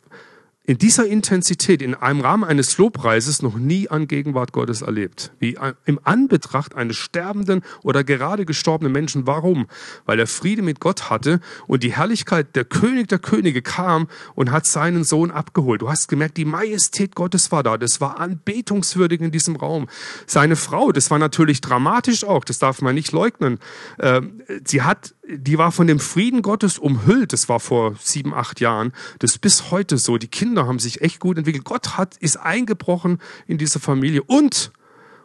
in 0.67 0.79
dieser 0.79 1.07
Intensität, 1.07 1.81
in 1.81 1.95
einem 1.95 2.21
Rahmen 2.21 2.45
eines 2.45 2.77
Lobpreises 2.77 3.41
noch 3.41 3.57
nie 3.57 3.89
an 3.89 4.09
Gegenwart 4.09 4.53
Gottes 4.53 4.83
erlebt. 4.83 5.33
Wie 5.39 5.57
im 5.85 6.01
Anbetracht 6.03 6.75
eines 6.75 6.97
sterbenden 6.97 7.63
oder 7.83 8.03
gerade 8.05 8.45
gestorbenen 8.45 8.93
Menschen. 8.93 9.27
Warum? 9.27 9.67
Weil 10.05 10.19
er 10.19 10.27
Friede 10.27 10.63
mit 10.63 10.81
Gott 10.81 11.09
hatte 11.09 11.41
und 11.67 11.83
die 11.83 11.93
Herrlichkeit 11.93 12.57
der 12.57 12.65
König 12.65 13.09
der 13.09 13.19
Könige 13.21 13.63
kam 13.63 14.09
und 14.35 14.51
hat 14.51 14.67
seinen 14.67 15.05
Sohn 15.05 15.31
abgeholt. 15.31 15.83
Du 15.83 15.89
hast 15.89 16.09
gemerkt, 16.09 16.37
die 16.37 16.45
Majestät 16.45 17.15
Gottes 17.15 17.53
war 17.53 17.63
da. 17.63 17.79
Das 17.79 18.01
war 18.01 18.19
anbetungswürdig 18.19 19.21
in 19.21 19.31
diesem 19.31 19.57
Raum. 19.57 19.89
Seine 20.27 20.57
Frau, 20.57 20.91
das 20.91 21.11
war 21.11 21.19
natürlich 21.19 21.61
dramatisch 21.61 22.25
auch, 22.25 22.45
das 22.45 22.59
darf 22.59 22.83
man 22.83 22.95
nicht 22.95 23.13
leugnen. 23.13 23.59
Ähm, 24.01 24.43
sie 24.65 24.83
hat 24.83 25.15
die 25.29 25.59
war 25.59 25.73
von 25.73 25.87
dem 25.87 25.99
Frieden 25.99 26.43
Gottes 26.43 26.79
umhüllt. 26.79 27.33
Das 27.33 27.49
war 27.49 27.59
vor 27.59 27.95
sieben, 28.01 28.33
acht 28.33 28.61
Jahren. 28.61 28.93
Das 29.19 29.33
ist 29.33 29.39
bis 29.39 29.71
heute 29.71 29.99
so. 29.99 30.19
Die 30.19 30.29
Kinder 30.29 30.67
haben 30.67 30.79
sich 30.79 31.03
echt 31.03 31.21
gut 31.21 31.37
entwickelt. 31.37 31.65
Gott 31.65 31.97
hat, 31.97 32.17
ist 32.19 32.37
eingebrochen 32.37 33.19
in 33.47 33.59
diese 33.59 33.81
Familie. 33.81 34.23
Und, 34.23 34.73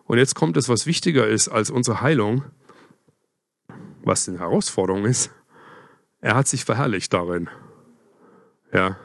und 0.06 0.18
jetzt 0.18 0.36
kommt 0.36 0.58
es, 0.58 0.70
was 0.70 0.86
wichtiger 0.86 1.28
ist 1.28 1.50
als 1.50 1.70
unsere 1.70 2.02
Heilung, 2.02 2.44
was 4.04 4.28
eine 4.28 4.40
Herausforderung 4.40 5.06
ist. 5.06 5.30
Er 6.20 6.36
hat 6.36 6.48
sich 6.48 6.66
verherrlicht 6.66 7.14
darin. 7.14 7.50
Ja. 8.74 8.98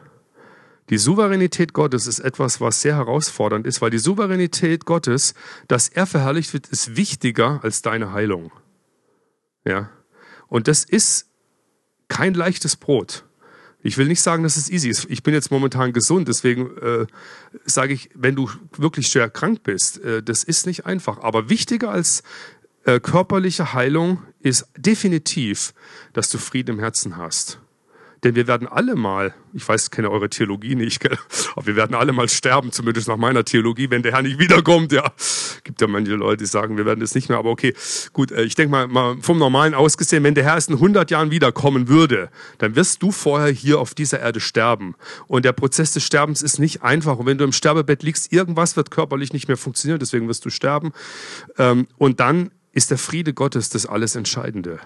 Die 0.88 0.98
Souveränität 0.98 1.72
Gottes 1.72 2.06
ist 2.06 2.20
etwas, 2.20 2.60
was 2.60 2.80
sehr 2.80 2.94
herausfordernd 2.94 3.66
ist, 3.66 3.82
weil 3.82 3.90
die 3.90 3.98
Souveränität 3.98 4.84
Gottes, 4.84 5.34
dass 5.66 5.88
er 5.88 6.06
verherrlicht 6.06 6.52
wird, 6.52 6.68
ist 6.68 6.96
wichtiger 6.96 7.60
als 7.64 7.82
deine 7.82 8.12
Heilung. 8.12 8.52
Ja. 9.64 9.90
Und 10.48 10.68
das 10.68 10.84
ist 10.84 11.26
kein 12.08 12.34
leichtes 12.34 12.76
Brot. 12.76 13.24
Ich 13.82 13.98
will 13.98 14.06
nicht 14.08 14.20
sagen, 14.20 14.42
dass 14.42 14.56
es 14.56 14.68
easy 14.68 14.88
ist. 14.88 15.06
Ich 15.08 15.22
bin 15.22 15.32
jetzt 15.32 15.50
momentan 15.50 15.92
gesund, 15.92 16.26
deswegen 16.26 16.76
äh, 16.78 17.06
sage 17.64 17.94
ich, 17.94 18.10
wenn 18.14 18.34
du 18.34 18.50
wirklich 18.76 19.06
schwer 19.08 19.30
krank 19.30 19.62
bist, 19.62 20.02
äh, 20.02 20.22
das 20.22 20.42
ist 20.42 20.66
nicht 20.66 20.86
einfach. 20.86 21.18
Aber 21.18 21.48
wichtiger 21.48 21.90
als 21.90 22.24
äh, 22.84 22.98
körperliche 22.98 23.74
Heilung 23.74 24.22
ist 24.40 24.66
definitiv, 24.76 25.72
dass 26.14 26.28
du 26.30 26.38
Frieden 26.38 26.76
im 26.76 26.78
Herzen 26.80 27.16
hast. 27.16 27.60
Denn 28.24 28.34
wir 28.34 28.46
werden 28.48 28.66
alle 28.66 28.96
mal, 28.96 29.34
ich 29.52 29.68
weiß, 29.68 29.90
kenne 29.90 30.10
eure 30.10 30.28
Theologie 30.28 30.74
nicht, 30.74 31.04
aber 31.54 31.66
wir 31.66 31.76
werden 31.76 31.94
alle 31.94 32.12
mal 32.12 32.28
sterben, 32.28 32.72
zumindest 32.72 33.08
nach 33.08 33.16
meiner 33.16 33.44
Theologie, 33.44 33.90
wenn 33.90 34.02
der 34.02 34.12
Herr 34.12 34.22
nicht 34.22 34.38
wiederkommt. 34.38 34.90
Ja, 34.92 35.12
gibt 35.66 35.80
ja 35.80 35.86
manche 35.86 36.12
Leute, 36.12 36.38
die 36.44 36.46
sagen, 36.46 36.78
wir 36.78 36.86
werden 36.86 37.00
das 37.00 37.14
nicht 37.14 37.28
mehr. 37.28 37.38
Aber 37.38 37.50
okay, 37.50 37.74
gut, 38.12 38.32
äh, 38.32 38.44
ich 38.44 38.54
denke 38.54 38.70
mal, 38.70 38.88
mal 38.88 39.16
vom 39.20 39.38
Normalen 39.38 39.74
ausgesehen, 39.74 40.24
wenn 40.24 40.34
der 40.34 40.44
Herr 40.44 40.56
es 40.56 40.68
in 40.68 40.74
100 40.74 41.10
Jahren 41.10 41.30
wiederkommen 41.30 41.88
würde, 41.88 42.30
dann 42.58 42.74
wirst 42.76 43.02
du 43.02 43.10
vorher 43.10 43.52
hier 43.52 43.80
auf 43.80 43.92
dieser 43.92 44.20
Erde 44.20 44.40
sterben. 44.40 44.94
Und 45.26 45.44
der 45.44 45.52
Prozess 45.52 45.92
des 45.92 46.04
Sterbens 46.04 46.40
ist 46.40 46.58
nicht 46.58 46.82
einfach. 46.82 47.18
Und 47.18 47.26
wenn 47.26 47.36
du 47.36 47.44
im 47.44 47.52
Sterbebett 47.52 48.02
liegst, 48.02 48.32
irgendwas 48.32 48.76
wird 48.76 48.90
körperlich 48.90 49.32
nicht 49.32 49.48
mehr 49.48 49.56
funktionieren, 49.56 49.98
deswegen 49.98 50.28
wirst 50.28 50.44
du 50.44 50.50
sterben. 50.50 50.92
Ähm, 51.58 51.86
und 51.98 52.20
dann 52.20 52.50
ist 52.72 52.90
der 52.90 52.98
Friede 52.98 53.34
Gottes 53.34 53.68
das 53.68 53.86
alles 53.86 54.16
Entscheidende. 54.16 54.78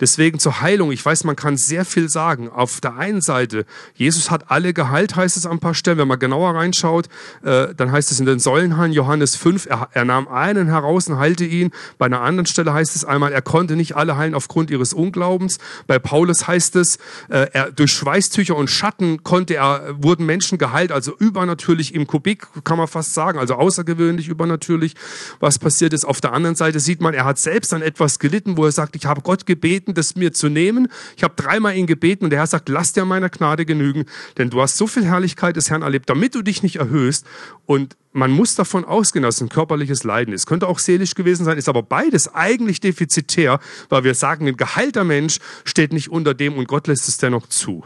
Deswegen 0.00 0.38
zur 0.38 0.60
Heilung, 0.60 0.92
ich 0.92 1.04
weiß, 1.04 1.24
man 1.24 1.36
kann 1.36 1.56
sehr 1.56 1.84
viel 1.84 2.08
sagen. 2.08 2.48
Auf 2.48 2.80
der 2.80 2.96
einen 2.96 3.20
Seite, 3.20 3.64
Jesus 3.94 4.30
hat 4.30 4.50
alle 4.50 4.72
geheilt, 4.72 5.16
heißt 5.16 5.36
es 5.36 5.46
an 5.46 5.52
ein 5.52 5.60
paar 5.60 5.74
Stellen. 5.74 5.98
Wenn 5.98 6.08
man 6.08 6.18
genauer 6.18 6.54
reinschaut, 6.54 7.08
äh, 7.42 7.74
dann 7.74 7.92
heißt 7.92 8.10
es 8.10 8.20
in 8.20 8.26
den 8.26 8.38
Säulenhallen, 8.38 8.92
Johannes 8.92 9.36
5, 9.36 9.66
er, 9.66 9.88
er, 9.92 10.04
nahm 10.04 10.28
einen 10.28 10.68
heraus 10.68 11.08
und 11.08 11.18
heilte 11.18 11.44
ihn. 11.44 11.70
Bei 11.98 12.06
einer 12.06 12.20
anderen 12.20 12.46
Stelle 12.46 12.72
heißt 12.72 12.96
es 12.96 13.04
einmal, 13.04 13.32
er 13.32 13.42
konnte 13.42 13.76
nicht 13.76 13.96
alle 13.96 14.16
heilen 14.16 14.34
aufgrund 14.34 14.70
ihres 14.70 14.92
Unglaubens. 14.92 15.58
Bei 15.86 15.98
Paulus 15.98 16.46
heißt 16.46 16.76
es, 16.76 16.96
äh, 17.28 17.46
er, 17.52 17.70
durch 17.70 17.92
Schweißtücher 17.92 18.56
und 18.56 18.68
Schatten 18.68 19.22
konnte 19.22 19.54
er, 19.54 19.94
wurden 20.02 20.26
Menschen 20.26 20.58
geheilt, 20.58 20.92
also 20.92 21.16
übernatürlich 21.16 21.94
im 21.94 22.06
Kubik, 22.06 22.46
kann 22.64 22.78
man 22.78 22.88
fast 22.88 23.14
sagen, 23.14 23.38
also 23.38 23.54
außergewöhnlich 23.54 24.28
übernatürlich, 24.28 24.94
was 25.40 25.58
passiert 25.58 25.92
ist. 25.92 26.04
Auf 26.04 26.20
der 26.20 26.32
anderen 26.32 26.56
Seite 26.56 26.80
sieht 26.80 27.00
man, 27.00 27.14
er 27.14 27.24
hat 27.24 27.38
selbst 27.38 27.72
an 27.74 27.82
etwas 27.82 28.18
gelitten, 28.18 28.56
wo 28.56 28.64
er 28.64 28.72
sagt, 28.72 28.96
ich 28.96 29.06
habe 29.06 29.22
Gott 29.22 29.46
gebeten, 29.46 29.71
gebeten, 29.72 29.94
das 29.94 30.16
mir 30.16 30.32
zu 30.32 30.48
nehmen. 30.48 30.88
Ich 31.16 31.24
habe 31.24 31.34
dreimal 31.34 31.74
ihn 31.76 31.86
gebeten 31.86 32.24
und 32.24 32.30
der 32.30 32.40
Herr 32.40 32.46
sagt, 32.46 32.68
lass 32.68 32.92
dir 32.92 33.04
meiner 33.04 33.30
Gnade 33.30 33.64
genügen, 33.64 34.04
denn 34.36 34.50
du 34.50 34.60
hast 34.60 34.76
so 34.76 34.86
viel 34.86 35.04
Herrlichkeit 35.04 35.56
des 35.56 35.70
Herrn 35.70 35.82
erlebt, 35.82 36.10
damit 36.10 36.34
du 36.34 36.42
dich 36.42 36.62
nicht 36.62 36.76
erhöhst. 36.76 37.26
Und 37.64 37.96
man 38.12 38.30
muss 38.30 38.54
davon 38.54 38.84
ausgehen, 38.84 39.22
dass 39.22 39.36
es 39.36 39.40
ein 39.40 39.48
körperliches 39.48 40.04
Leiden 40.04 40.34
ist. 40.34 40.46
Könnte 40.46 40.68
auch 40.68 40.78
seelisch 40.78 41.14
gewesen 41.14 41.44
sein, 41.44 41.56
ist 41.56 41.68
aber 41.68 41.82
beides 41.82 42.34
eigentlich 42.34 42.80
defizitär, 42.80 43.60
weil 43.88 44.04
wir 44.04 44.14
sagen, 44.14 44.46
ein 44.46 44.56
geheilter 44.56 45.04
Mensch 45.04 45.38
steht 45.64 45.92
nicht 45.92 46.10
unter 46.10 46.34
dem 46.34 46.58
und 46.58 46.68
Gott 46.68 46.86
lässt 46.86 47.08
es 47.08 47.16
dennoch 47.16 47.46
zu. 47.46 47.84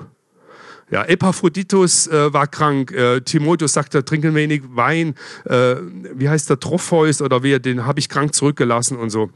Ja, 0.91 1.05
Epaphroditus 1.05 2.07
äh, 2.07 2.33
war 2.33 2.47
krank. 2.47 2.93
Äh, 2.93 3.21
Timotheus 3.21 3.73
sagte, 3.73 4.05
trinken 4.05 4.35
wenig 4.35 4.63
Wein. 4.69 5.15
Äh, 5.45 5.77
wie 6.15 6.29
heißt 6.29 6.49
der 6.49 6.61
Tropheus 6.61 7.23
oder 7.23 7.43
wer? 7.43 7.59
Den 7.59 7.87
habe 7.87 7.99
ich 7.99 8.09
krank 8.09 8.35
zurückgelassen 8.35 8.97
und 8.97 9.11
so. 9.11 9.31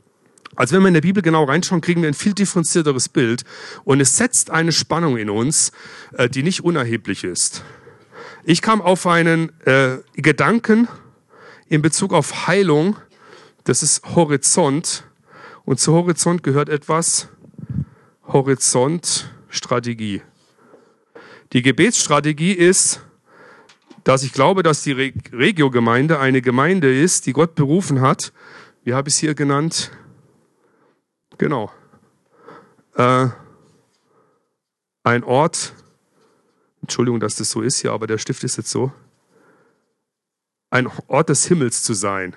Also 0.57 0.75
wenn 0.75 0.83
wir 0.83 0.89
in 0.89 0.95
der 0.95 1.01
Bibel 1.01 1.23
genau 1.23 1.45
reinschauen, 1.45 1.81
kriegen 1.81 2.03
wir 2.03 2.09
ein 2.09 2.15
viel 2.15 2.35
differenzierteres 2.35 3.09
Bild 3.09 3.45
und 3.85 4.01
es 4.01 4.17
setzt 4.17 4.51
eine 4.51 4.73
Spannung 4.73 5.17
in 5.17 5.31
uns, 5.31 5.73
äh, 6.13 6.29
die 6.29 6.43
nicht 6.43 6.65
unerheblich 6.65 7.25
ist. 7.25 7.65
Ich 8.45 8.63
kam 8.63 8.81
auf 8.81 9.07
einen 9.07 9.53
äh, 9.65 9.99
Gedanken 10.15 10.89
in 11.69 11.83
Bezug 11.83 12.13
auf 12.13 12.47
Heilung, 12.47 12.97
das 13.65 13.83
ist 13.83 14.03
Horizont 14.17 15.05
und 15.65 15.79
zu 15.79 15.93
Horizont 15.93 16.43
gehört 16.43 16.69
etwas 16.69 17.29
Horizontstrategie. 18.27 20.23
Die 21.53 21.63
Gebetsstrategie 21.63 22.53
ist, 22.53 23.03
dass 24.05 24.23
ich 24.23 24.33
glaube, 24.33 24.63
dass 24.63 24.83
die 24.83 24.93
Regio-Gemeinde 25.33 26.19
eine 26.19 26.43
Gemeinde 26.43 26.93
ist, 26.93 27.27
die 27.27 27.33
Gott 27.33 27.55
berufen 27.55 28.01
hat. 28.01 28.33
Wie 28.85 28.95
habe 28.95 29.09
ich 29.09 29.15
es 29.15 29.21
hier 29.21 29.35
genannt? 29.35 29.91
Genau. 31.40 31.72
Äh, 32.96 33.29
ein 35.05 35.24
Ort, 35.24 35.72
Entschuldigung, 36.83 37.18
dass 37.18 37.37
das 37.37 37.50
so 37.50 37.62
ist 37.62 37.79
hier, 37.79 37.92
aber 37.92 38.07
der 38.07 38.18
Stift 38.18 38.44
ist 38.44 38.59
jetzt 38.59 38.68
so. 38.68 38.92
Ein 40.68 40.87
Ort 41.07 41.31
des 41.31 41.46
Himmels 41.46 41.83
zu 41.83 41.94
sein. 41.94 42.37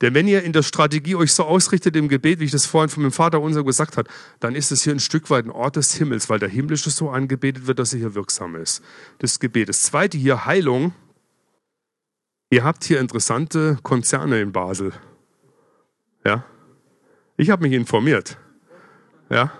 Denn 0.00 0.14
wenn 0.14 0.26
ihr 0.26 0.42
in 0.42 0.52
der 0.52 0.64
Strategie 0.64 1.14
euch 1.14 1.32
so 1.32 1.44
ausrichtet 1.44 1.94
im 1.94 2.08
Gebet, 2.08 2.40
wie 2.40 2.44
ich 2.46 2.50
das 2.50 2.66
vorhin 2.66 2.88
von 2.88 3.04
meinem 3.04 3.12
Vater 3.12 3.40
unser 3.40 3.62
gesagt 3.62 3.96
hat, 3.96 4.08
dann 4.40 4.56
ist 4.56 4.72
es 4.72 4.82
hier 4.82 4.94
ein 4.94 4.98
Stück 4.98 5.30
weit 5.30 5.44
ein 5.44 5.52
Ort 5.52 5.76
des 5.76 5.94
Himmels, 5.94 6.28
weil 6.28 6.40
der 6.40 6.48
himmlische 6.48 6.90
so 6.90 7.08
angebetet 7.08 7.68
wird, 7.68 7.78
dass 7.78 7.92
er 7.92 8.00
hier 8.00 8.16
wirksam 8.16 8.56
ist. 8.56 8.82
Das 9.18 9.38
Gebet. 9.38 9.68
Das 9.68 9.84
zweite 9.84 10.18
hier, 10.18 10.44
Heilung. 10.44 10.92
Ihr 12.50 12.64
habt 12.64 12.82
hier 12.82 12.98
interessante 12.98 13.78
Konzerne 13.84 14.40
in 14.40 14.50
Basel. 14.50 14.92
Ja, 16.24 16.44
ich 17.40 17.50
habe 17.50 17.62
mich 17.62 17.72
informiert. 17.72 18.36
Ja. 19.30 19.52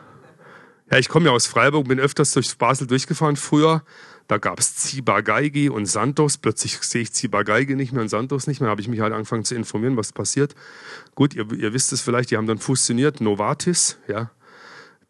Ja, 0.90 0.98
ich 0.98 1.08
komme 1.08 1.26
ja 1.26 1.32
aus 1.32 1.46
Freiburg, 1.46 1.88
bin 1.88 2.00
öfters 2.00 2.32
durch 2.32 2.56
Basel 2.58 2.86
durchgefahren. 2.86 3.36
Früher, 3.36 3.84
da 4.26 4.38
gab 4.38 4.58
es 4.58 4.74
Ziba-Geigi 4.76 5.68
und 5.68 5.86
Santos. 5.86 6.36
Plötzlich 6.36 6.78
sehe 6.78 7.02
ich 7.02 7.12
Ziba-Geigi 7.12 7.76
nicht 7.76 7.92
mehr 7.92 8.02
und 8.02 8.08
Santos 8.08 8.46
nicht 8.46 8.60
mehr. 8.60 8.70
habe 8.70 8.80
ich 8.80 8.88
mich 8.88 9.00
halt 9.00 9.12
angefangen 9.12 9.44
zu 9.44 9.54
informieren, 9.54 9.96
was 9.96 10.12
passiert. 10.12 10.54
Gut, 11.14 11.34
ihr, 11.34 11.50
ihr 11.52 11.72
wisst 11.72 11.92
es 11.92 12.00
vielleicht, 12.00 12.30
die 12.30 12.36
haben 12.36 12.46
dann 12.46 12.58
fusioniert, 12.58 13.20
Novartis, 13.20 13.98
ja. 14.08 14.30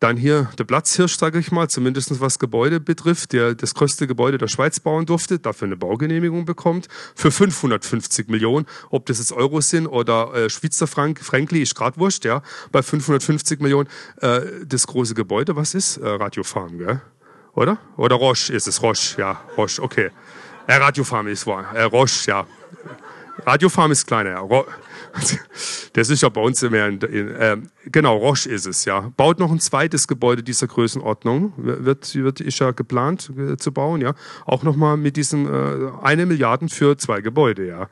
Dann 0.01 0.17
hier 0.17 0.49
der 0.59 0.65
Platzhirsch, 0.65 1.19
sage 1.19 1.39
ich 1.39 1.53
mal, 1.53 1.69
zumindest 1.69 2.21
was 2.21 2.39
Gebäude 2.39 2.81
betrifft, 2.81 3.35
der 3.35 3.55
das 3.55 3.75
größte 3.75 4.07
Gebäude 4.07 4.39
der 4.39 4.49
Schweiz 4.49 4.81
bauen 4.81 5.05
durfte, 5.05 5.39
dafür 5.39 5.67
eine 5.67 5.77
Baugenehmigung 5.77 6.47
bekommt, 6.47 6.89
für 7.15 7.31
550 7.31 8.29
Millionen. 8.29 8.67
Ob 8.89 9.05
das 9.05 9.19
jetzt 9.19 9.33
Euro 9.33 9.61
sind 9.61 9.87
oder 9.87 10.33
äh, 10.35 10.49
Schweizer 10.49 10.87
Frank, 10.87 11.21
Frankli 11.21 11.61
ist 11.61 11.75
gerade 11.75 11.99
wurscht, 11.99 12.25
ja, 12.25 12.43
bei 12.73 12.83
550 12.83 13.61
Millionen. 13.61 13.91
Äh, 14.23 14.41
das 14.67 14.87
große 14.87 15.15
Gebäude, 15.15 15.55
was 15.55 15.75
ist? 15.75 15.99
Äh, 15.99 16.09
Radiofarm, 16.09 16.79
gell? 16.79 17.03
Oder? 17.53 17.77
Oder 17.99 18.17
Roche 18.17 18.55
ist 18.55 18.69
es, 18.69 18.81
Roche, 18.83 19.21
ja, 19.21 19.43
Roche, 19.59 19.83
okay. 19.83 20.11
Äh, 20.67 20.77
Radiofarm 20.77 21.27
ist 21.27 21.47
wahr, 21.47 21.75
äh, 21.75 21.83
Roche, 21.83 22.31
ja. 22.31 22.47
Radiofarm 23.47 23.93
ist 23.93 24.07
kleiner, 24.07 24.31
ja. 24.31 24.49
Das 25.93 26.09
ist 26.09 26.23
ja 26.23 26.29
bei 26.29 26.41
uns 26.41 26.63
immer 26.63 26.87
in, 26.87 27.01
in 27.01 27.29
äh, 27.31 27.57
genau, 27.87 28.17
Roche 28.17 28.49
ist 28.49 28.67
es, 28.67 28.85
ja. 28.85 29.13
Baut 29.17 29.41
noch 29.41 29.51
ein 29.51 29.59
zweites 29.59 30.07
Gebäude 30.07 30.43
dieser 30.43 30.69
Größenordnung, 30.69 31.53
wird, 31.57 32.15
wird 32.15 32.41
ist 32.41 32.61
ja 32.61 32.71
geplant 32.71 33.33
äh, 33.37 33.57
zu 33.57 33.73
bauen, 33.73 34.01
ja. 34.01 34.15
Auch 34.47 34.63
nochmal 34.63 34.97
mit 34.97 35.17
diesen 35.17 35.47
äh, 35.47 35.91
eine 36.03 36.27
Milliarden 36.27 36.69
für 36.69 36.97
zwei 36.97 37.21
Gebäude, 37.21 37.67
ja. 37.67 37.89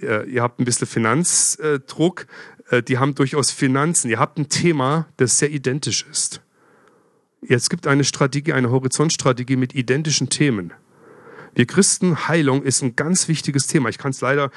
Äh, 0.00 0.28
ihr 0.28 0.42
habt 0.42 0.60
ein 0.60 0.64
bisschen 0.64 0.86
Finanzdruck, 0.86 2.26
äh, 2.70 2.82
die 2.82 2.98
haben 2.98 3.14
durchaus 3.14 3.50
Finanzen. 3.50 4.10
Ihr 4.10 4.18
habt 4.18 4.38
ein 4.38 4.48
Thema, 4.48 5.06
das 5.16 5.38
sehr 5.38 5.50
identisch 5.50 6.06
ist. 6.10 6.42
Jetzt 7.40 7.70
gibt 7.70 7.86
eine 7.86 8.04
Strategie, 8.04 8.52
eine 8.52 8.70
Horizontstrategie 8.70 9.56
mit 9.56 9.74
identischen 9.74 10.28
Themen. 10.28 10.72
Wir 11.58 11.66
Christen, 11.66 12.28
Heilung 12.28 12.62
ist 12.62 12.82
ein 12.82 12.94
ganz 12.94 13.26
wichtiges 13.26 13.66
Thema. 13.66 13.88
Ich 13.88 13.98
kann 13.98 14.12
es 14.12 14.20
leider 14.20 14.52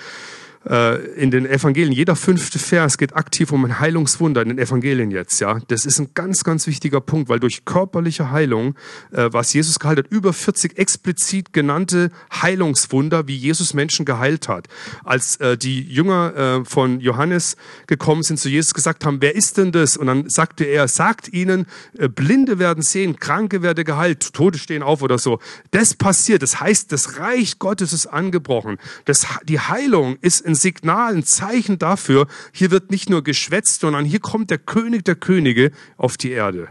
in 0.64 1.32
den 1.32 1.48
Evangelien, 1.48 1.92
jeder 1.92 2.16
fünfte 2.16 2.60
Vers 2.60 3.00
geht 3.00 3.16
aktiv 3.16 3.52
um 3.52 3.66
ein 3.66 3.80
Heilungswunder 3.80 4.44
in 4.44 4.50
den 4.50 4.60
Evangelien 4.60 5.10
jetzt, 5.10 5.40
ja. 5.40 5.60
Das 5.70 5.86
ist 5.86 6.00
ein 6.00 6.10
ganz, 6.14 6.44
ganz 6.44 6.68
wichtiger 6.68 7.02
Punkt, 7.02 7.30
weil 7.30 7.40
durch 7.40 7.66
körperliche 7.66 8.32
Heilung, 8.32 8.76
äh, 9.12 9.30
was 9.32 9.54
Jesus 9.54 9.80
geheilt 9.80 10.00
hat, 10.00 10.08
über 10.08 10.34
40 10.34 10.78
explizit 10.78 11.52
genannte 11.52 12.12
Heilungswunder, 12.32 13.28
wie 13.28 13.36
Jesus 13.36 13.74
Menschen 13.74 14.06
geheilt 14.06 14.48
hat. 14.48 14.68
Als 15.04 15.38
äh, 15.38 15.58
die 15.58 15.82
Jünger 15.82 16.64
von 16.66 17.00
Johannes 17.00 17.56
gekommen 17.88 18.24
sind 18.24 18.38
zu 18.38 18.50
Jesus, 18.50 18.74
gesagt 18.74 19.06
haben, 19.06 19.22
wer 19.22 19.36
ist 19.36 19.58
denn 19.58 19.72
das? 19.72 19.98
Und 19.98 20.08
dann 20.08 20.30
sagte 20.30 20.64
er, 20.64 20.88
sagt 20.88 21.34
ihnen, 21.34 21.66
Blinde 21.94 22.60
werden 22.60 22.84
sehen, 22.84 23.18
Kranke 23.20 23.62
werden 23.62 23.84
geheilt, 23.84 24.34
Tote 24.34 24.58
stehen 24.58 24.84
auf 24.84 25.02
oder 25.02 25.18
so. 25.18 25.40
Das 25.72 25.94
passiert. 25.94 26.42
Das 26.42 26.60
heißt, 26.60 26.92
das 26.92 27.20
Reich 27.20 27.60
Gottes 27.60 27.94
ist 27.94 28.08
angebrochen. 28.08 28.78
Das, 29.06 29.26
die 29.44 29.60
Heilung 29.60 30.18
ist 30.22 30.42
ein 30.52 30.56
Signal, 30.56 31.16
ein 31.16 31.24
Zeichen 31.24 31.80
dafür, 31.80 32.28
hier 32.52 32.72
wird 32.72 32.92
nicht 32.92 33.10
nur 33.10 33.24
geschwätzt, 33.24 33.82
sondern 33.82 34.06
hier 34.06 34.20
kommt 34.20 34.50
der 34.50 34.58
König 34.58 35.04
der 35.06 35.16
Könige 35.16 35.72
auf 35.98 36.18
die 36.18 36.32
Erde. 36.32 36.70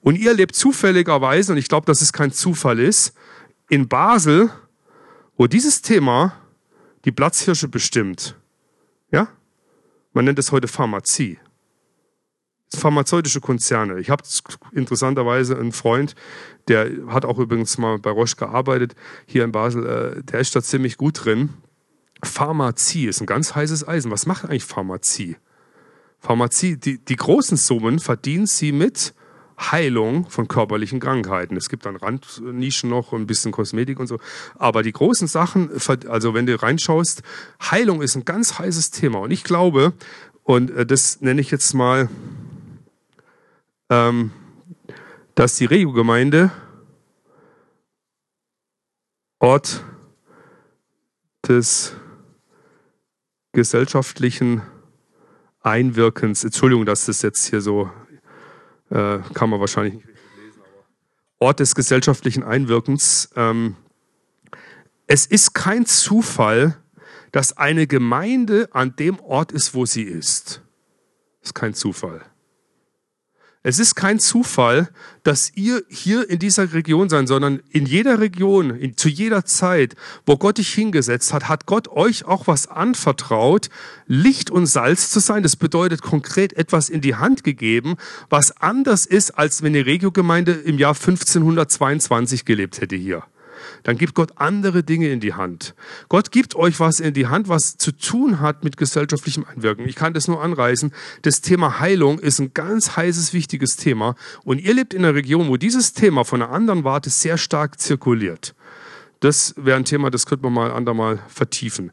Und 0.00 0.16
ihr 0.16 0.34
lebt 0.34 0.54
zufälligerweise, 0.54 1.52
und 1.52 1.58
ich 1.58 1.68
glaube, 1.68 1.86
dass 1.86 2.02
es 2.02 2.12
kein 2.12 2.30
Zufall 2.30 2.78
ist, 2.78 3.14
in 3.68 3.88
Basel, 3.88 4.50
wo 5.36 5.46
dieses 5.46 5.82
Thema 5.82 6.34
die 7.04 7.12
Platzhirsche 7.12 7.68
bestimmt. 7.68 8.36
Ja? 9.10 9.28
Man 10.12 10.26
nennt 10.26 10.38
es 10.38 10.52
heute 10.52 10.68
Pharmazie. 10.68 11.38
Pharmazeutische 12.74 13.40
Konzerne. 13.40 14.00
Ich 14.00 14.10
habe 14.10 14.24
interessanterweise 14.72 15.56
einen 15.56 15.72
Freund, 15.72 16.14
der 16.68 16.90
hat 17.08 17.24
auch 17.24 17.38
übrigens 17.38 17.78
mal 17.78 17.98
bei 17.98 18.10
Roche 18.10 18.36
gearbeitet, 18.36 18.94
hier 19.26 19.44
in 19.44 19.52
Basel, 19.52 19.86
äh, 19.86 20.22
der 20.24 20.40
ist 20.40 20.56
da 20.56 20.62
ziemlich 20.62 20.96
gut 20.96 21.24
drin. 21.24 21.50
Pharmazie 22.24 23.06
ist 23.06 23.20
ein 23.20 23.26
ganz 23.26 23.54
heißes 23.54 23.86
Eisen. 23.86 24.10
Was 24.10 24.26
macht 24.26 24.44
eigentlich 24.44 24.64
Pharmazie? 24.64 25.36
Pharmazie, 26.20 26.76
die, 26.76 26.98
die 26.98 27.16
großen 27.16 27.56
Summen 27.56 27.98
verdient 27.98 28.48
sie 28.48 28.72
mit 28.72 29.14
Heilung 29.60 30.28
von 30.28 30.48
körperlichen 30.48 30.98
Krankheiten. 30.98 31.56
Es 31.56 31.68
gibt 31.68 31.86
dann 31.86 31.96
Randnischen 31.96 32.90
noch, 32.90 33.12
ein 33.12 33.26
bisschen 33.26 33.52
Kosmetik 33.52 34.00
und 34.00 34.06
so. 34.06 34.18
Aber 34.56 34.82
die 34.82 34.92
großen 34.92 35.28
Sachen, 35.28 35.70
also 36.08 36.34
wenn 36.34 36.46
du 36.46 36.60
reinschaust, 36.60 37.22
Heilung 37.60 38.02
ist 38.02 38.16
ein 38.16 38.24
ganz 38.24 38.58
heißes 38.58 38.90
Thema. 38.90 39.18
Und 39.20 39.30
ich 39.30 39.44
glaube, 39.44 39.92
und 40.42 40.70
äh, 40.70 40.86
das 40.86 41.20
nenne 41.20 41.40
ich 41.40 41.50
jetzt 41.50 41.72
mal, 41.74 42.08
ähm, 43.90 44.32
dass 45.34 45.56
die 45.56 45.66
Regio-Gemeinde 45.66 46.50
Ort 49.40 49.84
des 51.46 51.94
gesellschaftlichen 53.54 54.62
Einwirkens, 55.62 56.44
Entschuldigung, 56.44 56.84
dass 56.84 57.06
das 57.06 57.22
jetzt 57.22 57.46
hier 57.46 57.62
so, 57.62 57.90
äh, 58.90 59.18
kann 59.32 59.48
man 59.48 59.60
wahrscheinlich 59.60 59.94
nicht 59.94 60.06
lesen, 60.06 60.60
aber 60.60 60.84
Ort 61.38 61.60
des 61.60 61.74
gesellschaftlichen 61.74 62.42
Einwirkens. 62.42 63.30
Ähm, 63.34 63.76
es 65.06 65.24
ist 65.24 65.54
kein 65.54 65.86
Zufall, 65.86 66.76
dass 67.32 67.56
eine 67.56 67.86
Gemeinde 67.86 68.68
an 68.72 68.94
dem 68.96 69.18
Ort 69.20 69.52
ist, 69.52 69.74
wo 69.74 69.86
sie 69.86 70.02
ist. 70.02 70.62
Das 71.40 71.50
ist 71.50 71.54
kein 71.54 71.74
Zufall. 71.74 72.22
Es 73.66 73.78
ist 73.78 73.94
kein 73.94 74.18
Zufall, 74.20 74.90
dass 75.22 75.50
ihr 75.54 75.84
hier 75.88 76.28
in 76.28 76.38
dieser 76.38 76.74
Region 76.74 77.08
seid, 77.08 77.28
sondern 77.28 77.62
in 77.70 77.86
jeder 77.86 78.20
Region, 78.20 78.68
in, 78.68 78.98
zu 78.98 79.08
jeder 79.08 79.46
Zeit, 79.46 79.96
wo 80.26 80.36
Gott 80.36 80.58
dich 80.58 80.74
hingesetzt 80.74 81.32
hat, 81.32 81.48
hat 81.48 81.64
Gott 81.64 81.88
euch 81.88 82.26
auch 82.26 82.46
was 82.46 82.66
anvertraut, 82.66 83.70
Licht 84.06 84.50
und 84.50 84.66
Salz 84.66 85.08
zu 85.08 85.18
sein. 85.18 85.42
Das 85.42 85.56
bedeutet 85.56 86.02
konkret 86.02 86.52
etwas 86.52 86.90
in 86.90 87.00
die 87.00 87.14
Hand 87.14 87.42
gegeben, 87.42 87.96
was 88.28 88.54
anders 88.60 89.06
ist, 89.06 89.38
als 89.38 89.62
wenn 89.62 89.72
die 89.72 89.80
Regiogemeinde 89.80 90.52
im 90.52 90.78
Jahr 90.78 90.94
1522 90.94 92.44
gelebt 92.44 92.82
hätte 92.82 92.96
hier 92.96 93.24
dann 93.84 93.98
gibt 93.98 94.14
Gott 94.14 94.32
andere 94.36 94.82
Dinge 94.82 95.10
in 95.10 95.20
die 95.20 95.34
Hand. 95.34 95.74
Gott 96.08 96.32
gibt 96.32 96.56
euch 96.56 96.80
was 96.80 97.00
in 97.00 97.12
die 97.12 97.26
Hand, 97.26 97.48
was 97.48 97.76
zu 97.76 97.92
tun 97.92 98.40
hat 98.40 98.64
mit 98.64 98.78
gesellschaftlichem 98.78 99.44
Einwirken. 99.44 99.86
Ich 99.86 99.94
kann 99.94 100.14
das 100.14 100.26
nur 100.26 100.42
anreißen. 100.42 100.90
Das 101.20 101.42
Thema 101.42 101.80
Heilung 101.80 102.18
ist 102.18 102.40
ein 102.40 102.54
ganz 102.54 102.96
heißes, 102.96 103.34
wichtiges 103.34 103.76
Thema. 103.76 104.16
Und 104.42 104.58
ihr 104.58 104.72
lebt 104.72 104.94
in 104.94 105.04
einer 105.04 105.14
Region, 105.14 105.48
wo 105.48 105.58
dieses 105.58 105.92
Thema 105.92 106.24
von 106.24 106.40
einer 106.40 106.50
anderen 106.50 106.82
Warte 106.82 107.10
sehr 107.10 107.36
stark 107.36 107.78
zirkuliert. 107.78 108.54
Das 109.20 109.54
wäre 109.58 109.76
ein 109.76 109.84
Thema, 109.84 110.10
das 110.10 110.24
könnte 110.24 110.44
man 110.44 110.54
mal 110.54 110.70
andermal 110.72 111.18
vertiefen. 111.28 111.92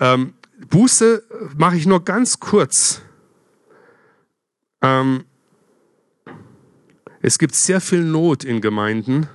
Ähm, 0.00 0.32
Buße 0.70 1.22
mache 1.58 1.76
ich 1.76 1.84
nur 1.84 2.04
ganz 2.04 2.40
kurz. 2.40 3.02
Ähm, 4.80 5.24
es 7.20 7.38
gibt 7.38 7.54
sehr 7.54 7.82
viel 7.82 8.02
Not 8.02 8.44
in 8.44 8.62
Gemeinden 8.62 9.28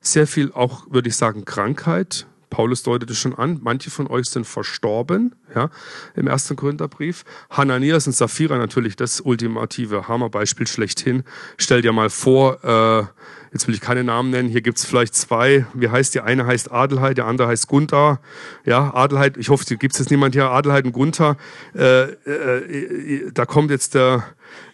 sehr 0.00 0.26
viel 0.26 0.52
auch, 0.52 0.86
würde 0.90 1.08
ich 1.08 1.16
sagen, 1.16 1.44
Krankheit. 1.44 2.26
Paulus 2.50 2.82
deutet 2.82 3.10
es 3.10 3.18
schon 3.18 3.34
an, 3.34 3.60
manche 3.62 3.90
von 3.90 4.06
euch 4.06 4.28
sind 4.30 4.46
verstorben, 4.46 5.34
ja, 5.54 5.70
im 6.14 6.26
ersten 6.26 6.56
Korintherbrief. 6.56 7.24
Hananias 7.50 8.06
und 8.06 8.14
Sapphira 8.14 8.56
natürlich 8.56 8.96
das 8.96 9.20
ultimative 9.20 10.08
Hammerbeispiel 10.08 10.66
schlechthin. 10.66 11.24
Stell 11.58 11.82
dir 11.82 11.92
mal 11.92 12.10
vor, 12.10 12.64
äh, 12.64 13.04
jetzt 13.52 13.66
will 13.66 13.74
ich 13.74 13.80
keine 13.80 14.04
Namen 14.04 14.30
nennen, 14.30 14.48
hier 14.48 14.62
gibt's 14.62 14.84
vielleicht 14.84 15.14
zwei, 15.14 15.66
wie 15.74 15.88
heißt 15.88 16.14
die? 16.14 16.20
Eine 16.20 16.46
heißt 16.46 16.72
Adelheid, 16.72 17.18
der 17.18 17.26
andere 17.26 17.48
heißt 17.48 17.68
Gunther. 17.68 18.20
Ja, 18.64 18.94
Adelheid, 18.94 19.36
ich 19.36 19.50
hoffe, 19.50 19.76
gibt's 19.76 19.98
jetzt 19.98 20.10
niemand 20.10 20.34
hier, 20.34 20.50
Adelheid 20.50 20.84
und 20.84 20.92
Gunther. 20.92 21.36
Äh, 21.74 22.04
äh, 22.04 22.14
äh 22.26 23.30
da 23.32 23.44
kommt 23.44 23.70
jetzt 23.70 23.94
der, 23.94 24.24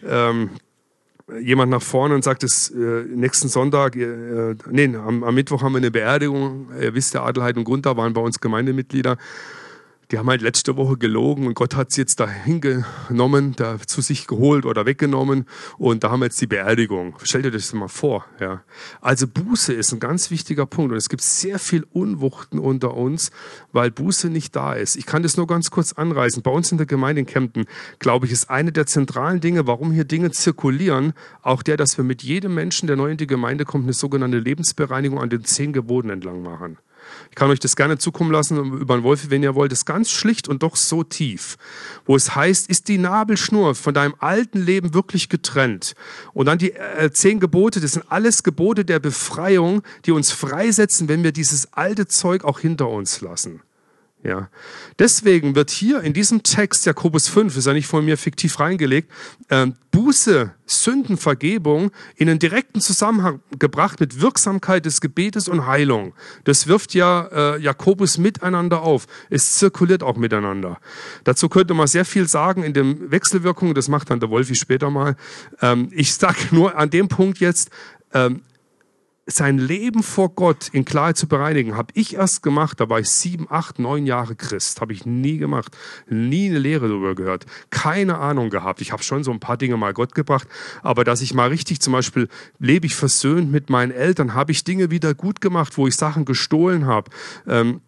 ähm, 0.05 0.51
jemand 1.41 1.71
nach 1.71 1.81
vorne 1.81 2.15
und 2.15 2.23
sagt, 2.23 2.43
es 2.43 2.69
äh, 2.69 3.03
nächsten 3.03 3.47
Sonntag, 3.47 3.95
äh, 3.95 4.55
nee, 4.69 4.95
am, 4.95 5.23
am, 5.23 5.35
Mittwoch 5.35 5.63
haben 5.63 5.73
wir 5.73 5.77
eine 5.77 5.91
Beerdigung. 5.91 6.69
Ihr 6.79 6.93
wisst, 6.93 7.13
der 7.13 7.23
Adelheid 7.23 7.57
und 7.57 7.63
Gunther 7.63 7.97
waren 7.97 8.13
bei 8.13 8.21
uns 8.21 8.39
Gemeindemitglieder 8.39 9.17
die 10.11 10.17
haben 10.17 10.29
halt 10.29 10.41
letzte 10.41 10.77
Woche 10.77 10.97
gelogen 10.97 11.47
und 11.47 11.53
Gott 11.55 11.75
hat 11.75 11.91
sie 11.91 12.01
jetzt 12.01 12.19
da 12.19 12.29
hingenommen, 12.29 13.53
da 13.55 13.79
zu 13.79 14.01
sich 14.01 14.27
geholt 14.27 14.65
oder 14.65 14.85
weggenommen 14.85 15.45
und 15.77 16.03
da 16.03 16.11
haben 16.11 16.19
wir 16.19 16.25
jetzt 16.25 16.39
die 16.41 16.47
Beerdigung. 16.47 17.15
Stell 17.23 17.41
dir 17.41 17.51
das 17.51 17.73
mal 17.73 17.87
vor. 17.87 18.25
Ja. 18.39 18.63
Also 19.01 19.27
Buße 19.27 19.73
ist 19.73 19.91
ein 19.93 19.99
ganz 19.99 20.31
wichtiger 20.31 20.65
Punkt 20.65 20.91
und 20.91 20.97
es 20.97 21.09
gibt 21.09 21.21
sehr 21.21 21.59
viel 21.59 21.85
Unwuchten 21.91 22.59
unter 22.59 22.95
uns, 22.95 23.31
weil 23.71 23.91
Buße 23.91 24.29
nicht 24.29 24.55
da 24.55 24.73
ist. 24.73 24.95
Ich 24.95 25.05
kann 25.05 25.23
das 25.23 25.37
nur 25.37 25.47
ganz 25.47 25.71
kurz 25.71 25.93
anreißen. 25.93 26.43
Bei 26.43 26.51
uns 26.51 26.71
in 26.71 26.77
der 26.77 26.87
Gemeinde 26.87 27.21
in 27.21 27.25
Kempten, 27.25 27.65
glaube 27.99 28.25
ich, 28.25 28.31
ist 28.31 28.49
eine 28.49 28.71
der 28.71 28.85
zentralen 28.85 29.41
Dinge, 29.41 29.67
warum 29.67 29.91
hier 29.91 30.05
Dinge 30.05 30.31
zirkulieren, 30.31 31.13
auch 31.41 31.63
der, 31.63 31.77
dass 31.77 31.97
wir 31.97 32.05
mit 32.05 32.23
jedem 32.23 32.53
Menschen, 32.53 32.87
der 32.87 32.95
neu 32.95 33.11
in 33.11 33.17
die 33.17 33.27
Gemeinde 33.27 33.65
kommt, 33.65 33.85
eine 33.85 33.93
sogenannte 33.93 34.39
Lebensbereinigung 34.39 35.19
an 35.19 35.29
den 35.29 35.43
zehn 35.43 35.73
Geboten 35.73 36.09
entlang 36.09 36.41
machen. 36.41 36.77
Ich 37.35 37.37
kann 37.37 37.49
euch 37.49 37.59
das 37.59 37.75
gerne 37.75 37.97
zukommen 37.97 38.31
lassen 38.31 38.79
über 38.79 38.95
den 38.95 39.03
Wolf, 39.03 39.29
wenn 39.29 39.43
ihr 39.43 39.55
wollt. 39.55 39.69
Das 39.73 39.79
ist 39.79 39.85
ganz 39.85 40.09
schlicht 40.09 40.47
und 40.47 40.63
doch 40.63 40.77
so 40.77 41.03
tief. 41.03 41.57
Wo 42.05 42.15
es 42.15 42.33
heißt, 42.33 42.69
ist 42.69 42.87
die 42.87 42.97
Nabelschnur 42.97 43.75
von 43.75 43.93
deinem 43.93 44.15
alten 44.19 44.61
Leben 44.61 44.93
wirklich 44.93 45.27
getrennt? 45.27 45.95
Und 46.31 46.45
dann 46.45 46.59
die 46.59 46.71
äh, 46.71 47.11
zehn 47.11 47.41
Gebote, 47.41 47.81
das 47.81 47.91
sind 47.91 48.05
alles 48.07 48.43
Gebote 48.43 48.85
der 48.85 48.99
Befreiung, 48.99 49.81
die 50.05 50.13
uns 50.13 50.31
freisetzen, 50.31 51.09
wenn 51.09 51.23
wir 51.23 51.33
dieses 51.33 51.73
alte 51.73 52.07
Zeug 52.07 52.45
auch 52.45 52.61
hinter 52.61 52.87
uns 52.87 53.19
lassen. 53.19 53.59
Ja. 54.25 54.49
Deswegen 54.97 55.53
wird 55.53 55.69
hier 55.69 56.01
in 56.01 56.13
diesem 56.13 56.41
Text, 56.41 56.87
Jakobus 56.87 57.27
5, 57.27 57.57
ist 57.57 57.67
ja 57.67 57.73
nicht 57.73 57.85
von 57.85 58.03
mir 58.03 58.17
fiktiv 58.17 58.59
reingelegt, 58.59 59.11
äh, 59.49 59.67
Buße, 59.91 60.51
Sündenvergebung 60.65 61.91
in 62.15 62.27
einen 62.27 62.39
direkten 62.39 62.81
Zusammenhang 62.81 63.41
gebracht 63.59 63.99
mit 63.99 64.19
Wirksamkeit 64.21 64.85
des 64.85 64.99
Gebetes 64.99 65.47
und 65.47 65.67
Heilung. 65.67 66.15
Das 66.43 66.65
wirft 66.65 66.95
ja 66.95 67.27
äh, 67.31 67.61
Jakobus 67.61 68.17
miteinander 68.17 68.81
auf. 68.81 69.05
Es 69.29 69.59
zirkuliert 69.59 70.01
auch 70.01 70.17
miteinander. 70.17 70.79
Dazu 71.23 71.47
könnte 71.47 71.75
man 71.75 71.85
sehr 71.85 72.03
viel 72.03 72.27
sagen 72.27 72.63
in 72.63 72.73
den 72.73 73.11
Wechselwirkungen, 73.11 73.75
das 73.75 73.89
macht 73.89 74.09
dann 74.09 74.19
der 74.19 74.31
Wolfi 74.31 74.55
später 74.55 74.89
mal. 74.89 75.15
Ähm, 75.61 75.89
ich 75.91 76.15
sage 76.15 76.47
nur 76.49 76.75
an 76.75 76.89
dem 76.89 77.09
Punkt 77.09 77.37
jetzt, 77.39 77.69
ähm, 78.11 78.41
sein 79.27 79.57
Leben 79.57 80.03
vor 80.03 80.29
Gott 80.29 80.69
in 80.71 80.85
Klarheit 80.85 81.17
zu 81.17 81.27
bereinigen, 81.27 81.75
habe 81.75 81.91
ich 81.95 82.15
erst 82.15 82.43
gemacht, 82.43 82.79
da 82.79 82.89
war 82.89 82.99
ich 82.99 83.09
sieben, 83.09 83.47
acht, 83.49 83.79
neun 83.79 84.05
Jahre 84.05 84.35
Christ, 84.35 84.81
habe 84.81 84.93
ich 84.93 85.05
nie 85.05 85.37
gemacht, 85.37 85.75
nie 86.07 86.47
eine 86.47 86.59
Lehre 86.59 86.87
darüber 86.87 87.15
gehört, 87.15 87.45
keine 87.71 88.19
Ahnung 88.19 88.49
gehabt. 88.51 88.81
Ich 88.81 88.91
habe 88.91 89.01
schon 89.01 89.23
so 89.23 89.31
ein 89.31 89.39
paar 89.39 89.57
Dinge 89.57 89.77
mal 89.77 89.93
Gott 89.93 90.13
gebracht, 90.13 90.47
aber 90.83 91.03
dass 91.03 91.21
ich 91.21 91.33
mal 91.33 91.49
richtig, 91.49 91.81
zum 91.81 91.93
Beispiel 91.93 92.27
lebe 92.59 92.85
ich 92.85 92.95
versöhnt 92.95 93.51
mit 93.51 93.69
meinen 93.69 93.91
Eltern, 93.91 94.35
habe 94.35 94.51
ich 94.51 94.63
Dinge 94.63 94.91
wieder 94.91 95.15
gut 95.15 95.41
gemacht, 95.41 95.77
wo 95.77 95.87
ich 95.87 95.95
Sachen 95.95 96.25
gestohlen 96.25 96.85
habe. 96.85 97.09
Ähm, 97.47 97.81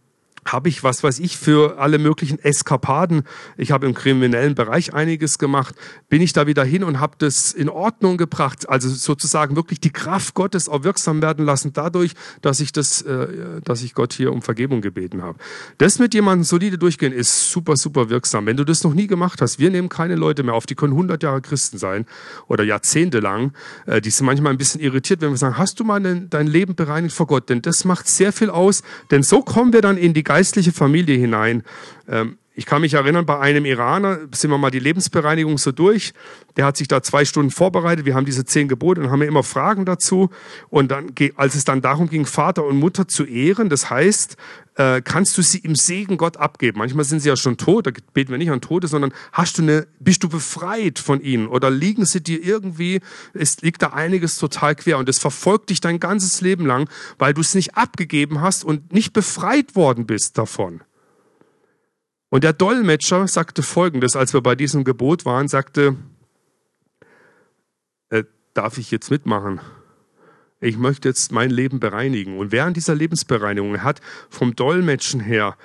habe 0.51 0.69
ich, 0.69 0.83
was 0.83 1.03
weiß 1.03 1.19
ich, 1.19 1.37
für 1.37 1.79
alle 1.79 1.97
möglichen 1.97 2.39
Eskapaden, 2.39 3.23
ich 3.57 3.71
habe 3.71 3.85
im 3.85 3.93
kriminellen 3.93 4.55
Bereich 4.55 4.93
einiges 4.93 5.37
gemacht, 5.37 5.75
bin 6.09 6.21
ich 6.21 6.33
da 6.33 6.47
wieder 6.47 6.63
hin 6.63 6.83
und 6.83 6.99
habe 6.99 7.15
das 7.17 7.53
in 7.53 7.69
Ordnung 7.69 8.17
gebracht, 8.17 8.67
also 8.69 8.89
sozusagen 8.89 9.55
wirklich 9.55 9.79
die 9.79 9.91
Kraft 9.91 10.33
Gottes 10.33 10.69
auch 10.69 10.83
wirksam 10.83 11.21
werden 11.21 11.45
lassen, 11.45 11.73
dadurch, 11.73 12.13
dass 12.41 12.59
ich 12.59 12.71
das, 12.71 13.01
äh, 13.01 13.61
dass 13.63 13.83
ich 13.83 13.93
Gott 13.93 14.13
hier 14.13 14.31
um 14.31 14.41
Vergebung 14.41 14.81
gebeten 14.81 15.21
habe. 15.21 15.37
Das 15.77 15.99
mit 15.99 16.13
jemandem 16.13 16.43
solide 16.43 16.77
durchgehen 16.77 17.13
ist 17.13 17.51
super, 17.51 17.75
super 17.75 18.09
wirksam. 18.09 18.45
Wenn 18.45 18.57
du 18.57 18.63
das 18.63 18.83
noch 18.83 18.93
nie 18.93 19.07
gemacht 19.07 19.41
hast, 19.41 19.59
wir 19.59 19.69
nehmen 19.69 19.89
keine 19.89 20.15
Leute 20.15 20.43
mehr 20.43 20.53
auf, 20.53 20.65
die 20.65 20.75
können 20.75 20.93
100 20.93 21.23
Jahre 21.23 21.41
Christen 21.41 21.77
sein 21.77 22.05
oder 22.47 22.63
Jahrzehnte 22.63 23.19
lang, 23.19 23.53
äh, 23.85 24.01
die 24.01 24.09
sind 24.09 24.25
manchmal 24.25 24.53
ein 24.53 24.57
bisschen 24.57 24.81
irritiert, 24.81 25.21
wenn 25.21 25.31
wir 25.31 25.37
sagen, 25.37 25.57
hast 25.57 25.79
du 25.79 25.83
mal 25.83 25.97
dein 25.97 26.47
Leben 26.47 26.75
bereinigt 26.75 27.15
vor 27.15 27.27
Gott? 27.27 27.49
Denn 27.49 27.61
das 27.61 27.85
macht 27.85 28.07
sehr 28.07 28.31
viel 28.31 28.49
aus, 28.49 28.83
denn 29.11 29.23
so 29.23 29.41
kommen 29.41 29.73
wir 29.73 29.81
dann 29.81 29.97
in 29.97 30.13
die 30.13 30.23
Geist 30.23 30.36
geistliche 30.37 30.71
Familie 30.71 31.17
hinein. 31.17 31.63
Ähm, 32.07 32.37
ich 32.53 32.65
kann 32.67 32.81
mich 32.81 32.93
erinnern, 32.93 33.25
bei 33.25 33.39
einem 33.39 33.65
Iraner 33.65 34.19
sind 34.31 34.51
wir 34.51 34.57
mal 34.59 34.71
die 34.71 34.79
Lebensbereinigung 34.79 35.57
so 35.57 35.71
durch. 35.71 36.13
Der 36.57 36.65
hat 36.65 36.77
sich 36.77 36.87
da 36.87 37.01
zwei 37.01 37.25
Stunden 37.25 37.51
vorbereitet. 37.51 38.05
Wir 38.05 38.13
haben 38.15 38.25
diese 38.25 38.45
zehn 38.45 38.67
Gebote 38.67 39.01
und 39.01 39.11
haben 39.11 39.21
immer 39.23 39.43
Fragen 39.43 39.85
dazu. 39.85 40.29
Und 40.69 40.91
dann, 40.91 41.11
als 41.35 41.55
es 41.55 41.65
dann 41.65 41.81
darum 41.81 42.09
ging, 42.09 42.25
Vater 42.25 42.65
und 42.65 42.77
Mutter 42.77 43.07
zu 43.07 43.25
ehren, 43.25 43.69
das 43.69 43.89
heißt, 43.89 44.37
äh, 44.77 45.01
kannst 45.01 45.35
du 45.37 45.41
sie 45.41 45.57
im 45.57 45.75
Segen 45.75 46.17
Gott 46.17 46.37
abgeben. 46.37 46.77
Manchmal 46.77 47.03
sind 47.03 47.19
sie 47.19 47.29
ja 47.29 47.35
schon 47.35 47.57
tot, 47.57 47.87
da 47.87 47.91
beten 48.13 48.29
wir 48.29 48.37
nicht 48.37 48.51
an 48.51 48.61
Tote, 48.61 48.87
sondern 48.87 49.11
hast 49.31 49.57
du 49.57 49.63
eine, 49.63 49.87
bist 49.99 50.23
du 50.23 50.29
befreit 50.29 50.99
von 50.99 51.19
ihnen 51.19 51.47
oder 51.47 51.71
liegen 51.71 52.05
sie 52.05 52.21
dir 52.21 52.43
irgendwie, 52.43 53.01
es 53.33 53.61
liegt 53.61 53.81
da 53.81 53.87
einiges 53.89 54.37
total 54.37 54.75
quer 54.75 54.99
und 54.99 55.09
es 55.09 55.17
verfolgt 55.17 55.71
dich 55.71 55.81
dein 55.81 55.99
ganzes 55.99 56.41
Leben 56.41 56.65
lang, 56.65 56.87
weil 57.17 57.33
du 57.33 57.41
es 57.41 57.55
nicht 57.55 57.75
abgegeben 57.75 58.41
hast 58.41 58.63
und 58.63 58.93
nicht 58.93 59.13
befreit 59.13 59.75
worden 59.75 60.05
bist 60.05 60.37
davon. 60.37 60.81
Und 62.29 62.43
der 62.43 62.53
Dolmetscher 62.53 63.27
sagte 63.27 63.63
Folgendes, 63.63 64.15
als 64.15 64.33
wir 64.33 64.41
bei 64.41 64.53
diesem 64.53 64.83
Gebot 64.83 65.25
waren, 65.25 65.47
sagte, 65.47 65.95
äh, 68.09 68.25
darf 68.53 68.77
ich 68.77 68.91
jetzt 68.91 69.09
mitmachen? 69.09 69.59
Ich 70.59 70.77
möchte 70.77 71.07
jetzt 71.07 71.31
mein 71.31 71.51
Leben 71.51 71.79
bereinigen. 71.79 72.37
Und 72.37 72.51
während 72.51 72.77
dieser 72.77 72.95
Lebensbereinigung 72.95 73.83
hat 73.83 74.01
vom 74.29 74.55
Dolmetschen 74.55 75.19
her 75.19 75.55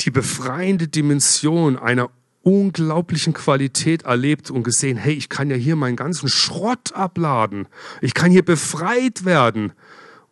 die 0.00 0.10
befreiende 0.10 0.88
Dimension 0.88 1.78
einer 1.78 2.10
unglaublichen 2.42 3.32
Qualität 3.32 4.02
erlebt 4.02 4.50
und 4.50 4.62
gesehen, 4.62 4.98
hey, 4.98 5.14
ich 5.14 5.28
kann 5.28 5.50
ja 5.50 5.56
hier 5.56 5.74
meinen 5.74 5.96
ganzen 5.96 6.28
Schrott 6.28 6.92
abladen. 6.92 7.66
Ich 8.02 8.14
kann 8.14 8.30
hier 8.30 8.44
befreit 8.44 9.24
werden. 9.24 9.72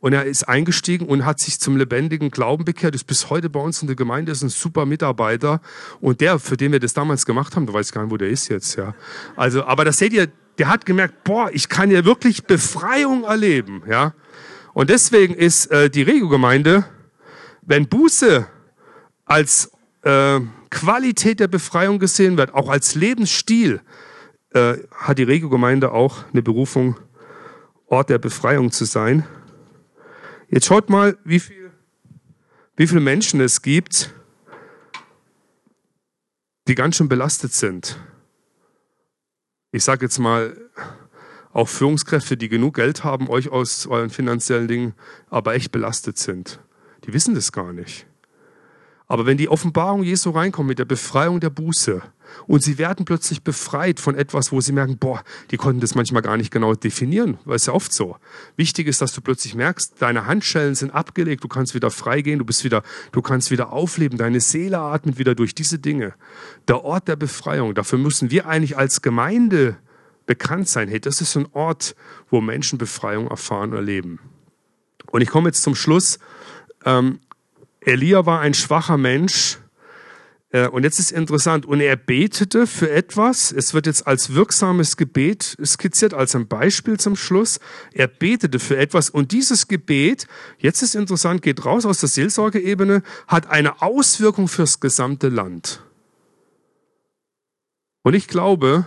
Und 0.01 0.13
er 0.13 0.27
ist 0.27 0.47
eingestiegen 0.47 1.07
und 1.07 1.25
hat 1.25 1.41
sich 1.41 1.59
zum 1.59 1.79
lebendigen 1.79 2.31
Glauben 2.31 2.67
bekehrt, 2.67 2.95
ist 2.95 3.05
bis 3.05 3.31
heute 3.31 3.49
bei 3.49 3.59
uns 3.59 3.81
in 3.81 3.89
der 3.89 3.97
Gemeinde, 3.97 4.33
ist 4.33 4.43
ein 4.43 4.51
super 4.51 4.85
Mitarbeiter. 4.85 5.63
Und 6.03 6.21
der, 6.21 6.39
für 6.39 6.59
den 6.59 6.73
wir 6.73 6.79
das 6.79 6.93
damals 6.93 7.25
gemacht 7.25 7.57
haben, 7.57 7.65
du 7.65 7.73
weißt 7.73 7.93
gar 7.95 8.03
nicht, 8.03 8.13
wo 8.13 8.19
der 8.19 8.29
ist 8.29 8.49
jetzt, 8.49 8.77
ja. 8.77 8.95
Also, 9.35 9.65
aber 9.65 9.87
das 9.87 9.97
seht 9.97 10.13
ihr, 10.13 10.29
der 10.59 10.69
hat 10.69 10.87
gemerkt, 10.87 11.25
boah, 11.25 11.51
ich 11.53 11.69
kann 11.69 11.91
ja 11.91 12.05
wirklich 12.05 12.45
Befreiung 12.45 13.25
erleben, 13.25 13.83
ja. 13.89 14.15
Und 14.73 14.91
deswegen 14.91 15.35
ist 15.35 15.67
äh, 15.71 15.89
die 15.89 16.03
Regio-Gemeinde, 16.03 16.85
wenn 17.63 17.89
Buße 17.89 18.47
als 19.25 19.71
äh, 20.03 20.41
Qualität 20.71 21.41
der 21.41 21.49
Befreiung 21.49 21.99
gesehen 21.99 22.37
wird, 22.37 22.53
auch 22.55 22.69
als 22.69 22.95
Lebensstil, 22.95 23.81
äh, 24.51 24.75
hat 24.93 25.19
die 25.19 25.23
Regio-Gemeinde 25.23 25.93
auch 25.93 26.25
eine 26.33 26.43
Berufung, 26.43 26.97
Ort 27.87 28.11
der 28.11 28.19
Befreiung 28.19 28.73
zu 28.73 28.85
sein. 28.87 29.25
Jetzt 30.49 30.67
schaut 30.67 30.89
mal, 30.89 31.17
wie 31.25 31.39
viel, 31.39 31.71
wie 32.77 32.87
viele 32.87 33.01
Menschen 33.01 33.41
es 33.41 33.63
gibt, 33.63 34.13
die 36.67 36.75
ganz 36.75 36.97
schön 36.97 37.09
belastet 37.09 37.53
sind. 37.53 37.99
Ich 39.75 39.83
sage 39.83 40.07
jetzt 40.07 40.21
mal, 40.21 40.57
auch 41.53 41.69
Führungskräfte, 41.69 42.37
die 42.37 42.49
genug 42.49 42.77
Geld 42.77 43.03
haben, 43.03 43.29
euch 43.29 43.49
aus 43.49 43.89
euren 43.89 44.09
finanziellen 44.09 44.69
Dingen, 44.69 44.95
aber 45.31 45.57
echt 45.57 45.73
belastet 45.73 46.17
sind. 46.17 46.61
Die 47.03 47.13
wissen 47.13 47.35
das 47.35 47.51
gar 47.51 47.73
nicht. 47.73 48.07
Aber 49.09 49.27
wenn 49.27 49.37
die 49.37 49.49
Offenbarung 49.49 50.05
Jesu 50.05 50.31
reinkommt 50.31 50.69
mit 50.69 50.79
der 50.79 50.85
Befreiung 50.85 51.41
der 51.41 51.51
Buße 51.51 52.03
und 52.47 52.63
sie 52.63 52.79
werden 52.79 53.05
plötzlich 53.05 53.43
befreit 53.43 54.01
von 54.01 54.15
etwas, 54.15 54.53
wo 54.53 54.61
sie 54.61 54.73
merken, 54.73 54.99
boah, 54.99 55.23
die 55.51 55.57
konnten 55.57 55.81
das 55.81 55.95
manchmal 55.95 56.23
gar 56.23 56.37
nicht 56.37 56.51
genau 56.51 56.75
definieren, 56.75 57.39
weil 57.45 57.57
es 57.57 57.67
ja 57.67 57.73
oft 57.73 57.93
so. 57.93 58.17
Wichtig 58.57 58.87
ist, 58.87 59.01
dass 59.01 59.13
du 59.13 59.21
plötzlich 59.21 59.55
merkst, 59.55 59.95
deine 59.99 60.27
Handschellen 60.27 60.75
sind 60.75 60.91
abgelegt, 60.91 61.45
du 61.45 61.49
kannst 61.49 61.75
wieder 61.75 61.91
freigehen, 61.91 62.39
du 62.39 62.45
bist 62.45 62.65
wieder, 62.65 62.83
du 63.13 63.23
kannst 63.23 63.51
wieder 63.51 63.73
aufleben, 63.73 64.19
deine 64.19 64.41
Seele 64.41 64.79
atmet 64.79 65.19
wieder 65.19 65.35
durch 65.35 65.55
diese 65.55 65.79
Dinge. 65.79 66.15
Der 66.69 66.85
Ort 66.85 67.09
der 67.09 67.17
Befreiung, 67.17 67.75
dafür 67.75 67.99
müssen 67.99 68.31
wir 68.31 68.47
eigentlich 68.47 68.77
als 68.77 69.03
Gemeinde 69.03 69.77
bekannt 70.27 70.69
sein. 70.69 70.89
Hey, 70.89 71.01
das 71.01 71.21
ist 71.21 71.37
ein 71.37 71.47
Ort, 71.53 71.95
wo 72.31 72.41
Menschen 72.41 72.79
Befreiung 72.79 73.29
erfahren 73.29 73.71
und 73.71 73.77
erleben. 73.77 74.19
Und 75.11 75.21
ich 75.21 75.29
komme 75.29 75.49
jetzt 75.49 75.63
zum 75.63 75.75
Schluss. 75.75 76.19
Ähm, 76.85 77.21
Elia 77.81 78.27
war 78.27 78.41
ein 78.41 78.55
schwacher 78.55 78.97
Mensch. 78.97 79.59
Äh, 80.55 80.69
und 80.69 80.85
jetzt 80.85 81.01
ist 81.01 81.11
interessant, 81.11 81.67
und 81.67 81.81
er 81.81 81.97
betete 81.97 82.69
für 82.69 82.89
etwas. 82.89 83.51
Es 83.51 83.75
wird 83.75 83.87
jetzt 83.87 84.07
als 84.07 84.35
wirksames 84.35 84.97
Gebet 84.97 85.57
skizziert, 85.65 86.15
als 86.15 86.37
ein 86.37 86.47
Beispiel 86.47 86.99
zum 86.99 87.17
Schluss. 87.17 87.59
Er 87.93 88.07
betete 88.07 88.61
für 88.61 88.77
etwas 88.77 89.11
und 89.11 89.33
dieses 89.33 89.67
Gebet, 89.67 90.29
jetzt 90.59 90.81
ist 90.83 90.95
interessant, 90.95 91.43
geht 91.43 91.65
raus 91.65 91.85
aus 91.85 91.99
der 91.99 92.09
Seelsorgeebene, 92.09 93.03
hat 93.27 93.51
eine 93.51 93.83
Auswirkung 93.83 94.47
fürs 94.47 94.79
gesamte 94.79 95.29
Land. 95.29 95.83
Und 98.03 98.15
ich 98.15 98.29
glaube, 98.29 98.87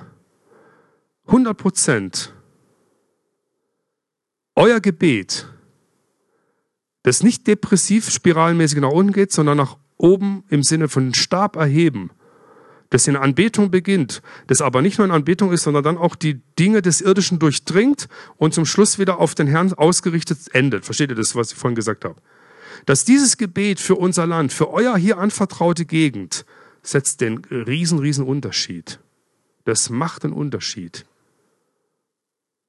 100 1.26 1.57
Prozent, 1.57 2.34
euer 4.55 4.80
Gebet 4.80 5.47
das 7.03 7.24
nicht 7.24 7.45
depressiv 7.47 8.09
spiralmäßig 8.09 8.80
nach 8.80 8.91
unten 8.91 9.11
geht, 9.13 9.32
sondern 9.34 9.57
nach 9.57 9.78
oben 9.98 10.43
im 10.50 10.64
Sinne 10.64 10.88
von 10.88 11.14
Stab 11.14 11.56
erheben, 11.56 12.12
das 12.89 13.08
in 13.08 13.16
Anbetung 13.16 13.70
beginnt, 13.70 14.22
das 14.48 14.62
aber 14.62 14.82
nicht 14.82 14.98
nur 14.98 15.06
in 15.06 15.12
Anbetung 15.12 15.52
ist, 15.52 15.64
sondern 15.64 15.84
dann 15.84 15.98
auch 15.98 16.16
die 16.16 16.41
Dinge 16.58 16.82
des 16.82 17.02
Irdischen 17.02 17.39
durchdringt 17.39 18.08
und 18.38 18.54
zum 18.54 18.66
Schluss 18.66 18.98
wieder 18.98 19.20
auf 19.20 19.36
den 19.36 19.48
Herrn 19.48 19.74
ausgerichtet 19.74 20.39
endet. 20.54 20.86
Versteht 20.86 21.10
ihr 21.10 21.16
das, 21.16 21.36
was 21.36 21.52
ich 21.52 21.58
vorhin 21.58 21.76
gesagt 21.76 22.06
habe? 22.06 22.16
Dass 22.86 23.04
dieses 23.04 23.38
Gebet 23.38 23.80
für 23.80 23.95
unser 23.95 24.26
Land, 24.26 24.54
für 24.54 24.70
euer 24.70 24.95
hier 24.98 25.18
anvertraute 25.18 25.86
Gegend, 25.86 26.45
setzt 26.82 27.22
den 27.22 27.43
riesen, 27.50 28.00
riesen 28.00 28.26
Unterschied. 28.26 29.00
Das 29.66 29.89
macht 29.89 30.24
einen 30.24 30.34
Unterschied. 30.34 31.06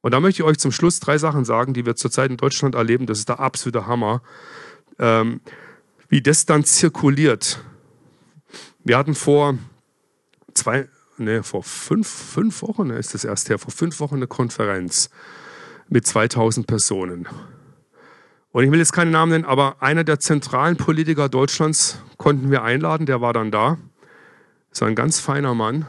Und 0.00 0.12
da 0.12 0.20
möchte 0.20 0.42
ich 0.42 0.48
euch 0.48 0.58
zum 0.58 0.72
Schluss 0.72 1.00
drei 1.00 1.18
Sachen 1.18 1.44
sagen, 1.44 1.74
die 1.74 1.86
wir 1.86 1.94
zurzeit 1.94 2.30
in 2.30 2.36
Deutschland 2.36 2.74
erleben. 2.74 3.06
Das 3.06 3.18
ist 3.18 3.28
der 3.28 3.40
absolute 3.40 3.86
Hammer. 3.86 4.22
Ähm, 4.98 5.40
wie 6.08 6.22
das 6.22 6.46
dann 6.46 6.64
zirkuliert. 6.64 7.62
Wir 8.84 8.96
hatten 8.96 9.14
vor 9.14 9.58
zwei, 10.54 10.88
ne, 11.18 11.42
vor 11.42 11.62
fünf, 11.62 12.08
fünf 12.08 12.62
Wochen, 12.62 12.88
ne, 12.88 12.96
ist 12.96 13.14
das 13.14 13.24
erst 13.24 13.50
her, 13.50 13.58
vor 13.58 13.72
fünf 13.72 14.00
Wochen 14.00 14.16
eine 14.16 14.26
Konferenz 14.26 15.10
mit 15.88 16.06
2000 16.06 16.66
Personen. 16.66 17.28
Und 18.50 18.64
ich 18.64 18.70
will 18.70 18.78
jetzt 18.78 18.92
keinen 18.92 19.10
Namen 19.10 19.32
nennen, 19.32 19.44
aber 19.44 19.82
einer 19.82 20.04
der 20.04 20.20
zentralen 20.20 20.76
Politiker 20.76 21.28
Deutschlands 21.28 22.02
konnten 22.16 22.50
wir 22.50 22.62
einladen, 22.62 23.06
der 23.06 23.20
war 23.20 23.32
dann 23.32 23.50
da. 23.50 23.78
Das 24.70 24.80
war 24.80 24.88
ein 24.88 24.94
ganz 24.94 25.20
feiner 25.20 25.54
Mann. 25.54 25.86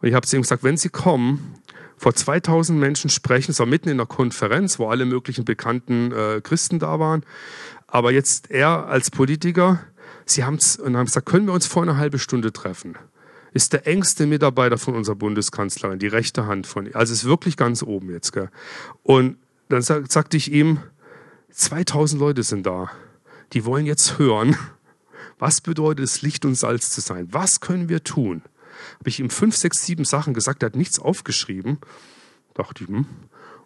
Und 0.00 0.08
ich 0.08 0.14
habe 0.14 0.26
zu 0.26 0.36
ihm 0.36 0.42
gesagt, 0.42 0.64
wenn 0.64 0.76
Sie 0.76 0.88
kommen, 0.88 1.54
vor 1.96 2.14
2000 2.14 2.78
Menschen 2.78 3.10
sprechen. 3.10 3.52
Es 3.52 3.58
war 3.58 3.66
mitten 3.66 3.88
in 3.88 3.96
der 3.96 4.06
Konferenz, 4.06 4.78
wo 4.78 4.88
alle 4.88 5.04
möglichen 5.06 5.44
bekannten 5.44 6.12
äh, 6.12 6.40
Christen 6.42 6.78
da 6.78 6.98
waren. 6.98 7.24
Aber 7.94 8.10
jetzt 8.10 8.50
er 8.50 8.88
als 8.88 9.12
Politiker, 9.12 9.78
sie 10.26 10.42
haben 10.42 10.58
und 10.82 10.96
haben 10.96 11.06
gesagt, 11.06 11.26
können 11.26 11.46
wir 11.46 11.52
uns 11.52 11.68
vor 11.68 11.84
einer 11.84 11.96
halben 11.96 12.18
Stunde 12.18 12.52
treffen? 12.52 12.98
Ist 13.52 13.72
der 13.72 13.86
engste 13.86 14.26
Mitarbeiter 14.26 14.78
von 14.78 14.96
unserer 14.96 15.14
Bundeskanzlerin, 15.14 16.00
die 16.00 16.08
rechte 16.08 16.46
Hand 16.46 16.66
von 16.66 16.86
ihr. 16.86 16.96
Also 16.96 17.12
ist 17.12 17.24
wirklich 17.24 17.56
ganz 17.56 17.84
oben 17.84 18.10
jetzt. 18.10 18.32
Gell? 18.32 18.50
Und 19.04 19.36
dann 19.68 19.80
sag, 19.80 20.10
sagte 20.10 20.36
ich 20.36 20.50
ihm, 20.50 20.80
2000 21.52 22.20
Leute 22.20 22.42
sind 22.42 22.66
da. 22.66 22.90
Die 23.52 23.64
wollen 23.64 23.86
jetzt 23.86 24.18
hören, 24.18 24.56
was 25.38 25.60
bedeutet 25.60 26.04
es, 26.04 26.20
Licht 26.20 26.44
und 26.44 26.56
Salz 26.56 26.90
zu 26.90 27.00
sein? 27.00 27.28
Was 27.30 27.60
können 27.60 27.88
wir 27.88 28.02
tun? 28.02 28.42
habe 28.98 29.08
ich 29.08 29.20
ihm 29.20 29.30
fünf, 29.30 29.54
sechs, 29.54 29.86
sieben 29.86 30.04
Sachen 30.04 30.34
gesagt, 30.34 30.64
er 30.64 30.66
hat 30.66 30.74
nichts 30.74 30.98
aufgeschrieben. 30.98 31.78
Dachte 32.54 32.82
ich, 32.82 32.90
hm, 32.90 33.06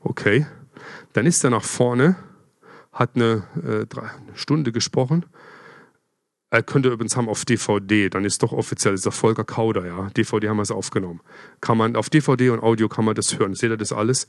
okay. 0.01 0.47
Dann 1.15 1.25
ist 1.25 1.45
er 1.45 1.51
nach 1.51 1.65
vorne, 1.65 2.17
hat 2.99 3.11
eine, 3.15 3.45
äh, 3.63 3.87
Stunde 4.35 4.73
gesprochen 4.73 5.25
er 6.51 6.63
könnte 6.63 6.89
übrigens 6.89 7.15
haben 7.15 7.29
auf 7.29 7.45
DVD, 7.45 8.09
dann 8.09 8.25
ist 8.25 8.43
doch 8.43 8.53
offiziell 8.53 8.95
dieser 8.95 9.13
Volker 9.13 9.45
Kauder, 9.45 9.87
ja. 9.87 10.09
DVD 10.17 10.49
haben 10.49 10.57
wir 10.57 10.63
es 10.63 10.71
aufgenommen. 10.71 11.21
Kann 11.61 11.77
man, 11.77 11.95
auf 11.95 12.09
DVD 12.09 12.49
und 12.51 12.63
Audio 12.63 12.89
kann 12.89 13.05
man 13.05 13.15
das 13.15 13.39
hören. 13.39 13.55
Seht 13.55 13.71
ihr 13.71 13.77
das 13.77 13.93
alles? 13.93 14.29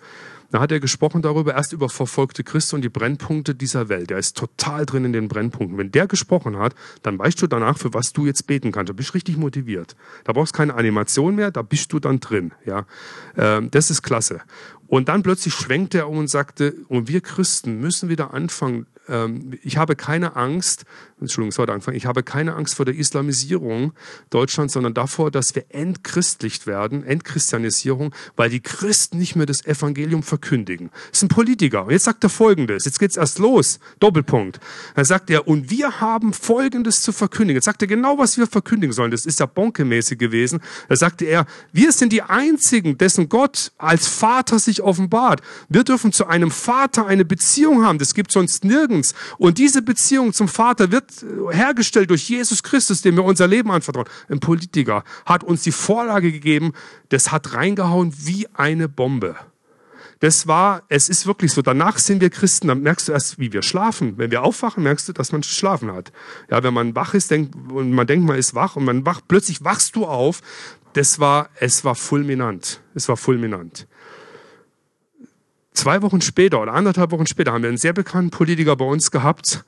Da 0.51 0.59
hat 0.59 0.71
er 0.73 0.81
gesprochen 0.81 1.21
darüber, 1.21 1.55
erst 1.55 1.71
über 1.71 1.87
verfolgte 1.87 2.43
Christen 2.43 2.77
und 2.77 2.81
die 2.81 2.89
Brennpunkte 2.89 3.55
dieser 3.55 3.87
Welt. 3.87 4.11
Er 4.11 4.17
ist 4.17 4.35
total 4.35 4.85
drin 4.85 5.05
in 5.05 5.13
den 5.13 5.29
Brennpunkten. 5.29 5.77
Wenn 5.77 5.91
der 5.91 6.07
gesprochen 6.07 6.57
hat, 6.57 6.75
dann 7.03 7.17
weißt 7.17 7.41
du 7.41 7.47
danach, 7.47 7.77
für 7.77 7.93
was 7.93 8.11
du 8.11 8.25
jetzt 8.25 8.47
beten 8.47 8.73
kannst. 8.73 8.89
Du 8.89 8.93
bist 8.93 9.13
richtig 9.13 9.37
motiviert. 9.37 9.95
Da 10.25 10.33
brauchst 10.33 10.53
du 10.53 10.57
keine 10.57 10.75
Animation 10.75 11.35
mehr, 11.35 11.51
da 11.51 11.61
bist 11.61 11.93
du 11.93 11.99
dann 11.99 12.19
drin, 12.19 12.51
ja. 12.65 12.85
Ähm, 13.37 13.71
das 13.71 13.91
ist 13.91 14.01
klasse. 14.01 14.41
Und 14.89 15.07
dann 15.07 15.21
plötzlich 15.23 15.53
schwenkte 15.53 15.99
er 15.99 16.09
um 16.09 16.17
und 16.17 16.27
sagte, 16.27 16.73
und 16.87 17.07
wir 17.07 17.21
Christen 17.21 17.79
müssen 17.79 18.09
wieder 18.09 18.33
anfangen, 18.33 18.87
ich 19.63 19.77
habe 19.77 19.95
keine 19.95 20.35
Angst, 20.35 20.85
Entschuldigung, 21.19 21.51
sollte 21.51 21.73
anfangen, 21.73 21.97
ich 21.97 22.05
habe 22.05 22.23
keine 22.23 22.55
Angst 22.55 22.75
vor 22.75 22.85
der 22.85 22.95
Islamisierung 22.95 23.93
Deutschlands, 24.29 24.73
sondern 24.73 24.93
davor, 24.93 25.31
dass 25.31 25.55
wir 25.55 25.65
entchristlicht 25.69 26.67
werden, 26.67 27.03
Entchristianisierung, 27.03 28.13
weil 28.35 28.49
die 28.49 28.61
Christen 28.61 29.17
nicht 29.17 29.35
mehr 29.35 29.45
das 29.45 29.65
Evangelium 29.65 30.23
verkündigen. 30.23 30.91
Das 31.09 31.19
ist 31.19 31.23
ein 31.23 31.27
Politiker. 31.29 31.85
Und 31.85 31.91
jetzt 31.91 32.05
sagt 32.05 32.23
er 32.23 32.29
Folgendes, 32.29 32.85
jetzt 32.85 32.99
geht's 32.99 33.17
erst 33.17 33.39
los, 33.39 33.79
Doppelpunkt. 33.99 34.59
Dann 34.95 35.05
sagt 35.05 35.29
er, 35.29 35.47
und 35.47 35.69
wir 35.69 35.99
haben 35.99 36.33
Folgendes 36.33 37.01
zu 37.01 37.11
verkündigen. 37.11 37.57
Jetzt 37.57 37.65
sagt 37.65 37.81
er 37.81 37.87
genau, 37.87 38.17
was 38.17 38.37
wir 38.37 38.47
verkündigen 38.47 38.93
sollen. 38.93 39.11
Das 39.11 39.25
ist 39.25 39.39
ja 39.39 39.45
bonkemäßig 39.45 40.19
gewesen. 40.19 40.59
Da 40.87 40.95
sagte 40.95 41.25
er, 41.25 41.45
wir 41.73 41.91
sind 41.91 42.13
die 42.13 42.21
Einzigen, 42.21 42.97
dessen 42.97 43.27
Gott 43.27 43.71
als 43.77 44.07
Vater 44.07 44.59
sich 44.59 44.81
offenbart. 44.81 45.41
Wir 45.67 45.83
dürfen 45.83 46.11
zu 46.11 46.27
einem 46.27 46.51
Vater 46.51 47.07
eine 47.07 47.25
Beziehung 47.25 47.83
haben. 47.83 47.99
Das 47.99 48.13
gibt 48.13 48.31
sonst 48.31 48.63
nirgends 48.63 48.98
uns. 48.99 49.15
Und 49.37 49.57
diese 49.57 49.81
Beziehung 49.81 50.33
zum 50.33 50.47
Vater 50.47 50.91
wird 50.91 51.25
hergestellt 51.51 52.09
durch 52.09 52.29
Jesus 52.29 52.63
Christus, 52.63 53.01
dem 53.01 53.15
wir 53.15 53.23
unser 53.23 53.47
Leben 53.47 53.71
anvertrauen. 53.71 54.07
Ein 54.29 54.39
Politiker 54.39 55.03
hat 55.25 55.43
uns 55.43 55.63
die 55.63 55.71
Vorlage 55.71 56.31
gegeben, 56.31 56.73
das 57.09 57.31
hat 57.31 57.53
reingehauen 57.53 58.13
wie 58.17 58.47
eine 58.53 58.87
Bombe. 58.87 59.35
Das 60.19 60.47
war, 60.47 60.83
es 60.89 61.07
ist 61.07 61.25
wirklich 61.27 61.53
so. 61.53 61.61
Danach 61.61 61.97
sind 61.97 62.19
wir 62.19 62.29
Christen, 62.29 62.67
dann 62.67 62.81
merkst 62.81 63.07
du 63.07 63.13
erst, 63.13 63.39
wie 63.39 63.53
wir 63.53 63.63
schlafen. 63.63 64.17
Wenn 64.17 64.31
wir 64.31 64.43
aufwachen, 64.43 64.83
merkst 64.83 65.07
du, 65.07 65.13
dass 65.13 65.31
man 65.31 65.41
geschlafen 65.41 65.93
hat. 65.93 66.11
Ja, 66.51 66.61
wenn 66.61 66.73
man 66.73 66.93
wach 66.93 67.13
ist 67.13 67.31
denkt, 67.31 67.55
und 67.71 67.91
man 67.93 68.05
denkt, 68.05 68.27
man 68.27 68.37
ist 68.37 68.53
wach 68.53 68.75
und 68.75 68.83
man 68.83 69.05
wacht, 69.05 69.29
plötzlich 69.29 69.63
wachst 69.63 69.95
du 69.95 70.05
auf. 70.05 70.41
Das 70.93 71.19
war, 71.19 71.49
es 71.55 71.85
war 71.85 71.95
fulminant. 71.95 72.81
Es 72.95 73.07
war 73.07 73.15
fulminant. 73.15 73.87
Zwei 75.73 76.01
Wochen 76.01 76.21
später 76.21 76.61
oder 76.61 76.73
anderthalb 76.73 77.11
Wochen 77.11 77.27
später 77.27 77.53
haben 77.53 77.61
wir 77.61 77.69
einen 77.69 77.77
sehr 77.77 77.93
bekannten 77.93 78.31
Politiker 78.31 78.75
bei 78.75 78.85
uns 78.85 79.11
gehabt 79.11 79.63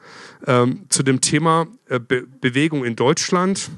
ähm, 0.45 0.85
zu 0.89 1.03
dem 1.03 1.21
Thema 1.21 1.67
äh, 1.87 1.99
Be 1.99 2.25
Bewegung 2.41 2.83
in 2.83 2.95
Deutschland. 2.95 3.69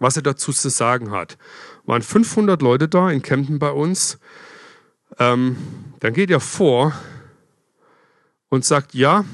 was 0.00 0.16
er 0.16 0.22
dazu 0.22 0.52
zu 0.52 0.68
sagen 0.70 1.12
hat. 1.12 1.38
Waren 1.84 2.02
500 2.02 2.60
Leute 2.62 2.88
da 2.88 3.10
in 3.10 3.22
Kempten 3.22 3.58
bei 3.58 3.70
uns. 3.70 4.18
Ähm, 5.18 5.56
dann 6.00 6.14
geht 6.14 6.30
er 6.30 6.40
vor 6.40 6.94
und 8.48 8.64
sagt, 8.64 8.94
ja, 8.94 9.24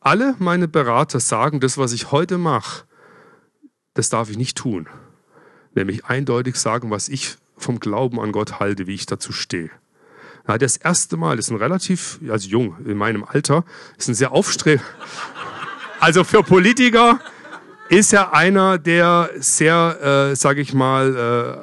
alle 0.00 0.34
meine 0.38 0.68
Berater 0.68 1.20
sagen, 1.20 1.60
das, 1.60 1.78
was 1.78 1.92
ich 1.92 2.10
heute 2.10 2.36
mache, 2.36 2.84
das 3.94 4.08
darf 4.10 4.28
ich 4.28 4.36
nicht 4.36 4.58
tun. 4.58 4.88
Nämlich 5.74 6.04
eindeutig 6.04 6.56
sagen, 6.56 6.90
was 6.90 7.08
ich 7.08 7.36
vom 7.56 7.78
Glauben 7.78 8.20
an 8.20 8.32
Gott 8.32 8.58
halte, 8.58 8.86
wie 8.86 8.94
ich 8.94 9.06
dazu 9.06 9.32
stehe. 9.32 9.70
Hat 10.46 10.62
das 10.62 10.76
erste 10.76 11.16
Mal, 11.16 11.38
ist 11.38 11.50
ein 11.50 11.56
relativ, 11.56 12.18
also 12.28 12.48
jung, 12.48 12.76
in 12.84 12.96
meinem 12.96 13.24
Alter, 13.24 13.64
ist 13.96 14.08
ein 14.08 14.14
sehr 14.14 14.32
aufstrebender, 14.32 14.84
also 16.00 16.24
für 16.24 16.42
Politiker 16.42 17.20
ist 17.88 18.12
er 18.14 18.32
einer, 18.32 18.78
der 18.78 19.30
sehr, 19.36 20.30
äh, 20.32 20.36
sage 20.36 20.62
ich 20.62 20.72
mal, 20.72 21.14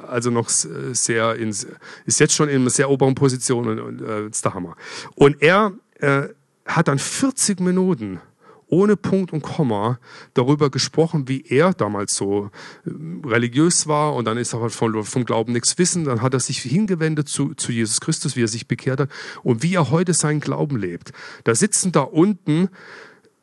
äh, 0.06 0.08
also 0.08 0.30
noch 0.30 0.48
sehr, 0.48 1.36
in, 1.36 1.50
ist 1.50 2.20
jetzt 2.20 2.36
schon 2.36 2.50
in 2.50 2.62
einer 2.62 2.70
sehr 2.70 2.90
oberen 2.90 3.16
Position 3.16 3.68
und, 3.68 3.80
und 3.80 4.02
äh, 4.02 4.28
ist 4.28 4.46
der 4.46 4.54
Hammer. 4.54 4.76
Und 5.16 5.42
er 5.42 5.74
äh, 6.00 6.28
hat 6.68 6.88
dann 6.88 7.00
40 7.00 7.60
Minuten 7.60 8.22
ohne 8.70 8.96
Punkt 8.96 9.34
und 9.34 9.42
Komma 9.42 10.00
darüber 10.34 10.70
gesprochen, 10.70 11.28
wie 11.28 11.44
er 11.48 11.74
damals 11.74 12.16
so 12.16 12.52
äh, 12.86 13.28
religiös 13.28 13.88
war 13.88 14.16
und 14.16 14.26
dann 14.26 14.38
ist 14.38 14.54
er 14.54 14.62
halt 14.62 14.72
vom, 14.72 15.04
vom 15.04 15.26
Glauben 15.26 15.54
nichts 15.54 15.78
wissen. 15.78 16.06
Dann 16.06 16.22
hat 16.22 16.34
er 16.34 16.40
sich 16.40 16.60
hingewendet 16.60 17.28
zu, 17.28 17.54
zu 17.56 17.72
Jesus 17.72 18.00
Christus, 18.00 18.36
wie 18.36 18.44
er 18.44 18.48
sich 18.48 18.68
bekehrt 18.68 19.00
hat 19.00 19.10
und 19.44 19.64
wie 19.64 19.76
er 19.76 19.90
heute 19.90 20.14
seinen 20.14 20.40
Glauben 20.40 20.78
lebt. 20.78 21.12
Da 21.44 21.56
sitzen 21.56 21.92
da 21.92 22.02
unten 22.02 22.70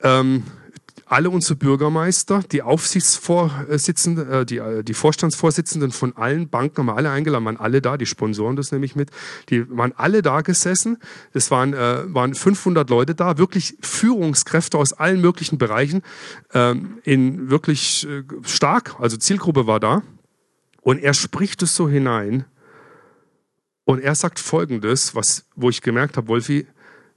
ähm, 0.02 0.44
alle 1.05 1.30
unsere 1.30 1.57
Bürgermeister, 1.57 2.42
die 2.51 2.62
Aufsichtsvorsitzenden, 2.62 4.30
äh, 4.30 4.47
die, 4.47 4.59
äh, 4.59 4.82
die 4.82 4.94
Vorstandsvorsitzenden 4.94 5.92
von 5.92 6.16
allen 6.16 6.49
Banken 6.49 6.78
haben 6.78 6.86
wir 6.86 6.97
alle 6.97 7.11
eingeladen, 7.11 7.44
waren 7.44 7.57
alle 7.59 7.80
da, 7.80 7.97
die 7.97 8.07
Sponsoren 8.07 8.57
das 8.57 8.72
nehme 8.72 8.86
ich 8.86 8.97
mit, 8.97 9.11
die 9.51 9.68
waren 9.76 9.92
alle 9.97 10.22
da 10.22 10.40
gesessen. 10.40 10.99
Es 11.32 11.51
waren, 11.51 11.74
äh, 11.74 12.03
waren 12.12 12.34
500 12.34 12.88
Leute 12.90 13.14
da, 13.14 13.38
wirklich 13.38 13.76
Führungskräfte 13.80 14.78
aus 14.78 14.92
allen 14.92 15.20
möglichen 15.20 15.59
Bereichen, 15.59 16.03
ähm, 16.55 16.99
in 17.05 17.51
wirklich 17.51 18.07
äh, 18.09 18.24
stark, 18.42 18.97
also 18.99 19.16
Zielgruppe 19.16 19.66
war 19.66 19.80
da. 19.80 20.03
Und 20.80 21.01
er 21.01 21.14
spricht 21.14 21.62
es 21.62 21.74
so 21.74 21.88
hinein. 21.88 22.44
Und 23.84 24.01
er 24.01 24.14
sagt 24.14 24.40
Folgendes, 24.40 25.14
was, 25.14 25.47
wo 25.55 25.68
ich 25.70 25.82
gemerkt 25.82 26.16
habe, 26.16 26.28
Wolfi, 26.28 26.66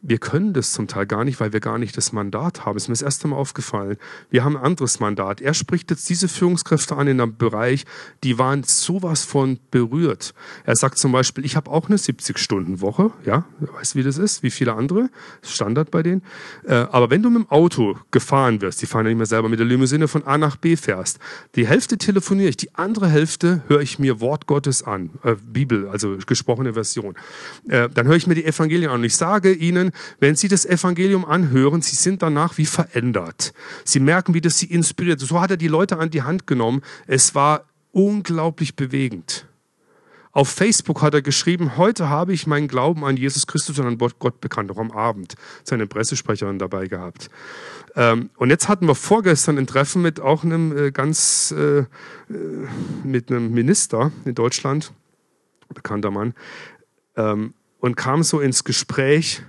wir 0.02 0.18
können 0.18 0.54
das 0.54 0.72
zum 0.72 0.88
Teil 0.88 1.06
gar 1.06 1.26
nicht, 1.26 1.39
weil 1.39 1.52
wir 1.52 1.60
gar 1.60 1.78
nicht 1.78 1.97
das 1.97 2.14
Mandat 2.14 2.66
haben. 2.66 2.78
ist 2.78 2.88
mir 2.88 2.93
das 2.93 3.02
erste 3.02 3.28
Mal 3.28 3.36
aufgefallen. 3.36 3.97
Wir 4.30 4.45
haben 4.45 4.56
ein 4.56 4.64
anderes 4.64 5.00
Mandat. 5.00 5.41
Er 5.41 5.54
spricht 5.54 5.91
jetzt 5.91 6.10
diese 6.10 6.30
Führungskräfte 6.30 6.95
an 6.95 7.08
in 7.08 7.20
einem 7.20 7.36
Bereich, 7.36 7.86
die 8.24 8.38
waren 8.38 8.64
sowas 8.64 9.26
von 9.26 9.60
berührt. 9.72 10.34
Er 10.66 10.76
sagt 10.78 11.00
zum 11.00 11.12
Beispiel, 11.12 11.43
ich 11.43 11.58
habe 11.58 11.70
auch 11.70 11.88
eine 11.88 11.97
70-Stunden-Woche. 11.97 13.12
Ja, 13.26 13.45
weißt 13.60 13.95
wie 13.95 14.04
das 14.04 14.18
ist, 14.18 14.41
wie 14.41 14.52
viele 14.52 14.74
andere. 14.74 15.10
Standard 15.41 15.91
bei 15.91 16.02
denen. 16.02 16.22
Äh, 16.64 16.76
aber 16.76 17.10
wenn 17.10 17.22
du 17.22 17.30
mit 17.30 17.43
dem 17.43 17.52
Auto 17.52 17.97
gefahren 18.12 18.62
wirst, 18.62 18.82
die 18.82 18.86
fahren 18.86 19.06
ja 19.06 19.10
nicht 19.10 19.18
mehr 19.18 19.26
selber 19.26 19.50
mit 19.50 19.60
der 19.60 19.66
Limousine 19.66 20.08
von 20.08 20.26
A 20.26 20.38
nach 20.38 20.56
B 20.56 20.78
fährst, 20.78 21.20
die 21.56 21.68
Hälfte 21.68 21.97
telefoniere 21.97 22.50
ich, 22.50 22.58
die 22.58 22.74
andere 22.76 23.10
Hälfte 23.10 23.64
höre 23.68 23.82
ich 23.82 24.00
mir 24.00 24.22
Wort 24.22 24.47
Gottes 24.47 24.84
an. 24.84 25.10
Äh, 25.24 25.36
Bibel, 25.36 25.89
also 25.89 26.18
gesprochene 26.26 26.74
Version. 26.74 27.16
Äh, 27.68 27.89
dann 27.89 28.08
höre 28.08 28.16
ich 28.16 28.28
mir 28.28 28.36
die 28.36 28.45
Evangelien 28.45 28.89
an 28.89 29.00
und 29.00 29.04
ich 29.04 29.18
sage 29.18 29.52
ihnen, 29.52 29.89
wenn 30.20 30.36
Sie 30.36 30.48
das 30.48 30.66
Evangelium 30.66 31.26
anhören, 31.26 31.82
Sie 31.82 31.96
sind 31.96 32.22
danach 32.22 32.58
wie 32.58 32.66
verändert. 32.66 33.54
Sie 33.84 34.00
merken, 34.00 34.34
wie 34.34 34.42
das 34.42 34.58
Sie 34.58 34.68
inspiriert. 34.68 35.20
So 35.20 35.40
hat 35.42 35.52
er 35.52 35.58
die 35.58 35.68
Leute 35.68 35.98
an 35.98 36.10
die 36.10 36.24
Hand 36.24 36.48
genommen. 36.48 36.82
Es 37.08 37.36
war 37.36 37.66
unglaublich 37.92 38.76
bewegend. 38.76 39.46
Auf 40.32 40.50
Facebook 40.50 41.02
hat 41.02 41.16
er 41.16 41.24
geschrieben, 41.24 41.76
heute 41.78 42.08
habe 42.08 42.34
ich 42.34 42.46
meinen 42.46 42.68
Glauben 42.68 43.04
an 43.04 43.18
Jesus 43.18 43.48
Christus 43.48 43.80
und 43.80 43.88
an 43.88 43.98
Gott 43.98 44.40
bekannt, 44.40 44.70
auch 44.72 44.78
am 44.78 44.92
Abend. 44.92 45.34
Seine 45.64 45.88
Pressesprecherin 45.88 46.60
dabei 46.60 46.88
gehabt. 46.88 47.30
Ähm, 47.96 48.30
und 48.38 48.52
jetzt 48.52 48.70
hatten 48.70 48.86
wir 48.86 48.94
vorgestern 48.94 49.58
ein 49.58 49.66
Treffen 49.66 50.04
mit 50.04 50.20
auch 50.20 50.44
einem 50.44 50.78
äh, 50.78 50.92
ganz, 50.92 51.52
äh, 51.58 51.80
äh, 51.80 51.86
mit 53.04 53.32
einem 53.32 53.52
Minister 53.52 54.12
in 54.26 54.36
Deutschland, 54.36 54.94
bekannter 55.74 56.12
Mann, 56.12 56.36
ähm, 57.18 57.56
und 57.80 57.96
kam 57.98 58.22
so 58.22 58.40
ins 58.40 58.64
Gespräch, 58.64 59.42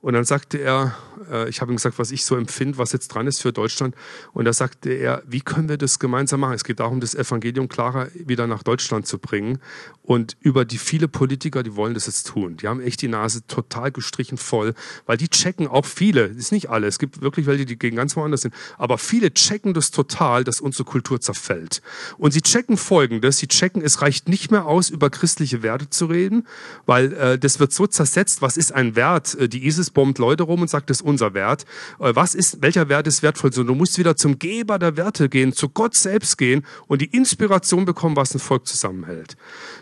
und 0.00 0.14
dann 0.14 0.24
sagte 0.24 0.58
er, 0.58 0.94
äh, 1.30 1.48
ich 1.48 1.60
habe 1.60 1.72
ihm 1.72 1.76
gesagt, 1.76 1.98
was 1.98 2.10
ich 2.10 2.24
so 2.24 2.36
empfinde, 2.36 2.78
was 2.78 2.92
jetzt 2.92 3.08
dran 3.08 3.26
ist 3.26 3.42
für 3.42 3.52
Deutschland. 3.52 3.94
Und 4.32 4.44
da 4.44 4.52
sagte 4.52 4.90
er, 4.90 5.22
wie 5.26 5.40
können 5.40 5.68
wir 5.68 5.76
das 5.76 5.98
gemeinsam 5.98 6.40
machen? 6.40 6.54
Es 6.54 6.64
geht 6.64 6.80
darum, 6.80 7.00
das 7.00 7.14
Evangelium 7.14 7.68
klarer 7.68 8.08
wieder 8.14 8.46
nach 8.46 8.62
Deutschland 8.62 9.06
zu 9.06 9.18
bringen. 9.18 9.58
Und 10.02 10.36
über 10.40 10.64
die 10.64 10.78
viele 10.78 11.08
Politiker, 11.08 11.62
die 11.62 11.76
wollen 11.76 11.94
das 11.94 12.06
jetzt 12.06 12.26
tun. 12.26 12.56
Die 12.56 12.68
haben 12.68 12.80
echt 12.80 13.02
die 13.02 13.08
Nase 13.08 13.46
total 13.46 13.92
gestrichen 13.92 14.38
voll, 14.38 14.74
weil 15.06 15.16
die 15.16 15.28
checken 15.28 15.68
auch 15.68 15.84
viele, 15.84 16.28
das 16.28 16.36
ist 16.36 16.52
nicht 16.52 16.70
alle, 16.70 16.86
es 16.86 16.98
gibt 16.98 17.20
wirklich 17.20 17.46
welche, 17.46 17.64
die 17.64 17.78
gegen 17.78 17.96
ganz 17.96 18.16
woanders 18.16 18.42
sind, 18.42 18.54
aber 18.76 18.98
viele 18.98 19.32
checken 19.32 19.74
das 19.74 19.90
total, 19.90 20.42
dass 20.42 20.60
unsere 20.60 20.84
Kultur 20.84 21.20
zerfällt. 21.20 21.82
Und 22.18 22.32
sie 22.32 22.42
checken 22.42 22.76
Folgendes, 22.76 23.38
sie 23.38 23.46
checken, 23.46 23.82
es 23.82 24.02
reicht 24.02 24.28
nicht 24.28 24.50
mehr 24.50 24.66
aus, 24.66 24.90
über 24.90 25.10
christliche 25.10 25.62
Werte 25.62 25.90
zu 25.90 26.06
reden, 26.06 26.46
weil 26.86 27.12
äh, 27.12 27.38
das 27.38 27.60
wird 27.60 27.72
so 27.72 27.86
zersetzt, 27.86 28.42
was 28.42 28.56
ist 28.56 28.72
ein 28.72 28.96
Wert? 28.96 29.34
Äh, 29.36 29.48
die 29.48 29.66
ISIS 29.66 29.90
bombt 29.90 30.18
Leute 30.18 30.42
rum 30.44 30.62
und 30.62 30.70
sagt, 30.70 30.90
das 30.90 31.00
ist 31.00 31.06
unser 31.10 31.34
Wert. 31.34 31.64
Äh, 31.98 32.14
was 32.14 32.34
ist, 32.34 32.62
welcher 32.62 32.88
Wert 32.88 33.06
ist 33.06 33.22
wertvoll? 33.22 33.52
So, 33.52 33.64
du 33.64 33.74
musst 33.74 33.98
wieder 33.98 34.16
zum 34.16 34.38
Geber 34.38 34.78
der 34.78 34.96
Werte 34.96 35.28
gehen, 35.28 35.52
zu 35.52 35.68
Gott 35.68 35.94
selbst 35.94 36.38
gehen 36.38 36.64
und 36.86 37.02
die 37.02 37.14
Inspiration 37.14 37.84
bekommen, 37.84 38.16
was 38.16 38.34
ein 38.34 38.40
Volk 38.40 38.66
zusammenhält. 38.66 39.36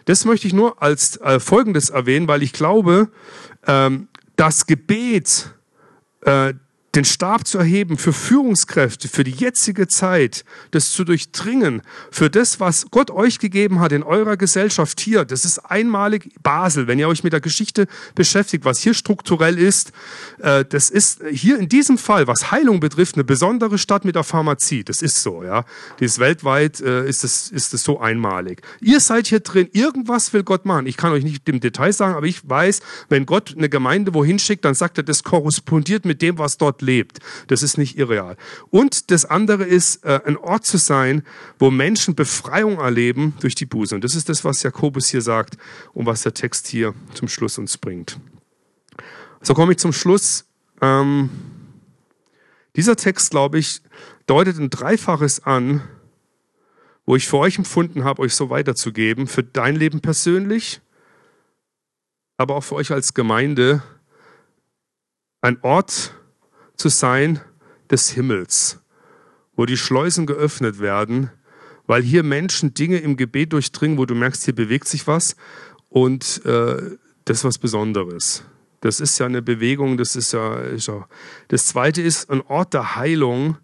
Das 0.06 0.24
möchte 0.24 0.46
ich 0.46 0.52
nur 0.52 0.82
als 0.82 1.16
äh, 1.18 1.38
Folgendes 1.38 1.90
erwähnen, 1.90 2.28
weil 2.28 2.42
ich 2.42 2.52
glaube, 2.52 3.10
ähm, 3.66 4.08
das 4.36 4.66
Gebet 4.66 5.54
äh, 6.22 6.54
den 6.94 7.04
Stab 7.04 7.46
zu 7.46 7.58
erheben 7.58 7.98
für 7.98 8.12
Führungskräfte, 8.12 9.08
für 9.08 9.22
die 9.22 9.30
jetzige 9.30 9.88
Zeit, 9.88 10.44
das 10.70 10.90
zu 10.90 11.04
durchdringen, 11.04 11.82
für 12.10 12.30
das, 12.30 12.60
was 12.60 12.86
Gott 12.90 13.10
euch 13.10 13.38
gegeben 13.38 13.80
hat 13.80 13.92
in 13.92 14.02
eurer 14.02 14.36
Gesellschaft 14.36 15.00
hier. 15.00 15.24
Das 15.24 15.44
ist 15.44 15.58
einmalig 15.58 16.30
Basel, 16.42 16.86
wenn 16.86 16.98
ihr 16.98 17.08
euch 17.08 17.24
mit 17.24 17.34
der 17.34 17.40
Geschichte 17.40 17.86
beschäftigt, 18.14 18.64
was 18.64 18.80
hier 18.80 18.94
strukturell 18.94 19.58
ist. 19.58 19.92
Äh, 20.38 20.64
das 20.64 20.88
ist 20.88 21.20
hier 21.30 21.58
in 21.58 21.68
diesem 21.68 21.98
Fall, 21.98 22.26
was 22.26 22.50
Heilung 22.50 22.80
betrifft, 22.80 23.16
eine 23.16 23.24
besondere 23.24 23.76
Stadt 23.76 24.06
mit 24.06 24.14
der 24.14 24.24
Pharmazie. 24.24 24.82
Das 24.82 25.02
ist 25.02 25.22
so, 25.22 25.42
ja. 25.42 25.64
Das 26.00 26.18
weltweit 26.18 26.80
äh, 26.80 27.06
ist 27.06 27.22
es 27.22 27.50
ist 27.50 27.74
es 27.74 27.84
so 27.84 28.00
einmalig. 28.00 28.62
Ihr 28.80 29.00
seid 29.00 29.26
hier 29.26 29.40
drin. 29.40 29.68
Irgendwas 29.72 30.32
will 30.32 30.42
Gott 30.42 30.64
machen. 30.64 30.86
Ich 30.86 30.96
kann 30.96 31.12
euch 31.12 31.24
nicht 31.24 31.48
im 31.48 31.60
Detail 31.60 31.92
sagen, 31.92 32.14
aber 32.14 32.26
ich 32.26 32.48
weiß, 32.48 32.80
wenn 33.10 33.26
Gott 33.26 33.54
eine 33.56 33.68
Gemeinde 33.68 34.14
wohin 34.14 34.38
schickt, 34.38 34.64
dann 34.64 34.74
sagt 34.74 34.98
er, 34.98 35.04
das 35.04 35.22
korrespondiert 35.22 36.04
mit 36.06 36.22
dem, 36.22 36.38
was 36.38 36.56
dort 36.56 36.77
lebt. 36.82 37.18
Das 37.48 37.62
ist 37.62 37.78
nicht 37.78 37.98
irreal. 37.98 38.36
Und 38.70 39.10
das 39.10 39.24
andere 39.24 39.64
ist, 39.64 40.04
äh, 40.04 40.20
ein 40.24 40.36
Ort 40.36 40.66
zu 40.66 40.78
sein, 40.78 41.22
wo 41.58 41.70
Menschen 41.70 42.14
Befreiung 42.14 42.78
erleben 42.78 43.34
durch 43.40 43.54
die 43.54 43.66
Buße. 43.66 43.94
Und 43.94 44.04
das 44.04 44.14
ist 44.14 44.28
das, 44.28 44.44
was 44.44 44.62
Jakobus 44.62 45.08
hier 45.08 45.22
sagt 45.22 45.56
und 45.94 46.06
was 46.06 46.22
der 46.22 46.34
Text 46.34 46.68
hier 46.68 46.94
zum 47.14 47.28
Schluss 47.28 47.58
uns 47.58 47.78
bringt. 47.78 48.18
So 49.42 49.54
komme 49.54 49.72
ich 49.72 49.78
zum 49.78 49.92
Schluss. 49.92 50.44
Ähm, 50.80 51.30
dieser 52.76 52.96
Text, 52.96 53.30
glaube 53.30 53.58
ich, 53.58 53.82
deutet 54.26 54.58
ein 54.58 54.70
Dreifaches 54.70 55.44
an, 55.44 55.82
wo 57.06 57.16
ich 57.16 57.26
für 57.26 57.38
euch 57.38 57.56
empfunden 57.58 58.04
habe, 58.04 58.22
euch 58.22 58.34
so 58.34 58.50
weiterzugeben, 58.50 59.26
für 59.26 59.42
dein 59.42 59.76
Leben 59.76 60.00
persönlich, 60.00 60.80
aber 62.36 62.54
auch 62.54 62.64
für 62.64 62.74
euch 62.74 62.92
als 62.92 63.14
Gemeinde, 63.14 63.82
ein 65.40 65.58
Ort, 65.62 66.14
zu 66.78 66.88
sein 66.88 67.40
des 67.90 68.10
Himmels, 68.10 68.80
wo 69.54 69.66
die 69.66 69.76
Schleusen 69.76 70.26
geöffnet 70.26 70.80
werden, 70.80 71.30
weil 71.86 72.02
hier 72.02 72.22
Menschen 72.22 72.72
Dinge 72.72 72.98
im 72.98 73.16
Gebet 73.16 73.52
durchdringen, 73.52 73.98
wo 73.98 74.06
du 74.06 74.14
merkst, 74.14 74.44
hier 74.44 74.54
bewegt 74.54 74.88
sich 74.88 75.06
was 75.06 75.36
und 75.88 76.44
äh, 76.46 76.96
das 77.24 77.38
ist 77.38 77.44
was 77.44 77.58
Besonderes. 77.58 78.44
Das 78.80 79.00
ist 79.00 79.18
ja 79.18 79.26
eine 79.26 79.42
Bewegung, 79.42 79.96
das 79.96 80.14
ist 80.14 80.32
ja, 80.32 80.60
ist 80.60 80.86
ja. 80.86 81.08
Das 81.48 81.66
zweite 81.66 82.00
ist 82.00 82.30
ein 82.30 82.42
Ort 82.42 82.74
der 82.74 82.94
Heilung, 82.94 83.58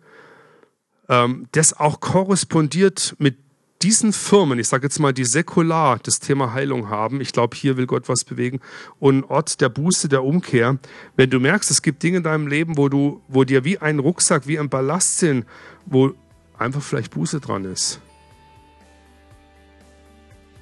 ähm, 1.08 1.46
das 1.52 1.72
auch 1.72 2.00
korrespondiert 2.00 3.14
mit 3.18 3.43
diesen 3.84 4.14
Firmen, 4.14 4.58
ich 4.58 4.68
sage 4.68 4.84
jetzt 4.84 4.98
mal, 4.98 5.12
die 5.12 5.26
säkular 5.26 5.98
das 6.02 6.18
Thema 6.18 6.54
Heilung 6.54 6.88
haben, 6.88 7.20
ich 7.20 7.32
glaube, 7.32 7.54
hier 7.54 7.76
will 7.76 7.86
Gott 7.86 8.08
was 8.08 8.24
bewegen, 8.24 8.60
und 8.98 9.24
Ort 9.24 9.60
der 9.60 9.68
Buße, 9.68 10.08
der 10.08 10.24
Umkehr, 10.24 10.78
wenn 11.16 11.28
du 11.28 11.38
merkst, 11.38 11.70
es 11.70 11.82
gibt 11.82 12.02
Dinge 12.02 12.16
in 12.16 12.22
deinem 12.22 12.46
Leben, 12.46 12.78
wo 12.78 12.88
du, 12.88 13.20
wo 13.28 13.44
dir 13.44 13.62
wie 13.64 13.76
ein 13.76 13.98
Rucksack, 13.98 14.46
wie 14.46 14.58
ein 14.58 14.70
Ballast 14.70 15.18
sind, 15.18 15.44
wo 15.84 16.14
einfach 16.56 16.80
vielleicht 16.80 17.12
Buße 17.12 17.40
dran 17.40 17.66
ist. 17.66 18.00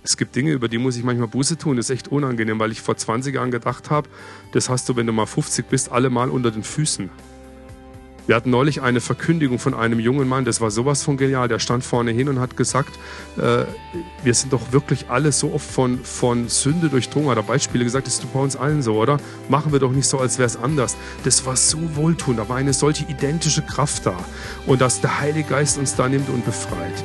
Es 0.03 0.17
gibt 0.17 0.35
Dinge, 0.35 0.51
über 0.51 0.67
die 0.67 0.79
muss 0.79 0.97
ich 0.97 1.05
manchmal 1.05 1.29
Buße 1.29 1.59
tun. 1.59 1.77
Das 1.77 1.87
ist 1.87 1.95
echt 1.95 2.09
unangenehm, 2.09 2.59
weil 2.59 2.73
ich 2.73 2.81
vor 2.83 2.97
20 2.97 3.37
Jahren 3.37 3.53
gedacht 3.53 3.89
habe, 3.89 4.09
das 4.51 4.69
hast 4.69 4.89
du, 4.89 4.97
wenn 4.97 5.07
du 5.07 5.13
mal 5.13 5.27
50 5.27 5.67
bist, 5.69 5.93
alle 5.93 6.11
mal 6.11 6.29
unter 6.29 6.51
den 6.51 6.65
Füßen. 6.65 7.09
Wir 8.27 8.37
hatten 8.37 8.51
neulich 8.51 8.83
eine 8.83 9.01
Verkündigung 9.01 9.59
von 9.59 9.75
einem 9.75 9.99
jungen 9.99 10.29
Mann, 10.29 10.45
das 10.45 10.61
war 10.61 10.71
sowas 10.71 11.03
von 11.03 11.17
genial. 11.17 11.49
Der 11.49 11.59
stand 11.59 11.85
vorne 11.85 12.13
hin 12.13 12.29
und 12.29 12.39
hat 12.39 12.57
gesagt, 12.57 12.99
äh, 13.37 13.65
wir 14.23 14.35
sind 14.35 14.53
doch 14.53 14.73
wirklich 14.73 15.07
alle 15.09 15.33
so 15.33 15.53
oft 15.53 15.69
von, 15.69 16.05
von 16.05 16.49
Sünde 16.49 16.89
durchdrungen. 16.89 17.31
Hat 17.31 17.37
er 17.37 17.43
Beispiele 17.43 17.85
gesagt, 17.85 18.07
das 18.07 18.15
ist 18.15 18.33
bei 18.33 18.41
uns 18.41 18.55
allen 18.57 18.83
so, 18.83 18.95
oder? 18.95 19.19
Machen 19.49 19.73
wir 19.73 19.81
doch 19.81 19.93
nicht 19.93 20.07
so, 20.07 20.19
als 20.19 20.39
wäre 20.39 20.47
es 20.47 20.57
anders. 20.57 20.97
Das 21.25 21.45
war 21.47 21.57
so 21.57 21.79
wohltuend, 21.97 22.39
da 22.39 22.49
war 22.49 22.57
eine 22.57 22.73
solche 22.73 23.05
identische 23.07 23.63
Kraft 23.63 24.07
da. 24.07 24.17
Und 24.67 24.81
dass 24.81 25.01
der 25.01 25.19
Heilige 25.21 25.49
Geist 25.49 25.79
uns 25.79 25.97
da 25.97 26.09
nimmt 26.09 26.29
und 26.29 26.45
befreit. 26.45 27.05